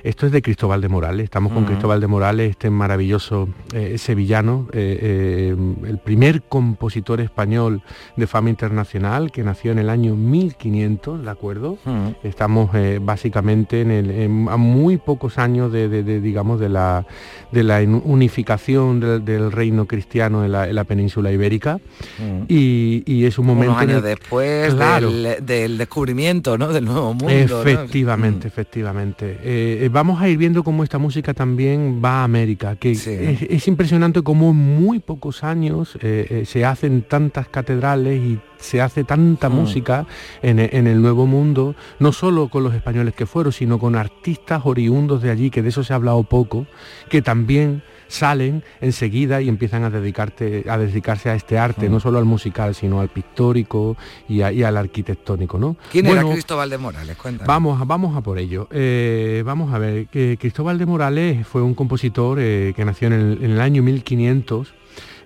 esto 0.03 0.25
es 0.25 0.31
de 0.31 0.41
Cristóbal 0.41 0.81
de 0.81 0.87
Morales. 0.89 1.23
Estamos 1.25 1.51
con 1.53 1.63
Mm. 1.63 1.67
Cristóbal 1.67 1.99
de 2.01 2.07
Morales, 2.07 2.49
este 2.51 2.69
maravilloso 2.69 3.49
eh, 3.73 3.97
sevillano, 3.97 4.67
eh, 4.73 5.55
el 5.85 5.97
primer 5.99 6.41
compositor 6.43 7.19
español 7.21 7.83
de 8.15 8.27
fama 8.27 8.49
internacional 8.49 9.31
que 9.31 9.43
nació 9.43 9.71
en 9.71 9.79
el 9.79 9.89
año 9.89 10.15
1500, 10.15 11.23
¿de 11.23 11.29
acuerdo? 11.29 11.77
Mm. 11.85 12.07
Estamos 12.51 12.75
eh, 12.75 12.99
básicamente 13.01 13.79
en 13.79 13.91
el- 13.91 14.11
en- 14.11 14.47
a 14.49 14.57
muy 14.57 14.97
pocos 14.97 15.37
años 15.37 15.71
de, 15.71 15.87
de- 15.87 16.03
de, 16.03 16.19
digamos, 16.19 16.59
de 16.59 16.67
la, 16.67 17.05
de 17.53 17.63
la 17.63 17.79
unificación 17.81 18.99
del, 18.99 19.23
del 19.23 19.53
reino 19.53 19.85
cristiano 19.85 20.43
en 20.43 20.51
la, 20.51 20.67
en 20.67 20.75
la 20.75 20.83
península 20.83 21.31
ibérica. 21.31 21.79
Mm. 22.19 22.43
Y, 22.49 23.03
y 23.05 23.23
es 23.23 23.39
un 23.39 23.45
momento... 23.45 23.71
Unos 23.71 23.83
en 23.83 23.89
años 23.89 24.03
el- 24.03 24.09
después 24.09 24.73
Claro. 24.73 25.09
del, 25.11 25.45
del 25.45 25.77
descubrimiento, 25.77 26.57
¿no? 26.57 26.67
Del 26.73 26.83
nuevo 26.83 27.13
mundo. 27.13 27.29
¿no? 27.29 27.61
Efectivamente, 27.61 28.49
efectivamente. 28.49 29.37
Eh, 29.43 29.79
eh, 29.83 29.89
vamos 29.89 30.21
a 30.21 30.27
ir 30.27 30.37
viendo 30.37 30.61
cómo 30.65 30.83
esta 30.83 30.97
música 30.97 31.33
también 31.33 32.01
va 32.03 32.19
a 32.19 32.23
América, 32.25 32.75
que 32.75 32.91
es, 32.91 33.07
es 33.07 33.65
impresionante 33.69 34.21
cómo 34.23 34.49
en 34.49 34.57
muy 34.57 34.99
pocos 34.99 35.45
años 35.45 35.97
eh, 36.01 36.43
se 36.45 36.65
hacen 36.65 37.03
tantas 37.03 37.47
catedrales 37.47 38.19
y 38.21 38.39
se 38.61 38.79
hace 38.81 39.03
tanta 39.03 39.49
Mm. 39.49 39.53
música 39.53 40.05
en, 40.41 40.59
e- 40.59 40.69
en 40.71 40.87
el 40.87 41.01
Nuevo 41.01 41.25
Mundo, 41.27 41.75
no 41.99 42.13
solo 42.13 42.47
con 42.47 42.63
los 42.63 42.73
españoles 42.73 43.13
que 43.13 43.25
fueron, 43.25 43.51
sino 43.51 43.77
con 43.79 43.95
artistas 43.95 44.61
oriundos 44.63 45.21
de 45.21 45.29
allí, 45.31 45.49
que 45.49 45.61
de 45.61 45.69
eso 45.69 45.83
se 45.83 45.91
ha 45.91 45.97
hablado 45.97 46.23
poco, 46.23 46.65
que 47.09 47.21
también 47.21 47.83
salen 48.07 48.61
enseguida 48.81 49.41
y 49.41 49.47
empiezan 49.47 49.85
a 49.85 49.89
dedicarte 49.89 50.65
a 50.67 50.77
dedicarse 50.77 51.29
a 51.29 51.35
este 51.35 51.57
arte, 51.57 51.87
Mm. 51.87 51.91
no 51.93 51.99
solo 52.01 52.17
al 52.19 52.25
musical, 52.25 52.75
sino 52.75 52.99
al 52.99 53.07
pictórico 53.07 53.95
y, 54.27 54.41
a- 54.41 54.51
y 54.51 54.63
al 54.63 54.75
arquitectónico, 54.75 55.57
¿no? 55.57 55.77
¿Quién 55.91 56.07
era 56.07 56.21
Cristóbal 56.23 56.69
de 56.69 56.77
Morales? 56.77 57.15
Cuéntanos. 57.15 57.47
Vamos, 57.47 57.81
a- 57.81 57.85
vamos 57.85 58.15
a 58.17 58.21
por 58.21 58.37
ello. 58.37 58.67
Eh, 58.71 59.43
vamos 59.45 59.73
a 59.73 59.77
ver, 59.79 60.07
que 60.07 60.37
Cristóbal 60.39 60.77
de 60.77 60.85
Morales 60.85 61.47
fue 61.47 61.61
un 61.61 61.73
compositor 61.73 62.37
eh, 62.41 62.73
que 62.75 62.83
nació 62.83 63.07
en 63.07 63.13
el, 63.13 63.43
en 63.45 63.51
el 63.51 63.61
año 63.61 63.81
1500, 63.81 64.73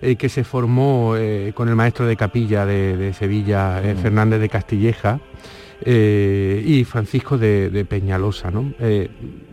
eh, 0.02 0.16
que 0.16 0.28
se 0.28 0.44
formó 0.44 1.14
eh, 1.16 1.52
con 1.54 1.68
el 1.68 1.74
maestro 1.76 2.06
de 2.06 2.16
capilla 2.16 2.64
de, 2.66 2.96
de 2.96 3.12
Sevilla, 3.12 3.80
eh, 3.82 3.94
Mm. 3.94 3.98
Fernández 3.98 4.40
de 4.40 4.48
Castilleja, 4.48 5.20
y 5.84 6.84
Francisco 6.84 7.36
de, 7.36 7.68
de 7.68 7.84
Peñalosa. 7.84 8.50
¿no? 8.50 8.72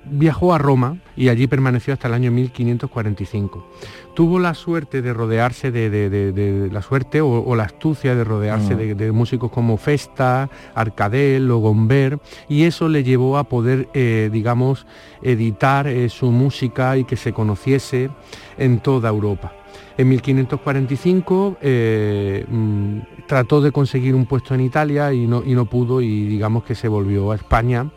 Viajó 0.05 0.53
a 0.53 0.57
Roma 0.57 0.97
y 1.17 1.27
allí 1.27 1.47
permaneció 1.47 1.93
hasta 1.93 2.07
el 2.07 2.13
año 2.13 2.31
1545. 2.31 3.67
Tuvo 4.15 4.39
la 4.39 4.53
suerte 4.53 5.01
de 5.01 5.13
rodearse 5.13 5.71
de, 5.71 5.89
de- 5.89 6.09
de- 6.09 6.31
de- 6.31 6.71
la 6.71 6.81
suerte 6.81 7.19
o, 7.19 7.27
o 7.43 7.55
la 7.57 7.63
astucia 7.63 8.15
de 8.15 8.23
rodearse 8.23 8.73
Mm. 8.75 8.77
de, 8.77 8.95
de 8.95 9.11
músicos 9.11 9.51
como 9.51 9.75
Festa, 9.77 10.49
Arcadel 10.75 11.49
o 11.51 11.57
Gomber 11.57 12.19
y 12.47 12.63
eso 12.63 12.87
le 12.89 13.03
llevó 13.03 13.37
a 13.37 13.43
poder, 13.45 13.89
eh, 13.93 14.29
digamos, 14.31 14.85
editar 15.23 15.87
eh, 15.87 16.07
su 16.09 16.31
música 16.31 16.95
y 16.97 17.03
que 17.03 17.17
se 17.17 17.33
conociese 17.33 18.09
en 18.57 18.79
toda 18.79 19.09
Europa. 19.09 19.51
En 19.97 20.09
1545 20.09 21.57
eh, 21.61 22.45
mm, 22.49 22.97
trató 23.27 23.61
de 23.61 23.71
conseguir 23.71 24.15
un 24.15 24.25
puesto 24.25 24.55
en 24.55 24.61
Italia 24.61 25.13
y 25.13 25.27
no, 25.27 25.43
y 25.45 25.53
no 25.53 25.65
pudo 25.65 26.01
y 26.01 26.25
digamos 26.25 26.63
que 26.63 26.73
se 26.75 26.87
volvió 26.87 27.31
a 27.31 27.35
España 27.35 27.87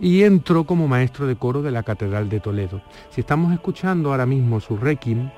y 0.00 0.22
entró 0.22 0.64
como 0.64 0.88
maestro 0.88 1.26
de 1.26 1.36
coro 1.36 1.62
de 1.62 1.70
la 1.70 1.82
Catedral 1.84 2.28
de 2.28 2.40
Toledo. 2.40 2.80
Si 3.10 3.20
estamos 3.20 3.52
escuchando 3.52 4.10
ahora 4.10 4.26
mismo 4.26 4.58
su 4.60 4.76
requiem, 4.76 5.30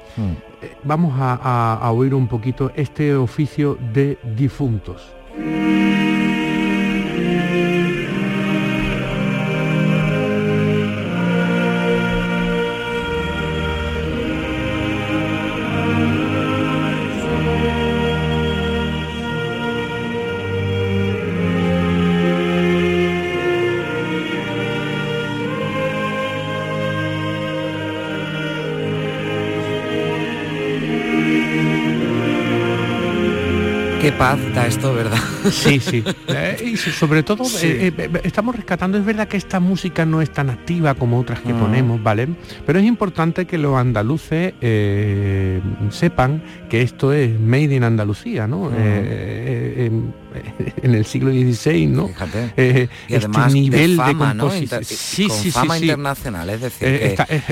eh, 0.62 0.72
vamos 0.84 1.14
a, 1.20 1.34
a- 1.42 1.74
a 1.74 1.92
oír 1.92 2.14
un 2.14 2.26
poquito 2.26 2.72
este 2.74 3.14
oficio 3.14 3.76
de 3.92 4.18
difuntos. 4.36 5.12
Paz 34.18 34.38
da 34.54 34.66
esto, 34.66 34.92
¿verdad? 34.94 35.18
Sí, 35.50 35.78
sí. 35.80 36.02
Eh, 36.28 36.70
y 36.72 36.76
so- 36.76 36.90
sobre 36.90 37.22
todo 37.22 37.44
Sí. 37.44 37.66
eh, 37.68 37.92
eh, 37.96 38.10
estamos 38.24 38.54
rescatando, 38.56 38.98
es 38.98 39.04
verdad 39.04 39.28
que 39.28 39.36
esta 39.36 39.60
música 39.60 40.04
no 40.04 40.20
es 40.20 40.30
tan 40.30 40.50
activa 40.50 40.94
como 40.94 41.18
otras 41.18 41.40
que 41.40 41.54
Mm. 41.54 41.58
ponemos, 41.60 42.02
¿vale? 42.02 42.28
Pero 42.66 42.78
es 42.80 42.84
importante 42.84 43.46
que 43.46 43.56
los 43.58 43.76
andaluces 43.76 44.52
sepan 45.90 46.42
que 46.68 46.82
esto 46.82 47.12
es 47.12 47.38
made 47.40 47.74
in 47.74 47.84
Andalucía, 47.84 48.46
¿no? 48.46 48.70
Mm. 48.70 50.12
en, 50.82 50.94
el 50.94 51.04
siglo 51.04 51.30
XVI, 51.30 51.86
¿no? 51.86 52.08
Fíjate. 52.08 52.52
Eh, 52.56 52.88
y 53.08 53.14
además 53.14 53.46
este 53.48 53.60
nivel 53.60 53.90
de 53.92 53.96
fama, 53.96 54.34
¿no? 54.34 54.50
composi- 54.50 54.62
Inter- 54.62 54.84
sí, 54.84 55.28
con 55.28 55.36
sí, 55.36 55.42
sí, 55.44 55.50
fama 55.50 55.76
sí. 55.78 55.84
internacional, 55.84 56.50
es 56.50 56.60
decir, 56.60 56.88
Eh, 56.88 56.98
que, 56.98 57.06
está- 57.06 57.26
eh, 57.28 57.42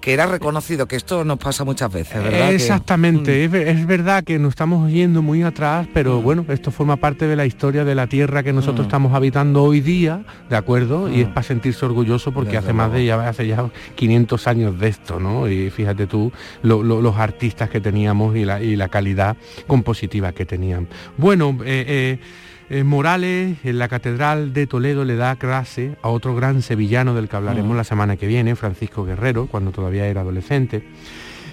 que 0.00 0.12
era 0.12 0.26
reconocido, 0.26 0.86
que 0.86 0.96
esto 0.96 1.24
nos 1.24 1.38
pasa 1.38 1.64
muchas 1.64 1.92
veces, 1.92 2.22
¿verdad? 2.22 2.48
Que- 2.48 2.52
Mm. 2.52 2.56
Exactamente, 2.56 3.44
es, 3.44 3.52
es 3.54 3.86
verdad 3.86 4.24
que 4.24 4.38
nos 4.38 4.50
estamos 4.50 4.90
yendo 4.90 5.22
muy 5.22 5.42
atrás, 5.42 5.86
pero 5.92 6.20
bueno, 6.22 6.44
esto 6.48 6.70
forma 6.70 6.96
parte 6.96 7.26
de 7.26 7.36
la 7.36 7.46
historia 7.46 7.84
de 7.84 7.94
la 7.94 8.06
tierra 8.06 8.42
que 8.42 8.52
nosotros 8.52 8.86
Mm. 8.86 8.88
estamos 8.88 9.14
habitando 9.14 9.62
hoy 9.62 9.80
día, 9.80 10.24
¿de 10.48 10.56
acuerdo? 10.56 11.10
Y 11.10 11.22
es 11.22 11.28
Mm. 11.28 11.32
para 11.34 11.42
sentirse 11.46 11.84
orgulloso 11.84 12.32
porque 12.32 12.50
Desde 12.52 12.58
hace 12.68 12.72
más 12.72 12.92
de 12.92 13.04
ya, 13.04 13.28
hace 13.28 13.46
ya 13.46 13.68
500 13.94 14.46
años 14.46 14.78
de 14.78 14.88
esto, 14.88 15.18
¿no? 15.20 15.48
Y 15.48 15.70
fíjate 15.70 16.06
tú 16.06 16.32
lo- 16.62 16.82
lo- 16.82 17.00
los 17.02 17.16
artistas 17.16 17.68
que 17.70 17.80
teníamos 17.80 18.36
y 18.36 18.44
la, 18.44 18.62
y 18.62 18.76
la 18.76 18.88
calidad 18.88 19.36
compositiva 19.66 20.32
que 20.32 20.44
tenían. 20.46 20.88
Bueno, 21.16 21.56
eh, 21.64 22.18
eh, 22.70 22.84
Morales 22.84 23.58
en 23.64 23.78
la 23.78 23.88
Catedral 23.88 24.52
de 24.52 24.66
Toledo 24.66 25.04
le 25.04 25.16
da 25.16 25.34
clase 25.36 25.96
a 26.02 26.08
otro 26.08 26.36
gran 26.36 26.62
sevillano 26.62 27.14
del 27.14 27.28
que 27.28 27.36
hablaremos 27.36 27.76
la 27.76 27.82
semana 27.82 28.16
que 28.16 28.28
viene, 28.28 28.54
Francisco 28.54 29.04
Guerrero, 29.04 29.46
cuando 29.46 29.72
todavía 29.72 30.06
era 30.06 30.20
adolescente. 30.20 30.84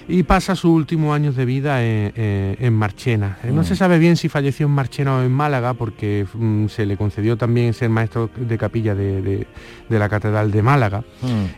Y 0.07 0.23
pasa 0.23 0.55
sus 0.55 0.71
últimos 0.71 1.13
años 1.15 1.35
de 1.35 1.45
vida 1.45 1.83
en, 1.83 2.13
en- 2.15 2.57
en 2.59 2.73
Marchena. 2.73 3.37
Eh, 3.43 3.51
No 3.51 3.61
Mm. 3.61 3.65
se 3.65 3.75
sabe 3.75 3.99
bien 3.99 4.15
si 4.15 4.29
falleció 4.29 4.65
en 4.67 4.71
Marchena 4.73 5.17
o 5.17 5.21
en 5.23 5.31
Málaga, 5.31 5.73
porque 5.73 6.25
mm, 6.33 6.67
se 6.67 6.85
le 6.85 6.95
concedió 6.97 7.37
también 7.37 7.73
ser 7.73 7.89
maestro 7.89 8.29
de 8.35 8.57
capilla 8.57 8.95
de, 8.95 9.21
de- 9.21 9.47
de 9.89 9.99
la 9.99 10.09
Catedral 10.09 10.51
de 10.51 10.61
Málaga. 10.61 11.03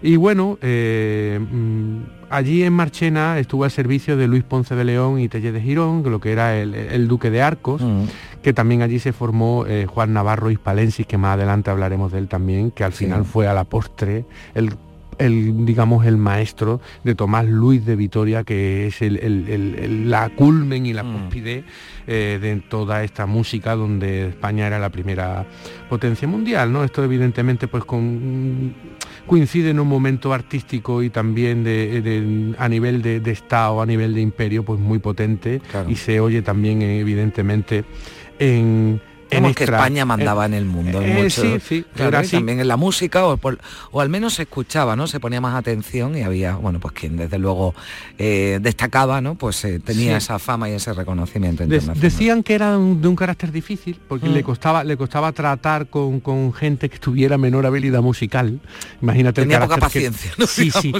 Y 0.02 0.16
bueno, 0.16 0.58
eh, 0.62 1.40
mm, 1.40 1.98
allí 2.30 2.64
en 2.64 2.74
Marchena 2.74 3.40
estuvo 3.40 3.64
al 3.64 3.72
servicio 3.72 4.18
de 4.18 4.28
Luis 4.28 4.44
Ponce 4.44 4.76
de 4.76 4.84
León 4.84 5.20
y 5.20 5.30
Tellez 5.30 5.54
de 5.54 5.62
Girón, 5.62 6.04
lo 6.10 6.20
que 6.20 6.32
era 6.32 6.58
el, 6.58 6.74
el 6.76 7.08
duque 7.08 7.30
de 7.32 7.42
Arcos, 7.42 7.82
que 8.42 8.54
también 8.54 8.82
allí 8.82 9.00
se 9.00 9.14
formó 9.14 9.66
eh, 9.68 9.86
Juan 9.86 10.14
Navarro 10.14 10.50
Hispalensis, 10.52 11.06
que 11.06 11.18
más 11.18 11.36
adelante 11.36 11.70
hablaremos 11.72 12.12
de 12.12 12.20
él 12.20 12.28
también, 12.28 12.72
que 12.72 12.84
al 12.84 12.94
final 12.94 13.26
fue 13.26 13.48
a 13.48 13.54
la 13.54 13.64
postre 13.66 14.26
el 14.56 14.74
el, 15.20 15.66
digamos, 15.66 16.06
el 16.06 16.18
maestro 16.18 16.82
de 17.04 17.14
Tomás 17.14 17.46
Luis 17.46 17.86
de 17.86 17.96
Vitoria, 17.96 18.44
que 18.44 18.88
es 18.88 19.02
el, 19.02 20.10
la 20.10 20.30
culmen 20.30 20.86
y 20.86 20.94
la 20.94 21.04
cúspide 21.04 21.64
eh, 22.08 22.40
de 22.42 22.56
toda 22.68 23.04
esta 23.04 23.26
música 23.26 23.76
donde 23.76 24.30
España 24.30 24.66
era 24.68 24.80
la 24.80 24.90
primera 24.90 25.46
potencia 25.90 26.28
mundial, 26.28 26.72
¿no? 26.72 26.84
Esto 26.84 27.04
evidentemente 27.04 27.68
pues 27.68 27.84
con 27.84 28.74
coincide 29.28 29.70
en 29.70 29.80
un 29.80 29.88
momento 29.88 30.34
artístico 30.34 31.04
y 31.04 31.10
también 31.10 31.64
de, 31.64 32.02
de- 32.02 32.56
a 32.58 32.68
nivel 32.68 33.02
de, 33.02 33.20
de 33.20 33.32
Estado, 33.32 33.82
a 33.82 33.86
nivel 33.86 34.16
de 34.16 34.22
imperio, 34.22 34.64
pues 34.64 34.80
muy 34.80 34.98
potente 35.00 35.62
y 35.92 35.96
se 35.96 36.20
oye 36.20 36.42
también 36.42 36.82
evidentemente 36.82 37.84
en... 38.40 39.02
en 39.32 39.44
Como 39.44 39.54
que 39.56 39.64
España 39.66 40.06
mandaba 40.06 40.46
en 40.46 40.54
el 40.56 40.66
mundo. 40.66 41.02
en 41.02 41.10
eh, 41.10 41.24
mucho- 41.24 41.42
sí, 41.42 41.58
sí, 41.60 41.86
claro, 41.94 42.10
era 42.10 42.20
así. 42.20 42.32
también 42.38 42.60
en 42.60 42.68
la 42.68 42.78
música, 42.78 43.26
o, 43.26 43.38
por- 43.38 43.60
o 43.92 44.02
al 44.02 44.10
menos 44.10 44.34
se 44.36 44.44
escuchaba, 44.44 44.96
¿no? 44.96 45.08
Se 45.08 45.20
ponía 45.20 45.40
más 45.42 45.56
atención 45.56 46.18
y 46.18 46.22
había, 46.24 46.56
bueno, 46.56 46.80
pues 46.80 46.94
quien 46.94 47.16
desde 47.18 47.38
luego 47.38 47.76
eh, 48.18 48.60
destacaba, 48.62 49.22
¿no? 49.22 49.36
Pues 49.36 49.64
eh, 49.66 49.80
tenía 49.80 50.20
Sí. 50.20 50.26
esa 50.26 50.40
fama 50.40 50.70
y 50.70 50.74
ese 50.74 50.94
reconocimiento 50.94 51.60
De- 51.60 51.66
internacional. 51.76 52.02
decían 52.02 52.44
que 52.44 52.56
era 52.56 52.78
un- 52.78 53.02
de 53.02 53.08
un 53.08 53.16
carácter 53.16 53.52
difícil 53.52 54.00
porque 54.08 54.28
Mm. 54.30 54.34
le 54.34 54.44
costaba 54.44 54.84
le 54.84 54.98
costaba 54.98 55.32
tratar 55.32 55.88
con, 55.88 56.20
con 56.20 56.52
gente 56.54 56.90
que 56.90 56.98
tuviera 57.00 57.38
menor 57.38 57.66
habilidad 57.66 58.02
musical 58.02 58.60
imagínate 59.02 59.42
el 59.42 59.48
Tenía 59.48 59.60
poca 59.62 59.76
que- 59.76 59.82
paciencia, 59.82 60.32
¿no? 60.38 60.46
sí 60.48 60.72
sí, 60.72 60.92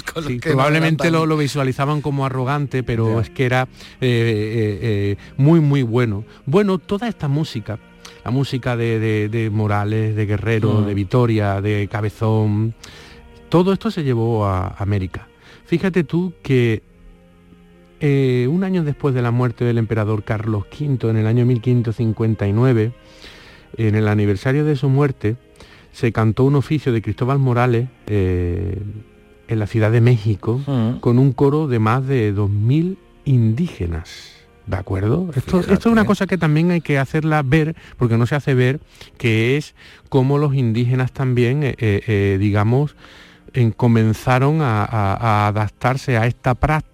probablemente 0.42 1.10
lo, 1.12 1.26
visualizaban 1.38 2.02
como 2.02 2.26
arrogante 2.26 2.84
pero 2.84 3.20
es 3.22 3.30
que 3.30 3.46
era 3.46 3.64
eh, 3.64 3.68
eh, 4.02 4.80
eh, 4.82 5.18
muy 5.38 5.60
muy 5.60 5.82
bueno 5.84 6.24
bueno 6.46 6.78
toda 6.78 7.08
esta 7.08 7.28
música 7.28 7.80
la 8.26 8.32
música 8.32 8.76
de, 8.78 9.00
de- 9.00 9.30
de 9.30 9.50
Morales 9.50 10.16
de 10.16 10.26
Guerrero 10.26 10.82
Mm. 10.82 10.86
de 10.88 10.94
Vitoria 10.94 11.62
de 11.62 11.88
Cabezón 11.92 12.74
todo 13.50 13.74
esto 13.74 13.90
se 13.92 14.04
llevó 14.04 14.46
a 14.46 14.76
América 14.78 15.28
fíjate 15.66 16.04
tú 16.04 16.34
que 16.44 16.82
eh, 18.02 18.48
un 18.50 18.64
año 18.64 18.84
después 18.84 19.14
de 19.14 19.22
la 19.22 19.32
muerte 19.32 19.66
del 19.66 19.78
emperador 19.78 20.24
Carlos 20.24 20.64
V, 20.72 21.10
en 21.10 21.18
el 21.18 21.28
año 21.28 21.46
1559, 21.46 22.94
en 23.76 23.96
el 23.96 24.08
aniversario 24.08 24.64
de 24.64 24.78
su 24.78 24.88
muerte, 24.88 25.36
se 25.92 26.14
cantó 26.14 26.46
un 26.46 26.56
oficio 26.56 26.94
de 26.94 27.02
Cristóbal 27.02 27.40
Morales 27.40 27.90
eh, 28.08 28.82
en 29.50 29.60
la 29.60 29.68
Ciudad 29.68 29.92
de 29.92 30.00
México 30.00 30.62
con 31.02 31.20
un 31.20 31.34
coro 31.34 31.68
de 31.68 31.80
más 31.80 32.08
de 32.08 32.34
2.000 32.34 32.96
indígenas. 33.26 34.32
¿De 34.70 34.78
acuerdo? 34.78 35.32
Esto, 35.36 35.62
esto 35.62 35.74
es 35.74 35.86
una 35.88 36.06
cosa 36.06 36.28
que 36.28 36.38
también 36.38 36.70
hay 36.70 36.82
que 36.82 37.00
hacerla 37.00 37.42
ver, 37.42 37.76
porque 37.98 38.20
no 38.20 38.28
se 38.28 38.36
hace 38.36 38.54
ver, 38.54 38.80
que 39.18 39.58
es 39.58 39.74
cómo 40.10 40.38
los 40.38 40.54
indígenas 40.54 41.12
también, 41.12 41.64
eh, 41.64 41.76
eh, 41.80 42.04
eh, 42.06 42.38
digamos, 42.40 42.96
en- 43.54 43.72
comenzaron 43.72 44.62
a, 44.62 44.84
a- 44.84 45.16
a 45.16 45.48
adaptarse 45.48 46.18
a 46.18 46.26
esta 46.28 46.56
práctica 46.56 46.90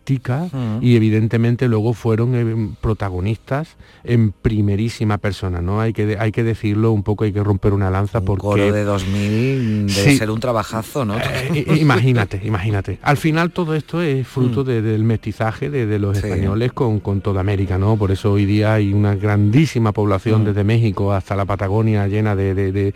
Mm. 0.54 0.84
y 0.84 0.96
evidentemente 0.96 1.68
luego 1.68 1.94
fueron 1.94 2.36
eh, 2.36 2.76
protagonistas 2.80 3.76
en 4.04 4.32
primerísima 4.34 5.18
persona, 5.18 5.62
¿no? 5.62 5.82
Hay 5.82 5.94
que, 5.94 6.16
hay 6.20 6.32
que 6.32 6.44
decirlo 6.44 6.92
un 6.92 7.02
poco, 7.02 7.24
hay 7.24 7.34
que 7.34 7.44
romper 7.44 7.74
una 7.74 7.90
lanza 7.90 8.22
porque... 8.22 8.42
coro 8.42 8.72
de 8.72 8.84
2000 8.84 9.88
debe 9.88 10.12
Sí. 10.12 10.18
ser 10.18 10.30
un 10.30 10.40
trabajazo, 10.40 11.06
¿no? 11.06 11.16
Eh, 11.18 11.66
i- 11.74 11.80
imagínate, 11.82 12.40
imagínate. 12.44 13.00
Al 13.02 13.18
final 13.18 13.50
todo 13.50 13.74
esto 13.74 14.00
es 14.04 14.28
fruto 14.28 14.64
de- 14.64 14.84
del 14.84 15.04
mestizaje 15.04 15.72
de, 15.72 15.88
de 15.88 15.98
los 15.98 16.18
Mm. 16.18 16.22
Sí. 16.22 16.28
españoles 16.28 16.72
con, 16.74 17.00
con 17.00 17.22
toda 17.22 17.42
América, 17.42 17.80
¿no? 17.80 17.98
Por 17.98 18.12
eso 18.12 18.32
hoy 18.34 18.46
día 18.46 18.76
hay 18.76 18.94
una 18.94 19.16
grandísima 19.16 19.92
población 19.92 20.44
Mm. 20.44 20.46
desde 20.46 20.64
México 20.64 21.14
hasta 21.14 21.36
la 21.36 21.46
Patagonia 21.46 22.08
llena 22.08 22.36
de 22.36 22.94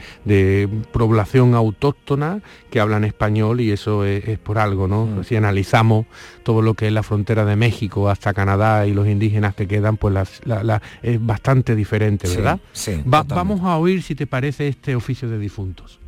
población 0.91 1.55
autóctona 1.55 2.41
que 2.69 2.79
hablan 2.79 3.03
español 3.03 3.48
y 3.59 3.71
eso 3.71 4.03
es, 4.05 4.27
es 4.27 4.37
por 4.39 4.57
algo, 4.59 4.87
¿no? 4.87 5.05
Mm. 5.05 5.23
Si 5.23 5.35
analizamos 5.35 6.05
todo 6.43 6.61
lo 6.61 6.73
que 6.73 6.87
es 6.87 6.93
la 6.93 7.03
frontera 7.03 7.45
de 7.45 7.55
México 7.55 8.09
hasta 8.09 8.33
Canadá 8.33 8.85
y 8.87 8.93
los 8.93 9.07
indígenas 9.07 9.55
que 9.55 9.67
quedan, 9.67 9.97
pues 9.97 10.13
las- 10.13 10.41
la- 10.45 10.63
la- 10.63 10.81
es 11.01 11.23
bastante 11.25 11.75
diferente, 11.75 12.27
¿verdad? 12.27 12.59
sí, 12.73 13.01
Va- 13.11 13.23
vamos 13.23 13.61
a 13.63 13.77
oír, 13.77 14.03
si 14.03 14.15
te 14.15 14.27
parece, 14.27 14.67
este 14.67 14.95
oficio 14.95 15.29
de 15.29 15.39
difuntos. 15.39 15.99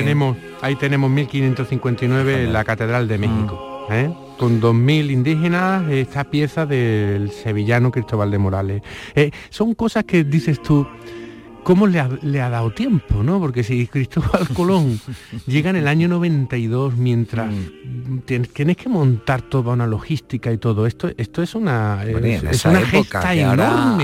Tenemos, 0.00 0.36
ahí 0.62 0.76
tenemos 0.76 1.10
1559 1.10 2.44
en 2.44 2.52
la 2.52 2.64
Catedral 2.64 3.06
de 3.06 3.18
México, 3.18 3.86
¿eh? 3.90 4.10
con 4.38 4.60
2.000 4.60 5.10
indígenas, 5.10 5.90
esta 5.90 6.24
pieza 6.24 6.64
del 6.64 7.30
sevillano 7.30 7.90
Cristóbal 7.90 8.30
de 8.30 8.38
Morales. 8.38 8.82
Eh, 9.14 9.30
son 9.50 9.74
cosas 9.74 10.04
que 10.04 10.24
dices 10.24 10.62
tú, 10.62 10.86
¿cómo 11.64 11.86
le 11.86 12.00
ha, 12.00 12.08
le 12.22 12.40
ha 12.40 12.50
dado 12.50 12.70
tiempo? 12.72 13.22
¿no? 13.22 13.38
Porque 13.40 13.62
si 13.62 13.86
Cristóbal 13.86 14.48
Colón 14.54 15.00
llega 15.46 15.70
en 15.70 15.76
el 15.76 15.88
año 15.88 16.08
92 16.08 16.96
mientras 16.96 17.50
tienes, 18.24 18.50
tienes 18.52 18.76
que 18.76 18.88
montar 18.88 19.42
toda 19.42 19.72
una 19.72 19.86
logística 19.86 20.52
y 20.52 20.58
todo 20.58 20.86
esto, 20.86 21.10
esto 21.16 21.42
es 21.42 21.54
una, 21.54 22.00
Bueno, 22.10 22.26
es, 22.50 22.64
una 22.64 22.80
época, 22.80 23.22
gesta 23.22 23.52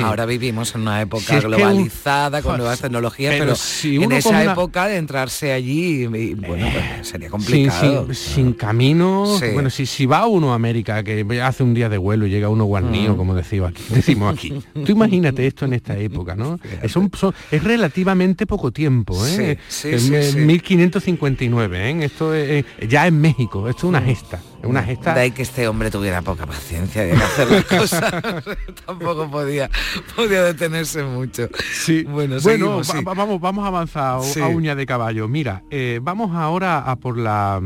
ahora, 0.06 0.26
vivimos 0.26 0.74
en 0.74 0.82
una 0.82 1.00
época 1.02 1.24
Si 1.24 1.34
es 1.34 1.40
que 1.40 1.46
un- 1.46 1.52
globalizada, 1.56 2.42
con 2.42 2.56
nuevas 2.58 2.80
tecnologías, 2.80 3.32
pero 3.34 3.44
pero, 3.46 3.56
si 3.56 3.96
en 4.02 4.12
esa 4.12 4.28
una- 4.30 4.52
época 4.52 4.86
de 4.86 4.96
entrarse 4.96 5.52
allí, 5.52 6.02
y, 6.04 6.06
bueno, 6.34 6.66
pues 6.72 7.08
sería 7.08 7.30
complicado. 7.30 8.06
sin- 8.12 8.14
sin 8.14 8.52
camino, 8.52 9.24
Sí. 9.38 9.46
bueno, 9.52 9.70
si, 9.70 9.86
si 9.86 10.06
va 10.06 10.26
uno 10.26 10.52
a 10.52 10.54
América, 10.56 11.02
que 11.04 11.24
hace 11.42 11.62
un 11.62 11.74
día 11.74 11.88
de 11.88 11.98
vuelo 11.98 12.26
y 12.26 12.30
llega 12.30 12.48
uno 12.48 12.64
guarnío, 12.64 13.14
Mm. 13.14 13.16
como 13.16 13.34
decimos 13.34 13.70
aquí, 13.70 13.82
decimos 13.90 14.34
aquí. 14.34 14.52
Tú 14.84 14.92
imagínate 14.92 15.46
esto 15.46 15.64
en 15.64 15.74
esta 15.74 15.96
época, 15.98 16.34
¿no? 16.34 16.58
Es, 16.82 16.96
un- 16.96 17.10
son- 17.16 17.34
es 17.50 17.62
relativamente 17.62 18.46
poco 18.46 18.72
tiempo, 18.72 19.14
¿eh? 19.26 19.58
Sí, 19.68 19.88
sí, 19.88 19.92
En 19.94 20.00
sí, 20.00 20.10
me- 20.10 20.22
sí. 20.22 20.38
1559, 20.38 21.90
¿eh? 21.90 22.04
Esto 22.04 22.34
es, 22.34 22.64
eh, 22.78 22.86
ya 22.88 23.06
en 23.06 23.20
México, 23.20 23.68
esto 23.68 23.80
es 23.86 23.88
una 23.88 24.00
gesta, 24.00 24.40
es 24.62 24.68
una 24.68 24.82
gesta. 24.82 25.14
De 25.14 25.20
ahí 25.20 25.30
que 25.30 25.42
este 25.42 25.66
hombre 25.68 25.90
tuviera 25.90 26.22
poca 26.22 26.46
paciencia 26.46 27.02
de 27.04 27.12
hacer 27.12 27.50
las 27.50 27.64
cosas. 27.80 28.12
Tampoco 28.86 29.30
podía, 29.30 29.70
podía 30.14 30.42
detenerse 30.44 31.02
mucho. 31.02 31.48
Sí. 31.72 32.02
Bueno, 32.04 32.36
Bueno, 32.42 32.82
seguimos, 32.82 32.90
va- 33.06 33.14
vamos, 33.14 33.40
vamos 33.40 33.64
a 33.64 33.68
avanzar 33.68 34.20
a 34.42 34.46
uña 34.48 34.74
de 34.74 34.86
caballo. 34.86 35.28
Mira, 35.28 35.62
eh, 35.70 36.00
vamos 36.02 36.30
ahora 36.34 36.78
a 36.80 36.96
por 36.96 37.18
la, 37.18 37.60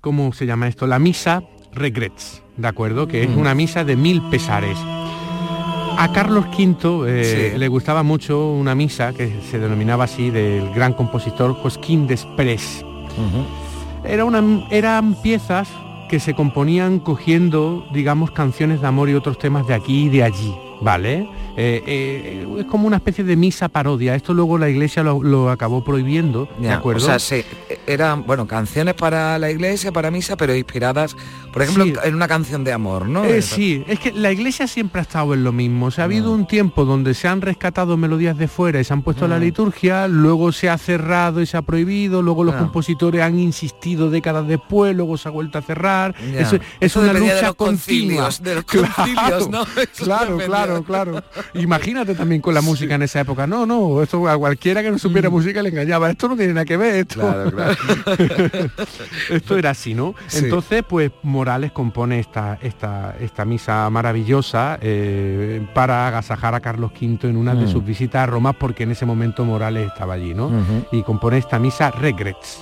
¿cómo 0.00 0.32
se 0.32 0.46
llama 0.46 0.68
esto? 0.68 0.86
La 0.86 0.98
misa 0.98 1.42
regrets, 1.72 2.42
¿de 2.56 2.68
acuerdo? 2.68 3.08
Que 3.08 3.24
es 3.24 3.30
Mm. 3.30 3.38
una 3.38 3.54
misa 3.54 3.84
de 3.84 3.96
mil 3.96 4.22
pesares. 4.30 4.78
A 5.96 6.12
Carlos 6.12 6.44
V 6.56 7.06
eh, 7.08 7.50
Sí. 7.52 7.58
le 7.58 7.68
gustaba 7.68 8.02
mucho 8.02 8.50
una 8.50 8.74
misa 8.74 9.12
que 9.12 9.40
se 9.50 9.58
denominaba 9.58 10.04
así 10.04 10.30
del 10.30 10.70
gran 10.74 10.92
compositor 10.92 11.54
Josquín 11.54 12.06
Desprez. 12.06 12.84
Era 14.04 14.24
una, 14.24 14.42
eran 14.70 15.14
piezas 15.14 15.68
que 16.08 16.20
se 16.20 16.34
componían 16.34 16.98
cogiendo, 16.98 17.86
digamos, 17.92 18.30
canciones 18.32 18.80
de 18.80 18.86
amor 18.86 19.08
y 19.08 19.14
otros 19.14 19.38
temas 19.38 19.66
de 19.66 19.74
aquí 19.74 20.04
y 20.04 20.08
de 20.10 20.24
allí, 20.24 20.54
¿vale? 20.82 21.26
Eh, 21.56 21.82
eh, 21.86 22.46
es 22.60 22.64
como 22.66 22.86
una 22.86 22.96
especie 22.96 23.22
de 23.24 23.36
misa 23.36 23.68
parodia. 23.68 24.14
Esto 24.14 24.34
luego 24.34 24.58
la 24.58 24.68
iglesia 24.68 25.02
lo, 25.02 25.22
lo 25.22 25.50
acabó 25.50 25.84
prohibiendo, 25.84 26.48
¿de 26.58 26.68
Ya, 26.68 26.76
acuerdo? 26.76 27.02
O 27.02 27.06
sea, 27.06 27.18
se- 27.18 27.44
eran, 27.86 28.26
bueno, 28.26 28.46
canciones 28.46 28.94
para 28.94 29.38
la 29.38 29.50
iglesia, 29.50 29.92
para 29.92 30.10
misa, 30.10 30.36
pero 30.36 30.54
inspiradas, 30.54 31.16
por 31.52 31.62
ejemplo, 31.62 31.84
Sí. 31.84 31.92
en 32.04 32.14
una 32.14 32.26
canción 32.28 32.64
de 32.64 32.72
amor, 32.72 33.08
¿no? 33.08 33.24
Eh, 33.24 33.40
sí, 33.42 33.84
es 33.86 34.00
que 34.00 34.10
la 34.12 34.32
iglesia 34.32 34.66
siempre 34.66 35.00
ha 35.00 35.02
estado 35.02 35.34
en 35.34 35.44
lo 35.44 35.52
mismo. 35.52 35.86
O 35.86 35.90
sea, 35.90 36.04
ha 36.04 36.06
habido 36.06 36.32
un 36.32 36.46
tiempo 36.46 36.84
donde 36.84 37.14
se 37.14 37.28
han 37.28 37.40
rescatado 37.40 37.96
melodías 37.96 38.36
de 38.36 38.48
fuera 38.48 38.80
y 38.80 38.84
se 38.84 38.92
han 38.92 39.02
puesto 39.02 39.26
a 39.26 39.28
la 39.28 39.38
liturgia, 39.38 40.08
luego 40.08 40.50
se 40.50 40.68
ha 40.68 40.76
cerrado 40.78 41.40
y 41.40 41.46
se 41.46 41.56
ha 41.56 41.62
prohibido, 41.62 42.22
luego 42.22 42.42
los 42.44 42.54
Ah. 42.54 42.58
compositores 42.58 43.22
han 43.22 43.38
insistido 43.38 44.10
décadas 44.10 44.48
después, 44.48 44.94
luego 44.96 45.16
se 45.16 45.28
ha 45.28 45.30
vuelto 45.30 45.58
a 45.58 45.62
cerrar. 45.62 46.14
Ya. 46.32 46.40
Eso, 46.40 46.58
es 46.80 46.96
una 46.96 47.06
dependía 47.08 47.34
de 47.34 47.40
lucha 47.42 47.46
los 47.48 47.54
continua. 47.56 48.24
concilios, 48.24 48.42
de 48.42 48.54
los 48.56 48.64
concilios, 48.64 49.50
¿no? 49.50 49.64
Claro, 50.04 50.38
claro, 50.38 50.82
claro. 50.82 51.22
Imagínate 51.54 52.14
también 52.14 52.40
con 52.40 52.54
la 52.54 52.62
música 52.62 52.94
en 52.94 53.02
esa 53.02 53.20
época. 53.20 53.46
No, 53.46 53.66
no, 53.66 54.02
esto 54.02 54.26
a 54.28 54.36
cualquiera 54.38 54.82
que 54.82 54.90
no 54.90 54.98
supiera 54.98 55.28
música 55.30 55.62
le 55.62 55.68
engañaba. 55.68 56.10
Esto 56.10 56.28
no 56.28 56.36
tiene 56.36 56.54
nada 56.54 56.64
que 56.64 56.76
ver. 56.76 56.94
Esto, 56.96 57.20
Mm. 57.20 57.50
Claro, 57.50 57.50
claro. 57.52 57.74
esto 59.30 59.56
era 59.58 59.70
así, 59.70 59.94
¿no? 59.94 60.14
Sí. 60.26 60.44
Entonces, 60.44 60.82
pues 60.88 61.10
Morales 61.22 61.72
compone 61.72 62.18
esta, 62.20 62.58
esta, 62.62 63.14
esta 63.20 63.44
misa 63.44 63.88
maravillosa 63.90 64.78
eh, 64.80 65.64
para 65.74 66.08
agasajar 66.08 66.54
a 66.54 66.60
Carlos 66.60 66.92
V 67.00 67.28
en 67.28 67.36
una 67.36 67.54
de 67.54 67.64
Mm. 67.66 67.68
sus 67.68 67.84
visitas 67.84 68.22
a 68.22 68.26
Roma, 68.26 68.52
porque 68.52 68.82
en 68.84 68.90
ese 68.92 69.06
momento 69.06 69.44
Morales 69.44 69.88
estaba 69.88 70.14
allí, 70.14 70.34
¿no? 70.34 70.50
Y 70.92 71.02
compone 71.02 71.38
esta 71.38 71.58
misa 71.58 71.90
Regrets. 71.90 72.60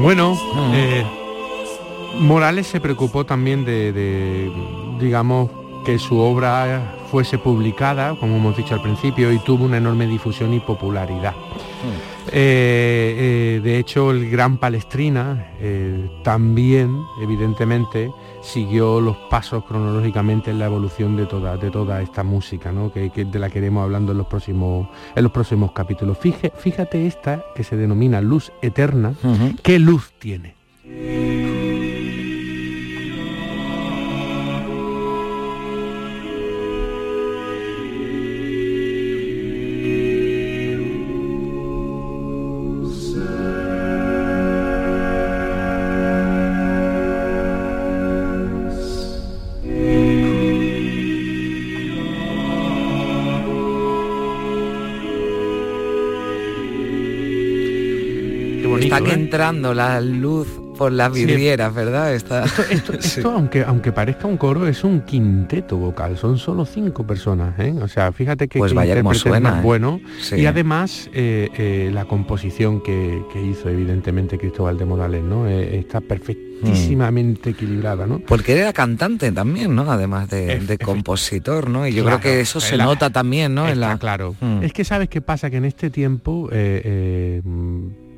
Bueno, 0.00 0.38
eh, 0.72 1.04
Morales 2.18 2.66
se 2.66 2.80
preocupó 2.80 3.26
también 3.26 3.64
de, 3.66 3.92
de, 3.92 4.50
digamos, 4.98 5.50
que 5.84 5.98
su 5.98 6.18
obra 6.18 6.96
fuese 7.10 7.36
publicada, 7.36 8.14
como 8.18 8.36
hemos 8.36 8.56
dicho 8.56 8.74
al 8.74 8.80
principio, 8.80 9.30
y 9.30 9.38
tuvo 9.38 9.64
una 9.64 9.76
enorme 9.76 10.06
difusión 10.06 10.54
y 10.54 10.60
popularidad. 10.60 11.34
Eh, 12.32 13.56
eh, 13.56 13.60
de 13.62 13.78
hecho, 13.78 14.10
el 14.12 14.30
gran 14.30 14.58
Palestrina 14.58 15.48
eh, 15.60 16.08
también, 16.22 17.02
evidentemente, 17.20 18.10
siguió 18.42 19.00
los 19.00 19.16
pasos 19.28 19.64
cronológicamente 19.64 20.50
en 20.50 20.58
la 20.58 20.66
evolución 20.66 21.16
de 21.16 21.26
toda, 21.26 21.56
de 21.56 21.70
toda 21.70 22.00
esta 22.02 22.22
música, 22.22 22.70
¿no? 22.72 22.92
que, 22.92 23.10
que- 23.10 23.24
de 23.24 23.38
la 23.38 23.50
que 23.50 23.58
iremos 23.58 23.82
hablando 23.82 24.12
en 24.12 24.18
los 24.18 24.26
próximos, 24.28 24.88
en 25.14 25.22
los 25.22 25.32
próximos 25.32 25.72
capítulos. 25.72 26.18
Fíjate 26.18 27.06
esta 27.06 27.44
que 27.54 27.64
se 27.64 27.76
denomina 27.76 28.20
luz 28.20 28.52
eterna, 28.62 29.14
¿qué 29.62 29.78
luz 29.78 30.12
tiene? 30.18 30.54
Entrando 59.40 59.72
la 59.74 60.00
luz 60.00 60.46
por 60.76 60.92
las 60.92 61.12
Sí. 61.14 61.24
vidrieras, 61.26 61.74
¿verdad? 61.74 62.14
Está... 62.14 62.44
Esto, 62.70 62.92
esto, 62.94 63.30
aunque, 63.34 63.62
aunque 63.64 63.92
parezca 63.92 64.26
un 64.26 64.36
coro, 64.36 64.66
es 64.66 64.82
un 64.84 65.00
quinteto 65.02 65.76
vocal, 65.76 66.16
son 66.16 66.38
solo 66.38 66.64
cinco 66.64 67.06
personas, 67.06 67.58
¿eh? 67.58 67.74
O 67.82 67.88
sea, 67.88 68.12
fíjate 68.12 68.48
que, 68.48 68.58
Pues 68.58 68.72
que 68.72 68.76
vaya 68.76 68.96
como 68.96 69.12
suena, 69.14 69.50
más 69.50 69.58
¿eh? 69.60 69.62
bueno. 69.62 70.00
Sí. 70.20 70.36
Y 70.36 70.46
además 70.46 71.10
eh, 71.12 71.48
eh, 71.56 71.90
la 71.92 72.04
composición 72.06 72.82
que, 72.82 73.22
que 73.32 73.42
hizo 73.42 73.68
evidentemente 73.68 74.38
Cristóbal 74.38 74.78
de 74.78 74.84
Morales, 74.86 75.22
¿no? 75.22 75.46
Está 75.48 76.00
perfectísimamente 76.00 77.50
equilibrada, 77.50 78.06
¿no? 78.06 78.20
Porque 78.20 78.58
era 78.58 78.72
cantante 78.72 79.32
también, 79.32 79.74
¿no? 79.74 79.90
Además 79.90 80.30
de, 80.30 80.60
de 80.60 80.78
compositor, 80.78 81.68
¿no? 81.68 81.86
Y 81.86 81.92
yo 81.94 82.04
Claro, 82.04 82.20
creo 82.20 82.32
que 82.36 82.40
eso 82.40 82.58
se 82.60 82.76
la- 82.78 82.84
nota 82.84 83.10
también, 83.10 83.54
¿no? 83.54 83.66
En 83.66 83.74
Está 83.74 83.88
la... 83.88 83.98
claro. 83.98 84.34
Mm. 84.40 84.62
Es 84.62 84.72
que 84.72 84.84
sabes 84.84 85.08
qué 85.10 85.20
pasa, 85.20 85.50
que 85.50 85.56
en 85.58 85.64
este 85.66 85.90
tiempo 85.90 86.48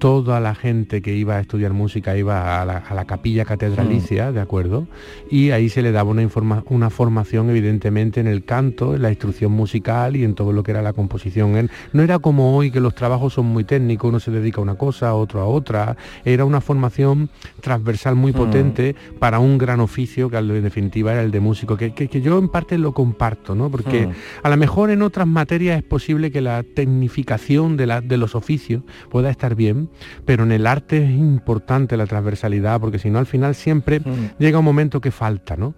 toda 0.03 0.41
la 0.41 0.57
gente 0.57 1.01
que 1.01 1.15
iba 1.15 1.37
a 1.37 1.41
estudiar 1.41 1.73
música 1.73 2.17
iba 2.17 2.61
a 2.61 2.65
la, 2.65 2.79
a 2.79 2.93
la 2.93 3.05
capilla 3.05 3.45
catedralicia, 3.45 4.33
¿de 4.33 4.41
acuerdo? 4.41 4.89
Y 5.31 5.51
ahí 5.53 5.69
se 5.69 5.81
le 5.81 5.93
daba 5.93 6.11
una, 6.11 6.25
informa- 6.25 6.65
una 6.69 6.91
formación 6.91 7.49
evidentemente 7.51 8.19
en 8.19 8.27
el 8.27 8.45
canto, 8.45 8.97
en 8.97 9.03
la 9.03 9.11
instrucción 9.11 9.53
musical 9.53 10.17
y 10.17 10.25
en 10.25 10.35
todo 10.35 10.53
lo 10.53 10.65
que 10.65 10.73
era 10.73 10.83
la 10.83 10.93
composición. 10.93 11.57
En- 11.57 11.71
no 11.93 12.03
era 12.03 12.19
como 12.19 12.57
hoy 12.57 12.73
que 12.73 12.81
los 12.81 12.97
trabajos 12.97 13.35
son 13.35 13.47
muy 13.47 13.63
técnicos, 13.63 14.09
uno 14.09 14.19
se 14.19 14.33
dedica 14.33 14.59
a 14.61 14.63
una 14.65 14.75
cosa, 14.75 15.15
otro 15.15 15.41
a 15.41 15.47
otra. 15.47 15.97
Era 16.25 16.45
una 16.45 16.61
formación 16.61 17.31
transversal 17.61 18.17
muy 18.17 18.33
potente 18.33 18.97
para 19.21 19.39
un 19.39 19.57
gran 19.57 19.79
oficio 19.79 20.29
que 20.29 20.37
en 20.37 20.63
definitiva 20.65 21.13
era 21.13 21.23
el 21.23 21.31
de 21.31 21.39
músico, 21.39 21.77
que, 21.77 21.95
que- 21.95 22.09
que 22.09 22.21
yo 22.21 22.41
en 22.41 22.49
parte 22.49 22.77
lo 22.77 22.93
comparto, 22.93 23.55
¿no? 23.55 23.71
Porque 23.71 24.09
Mm. 24.09 24.13
a 24.43 24.49
lo 24.51 24.57
mejor 24.57 24.91
en 24.91 25.03
otras 25.03 25.29
materias 25.29 25.77
es 25.79 25.85
posible 25.85 26.33
que 26.33 26.41
la 26.41 26.65
tecnificación 26.65 27.77
de, 27.77 27.87
la- 27.87 28.01
de 28.01 28.17
los 28.17 28.35
oficios 28.35 28.83
pueda 29.09 29.31
estar 29.31 29.55
bien, 29.55 29.91
pero 30.25 30.45
en 30.45 30.53
el 30.53 30.67
arte 30.67 31.05
es 31.05 31.11
importante 31.11 31.97
la 31.97 32.07
transversalidad, 32.07 32.81
porque 32.81 32.99
si 32.99 33.11
no 33.11 33.19
al 33.19 33.27
final 33.27 33.55
siempre 33.55 34.01
llega 34.39 34.59
un 34.59 34.65
momento 34.65 35.01
que 35.01 35.11
falta, 35.11 35.57
¿no? 35.57 35.75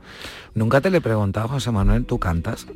Nunca 0.54 0.80
te 0.80 0.90
le 0.90 0.98
he 0.98 1.00
preguntado, 1.00 1.48
José 1.48 1.70
Manuel, 1.70 2.04
¿tú 2.06 2.18
cantas? 2.18 2.66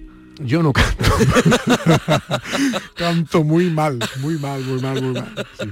Yo 0.41 0.63
no 0.63 0.73
canto. 0.73 1.05
canto 2.95 3.45
muy 3.45 3.71
mal, 3.71 3.99
muy 4.21 4.39
mal, 4.39 4.63
muy 4.63 4.81
mal, 4.81 5.03
muy 5.03 5.13
mal. 5.15 5.47
sí. 5.61 5.67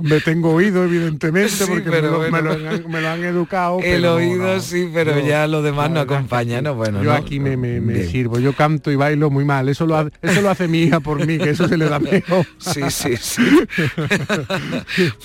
Me 0.00 0.20
tengo 0.20 0.52
oído, 0.54 0.84
evidentemente, 0.84 1.50
Sí, 1.50 1.64
porque 1.68 1.90
pero 1.90 2.10
me, 2.10 2.10
lo, 2.10 2.18
me 2.22 2.30
bueno. 2.30 2.58
lo 2.58 2.68
han, 2.70 2.90
me 2.90 3.00
lo 3.00 3.08
han 3.08 3.24
educado. 3.24 3.78
El 3.78 4.02
pero 4.02 4.14
oído 4.14 4.54
no. 4.54 4.60
sí, 4.60 4.90
pero 4.92 5.18
Yo- 5.20 5.26
ya 5.26 5.46
lo 5.46 5.62
demás 5.62 5.90
no, 5.90 6.00
acompaña, 6.00 6.60
¿no? 6.62 6.74
Bueno, 6.74 7.02
yo 7.02 7.10
¿no? 7.10 7.16
aquí 7.16 7.38
me, 7.40 7.56
me- 7.56 7.80
me 7.80 7.94
Bien. 7.94 8.08
sirvo, 8.10 8.38
yo 8.38 8.52
canto 8.54 8.90
y 8.90 8.96
bailo 8.96 9.30
muy 9.30 9.44
mal, 9.44 9.68
eso 9.68 9.86
lo, 9.86 9.96
ha- 9.96 10.08
eso 10.22 10.40
lo 10.42 10.50
hace 10.50 10.68
mi 10.68 10.82
hija 10.82 11.00
por 11.00 11.24
mí, 11.26 11.38
que 11.38 11.50
eso 11.50 11.68
se 11.68 11.76
le 11.76 11.88
da 11.88 11.98
mejor. 11.98 12.46
Sí, 12.58 12.82
sí, 12.90 13.16
sí. 13.20 13.42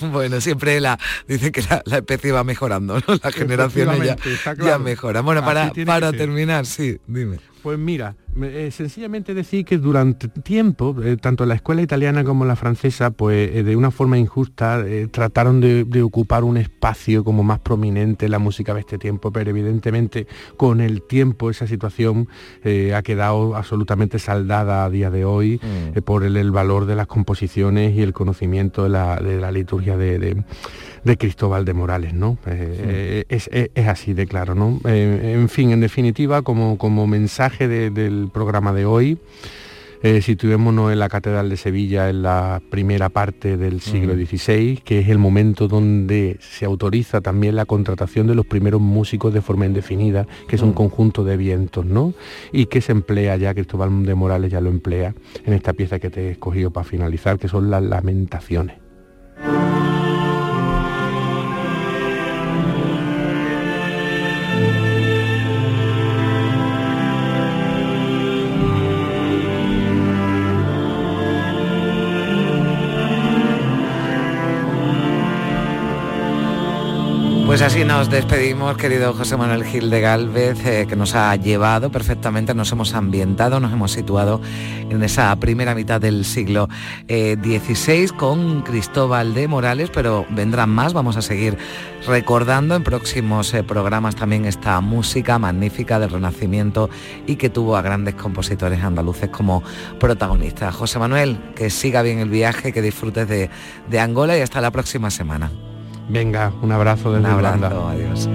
bueno, 0.00 0.40
siempre 0.40 0.80
la 0.80 0.98
dice 1.28 1.52
que 1.52 1.62
la, 1.62 1.82
la 1.86 1.96
especie 1.98 2.32
va 2.32 2.44
mejorando, 2.44 2.94
¿no? 3.06 3.14
Las 3.22 3.34
generaciones 3.34 4.02
ya, 4.04 4.16
claro. 4.54 4.78
mejoran. 4.80 5.24
Bueno, 5.24 5.44
para, 5.44 5.72
para 5.86 6.12
terminar, 6.12 6.66
sí, 6.66 6.98
dime. 7.06 7.38
Pues 7.64 7.78
mira, 7.78 8.14
eh, 8.42 8.68
sencillamente 8.70 9.32
decir 9.32 9.64
que 9.64 9.78
durante 9.78 10.28
tiempo, 10.28 10.94
eh, 11.02 11.16
tanto 11.16 11.46
la 11.46 11.54
escuela 11.54 11.80
italiana 11.80 12.22
como 12.22 12.44
la 12.44 12.56
francesa, 12.56 13.10
pues 13.10 13.50
eh, 13.56 13.62
de 13.62 13.74
una 13.74 13.90
forma 13.90 14.18
injusta 14.18 14.84
trataron 15.10 15.62
de, 15.62 15.84
de 15.84 16.02
ocupar 16.02 16.44
un 16.44 16.58
espacio 16.58 17.24
como 17.24 17.42
más 17.42 17.60
prominente 17.60 18.26
en 18.26 18.32
la 18.32 18.38
música 18.38 18.74
de 18.74 18.80
este 18.80 18.98
tiempo, 18.98 19.32
pero 19.32 19.48
evidentemente 19.48 20.26
con 20.58 20.82
el 20.82 21.00
tiempo 21.00 21.48
esa 21.48 21.66
situación 21.66 22.28
ha 22.94 23.00
quedado 23.02 23.56
absolutamente 23.56 24.18
saldada 24.18 24.84
a 24.84 24.90
día 24.90 25.10
de 25.10 25.24
hoy 25.24 25.58
eh, 25.94 26.02
por 26.02 26.22
el, 26.22 26.36
el 26.36 26.50
valor 26.50 26.84
de 26.84 26.96
las 26.96 27.06
composiciones 27.06 27.96
y 27.96 28.02
el 28.02 28.12
conocimiento 28.12 28.82
de 28.82 28.90
la, 28.90 29.16
de 29.16 29.40
la 29.40 29.50
liturgia 29.50 29.96
de, 29.96 30.18
de- 30.18 30.44
de 31.04 31.16
Cristóbal 31.16 31.64
de 31.64 31.74
Morales, 31.74 32.14
¿no? 32.14 32.38
Eh, 32.46 32.78
eh, 32.80 33.24
es, 33.28 33.48
es- 33.52 33.70
es 33.74 33.86
así 33.88 34.14
de 34.14 34.26
claro, 34.26 34.54
¿no? 34.54 34.80
Eh, 34.86 35.34
en 35.34 35.48
fin, 35.48 35.70
en 35.70 35.80
definitiva, 35.80 36.42
como, 36.42 36.78
como 36.78 37.06
mensaje 37.06 37.68
de- 37.68 37.90
del 37.90 38.30
programa 38.32 38.72
de 38.72 38.86
hoy, 38.86 39.18
eh, 40.02 40.20
situémonos 40.20 40.92
en 40.92 40.98
la 40.98 41.08
Catedral 41.08 41.48
de 41.48 41.56
Sevilla 41.56 42.10
en 42.10 42.20
la 42.22 42.60
primera 42.70 43.08
parte 43.08 43.56
del 43.56 43.80
siglo 43.80 44.14
XVI, 44.14 44.80
que 44.84 44.98
es 44.98 45.08
el 45.08 45.16
momento 45.16 45.66
donde 45.66 46.36
se 46.40 46.66
autoriza 46.66 47.22
también 47.22 47.56
la 47.56 47.64
contratación 47.64 48.26
de 48.26 48.34
los 48.34 48.44
primeros 48.44 48.82
músicos 48.82 49.32
de 49.32 49.40
forma 49.40 49.64
indefinida, 49.64 50.26
que 50.46 50.56
es 50.56 50.62
un 50.62 50.70
Mm. 50.70 50.74
conjunto 50.74 51.24
de 51.24 51.38
vientos, 51.38 51.86
¿no? 51.86 52.12
Y 52.52 52.66
que 52.66 52.82
se 52.82 52.92
emplea 52.92 53.36
ya, 53.36 53.54
Cristóbal 53.54 54.04
de 54.04 54.14
Morales 54.14 54.52
ya 54.52 54.60
lo 54.60 54.68
emplea 54.68 55.14
en 55.46 55.54
esta 55.54 55.72
pieza 55.72 55.98
que 55.98 56.10
te 56.10 56.28
he 56.28 56.30
escogido 56.32 56.70
para 56.70 56.84
finalizar, 56.84 57.38
que 57.38 57.48
son 57.48 57.70
las 57.70 57.82
lamentaciones. 57.82 58.83
Pues 77.54 77.62
así 77.62 77.84
nos 77.84 78.10
despedimos, 78.10 78.76
querido 78.76 79.14
José 79.14 79.36
Manuel 79.36 79.62
Gil 79.62 79.88
de 79.88 80.00
Galvez, 80.00 80.66
eh, 80.66 80.86
que 80.88 80.96
nos 80.96 81.14
ha 81.14 81.36
llevado 81.36 81.88
perfectamente, 81.88 82.52
nos 82.52 82.72
hemos 82.72 82.94
ambientado, 82.94 83.60
nos 83.60 83.72
hemos 83.72 83.92
situado 83.92 84.40
en 84.90 85.00
esa 85.04 85.36
primera 85.36 85.72
mitad 85.76 86.00
del 86.00 86.24
siglo 86.24 86.68
XVI 87.06 88.08
con 88.08 88.62
Cristóbal 88.62 89.34
de 89.34 89.46
Morales, 89.46 89.90
pero 89.94 90.26
vendrán 90.30 90.70
más, 90.70 90.94
vamos 90.94 91.16
a 91.16 91.22
seguir 91.22 91.56
recordando 92.08 92.74
en 92.74 92.82
próximos 92.82 93.54
eh, 93.54 93.62
programas 93.62 94.16
también 94.16 94.46
esta 94.46 94.80
música 94.80 95.38
magnífica 95.38 96.00
del 96.00 96.10
Renacimiento 96.10 96.90
y 97.28 97.36
que 97.36 97.50
tuvo 97.50 97.76
a 97.76 97.82
grandes 97.82 98.16
compositores 98.16 98.82
andaluces 98.82 99.28
como 99.28 99.62
protagonistas. 100.00 100.74
José 100.74 100.98
Manuel, 100.98 101.38
que 101.54 101.70
siga 101.70 102.02
bien 102.02 102.18
el 102.18 102.30
viaje, 102.30 102.72
que 102.72 102.82
disfrutes 102.82 103.28
de 103.28 104.00
Angola 104.00 104.36
y 104.36 104.40
hasta 104.40 104.60
la 104.60 104.72
próxima 104.72 105.08
semana. 105.12 105.52
Venga, 106.08 106.52
un 106.62 106.72
abrazo 106.72 107.12
desde 107.12 107.28
Un 107.28 107.34
abrazo, 107.34 107.56
Irlanda. 107.56 107.90
adiós. 107.90 108.28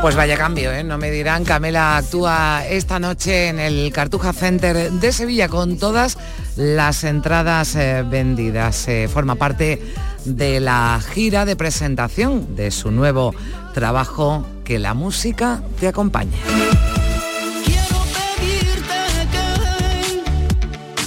Pues 0.00 0.16
vaya 0.16 0.38
cambio, 0.38 0.72
¿eh? 0.72 0.82
no 0.82 0.96
me 0.96 1.10
dirán. 1.10 1.44
Camela 1.44 1.98
actúa 1.98 2.64
esta 2.66 2.98
noche 2.98 3.48
en 3.48 3.60
el 3.60 3.92
Cartuja 3.92 4.32
Center 4.32 4.90
de 4.90 5.12
Sevilla 5.12 5.48
con 5.48 5.76
todas 5.76 6.16
las 6.56 7.04
entradas 7.04 7.76
eh, 7.76 8.02
vendidas. 8.06 8.88
Eh, 8.88 9.08
forma 9.12 9.34
parte 9.34 9.78
de 10.24 10.60
la 10.60 11.00
gira 11.12 11.44
de 11.44 11.54
presentación 11.54 12.56
de 12.56 12.70
su 12.70 12.90
nuevo 12.90 13.34
trabajo 13.74 14.46
Que 14.64 14.78
la 14.78 14.94
música 14.94 15.62
te 15.78 15.88
acompañe. 15.88 16.36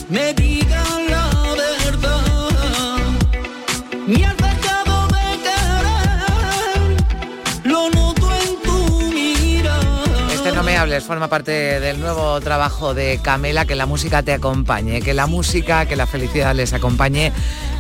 me 0.10 0.36
la 1.10 1.30
verdad. 1.86 2.24
Hables 10.94 11.08
forma 11.08 11.28
parte 11.28 11.80
del 11.80 12.00
nuevo 12.00 12.40
trabajo 12.40 12.94
de 12.94 13.20
Camela, 13.20 13.66
que 13.66 13.74
la 13.74 13.88
música 13.88 14.22
te 14.22 14.32
acompañe, 14.32 15.02
que 15.02 15.16
la 15.16 15.26
música, 15.26 15.88
que 15.88 15.96
la 15.96 16.06
felicidad 16.06 16.54
les 16.54 16.72
acompañe 16.74 17.32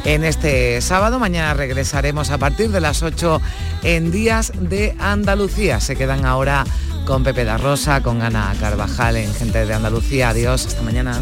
en 0.03 0.23
este 0.23 0.81
sábado. 0.81 1.19
Mañana 1.19 1.53
regresaremos 1.53 2.31
a 2.31 2.39
partir 2.39 2.71
de 2.71 2.81
las 2.81 3.03
8 3.03 3.39
en 3.83 4.09
Días 4.09 4.51
de 4.55 4.95
Andalucía. 4.97 5.79
Se 5.79 5.95
quedan 5.95 6.25
ahora 6.25 6.63
con 7.05 7.23
Pepe 7.23 7.45
da 7.45 7.57
Rosa, 7.57 8.01
con 8.01 8.23
Ana 8.23 8.51
Carvajal 8.59 9.17
en 9.17 9.31
Gente 9.35 9.63
de 9.63 9.75
Andalucía. 9.75 10.29
Adiós, 10.29 10.65
hasta 10.65 10.81
mañana. 10.81 11.21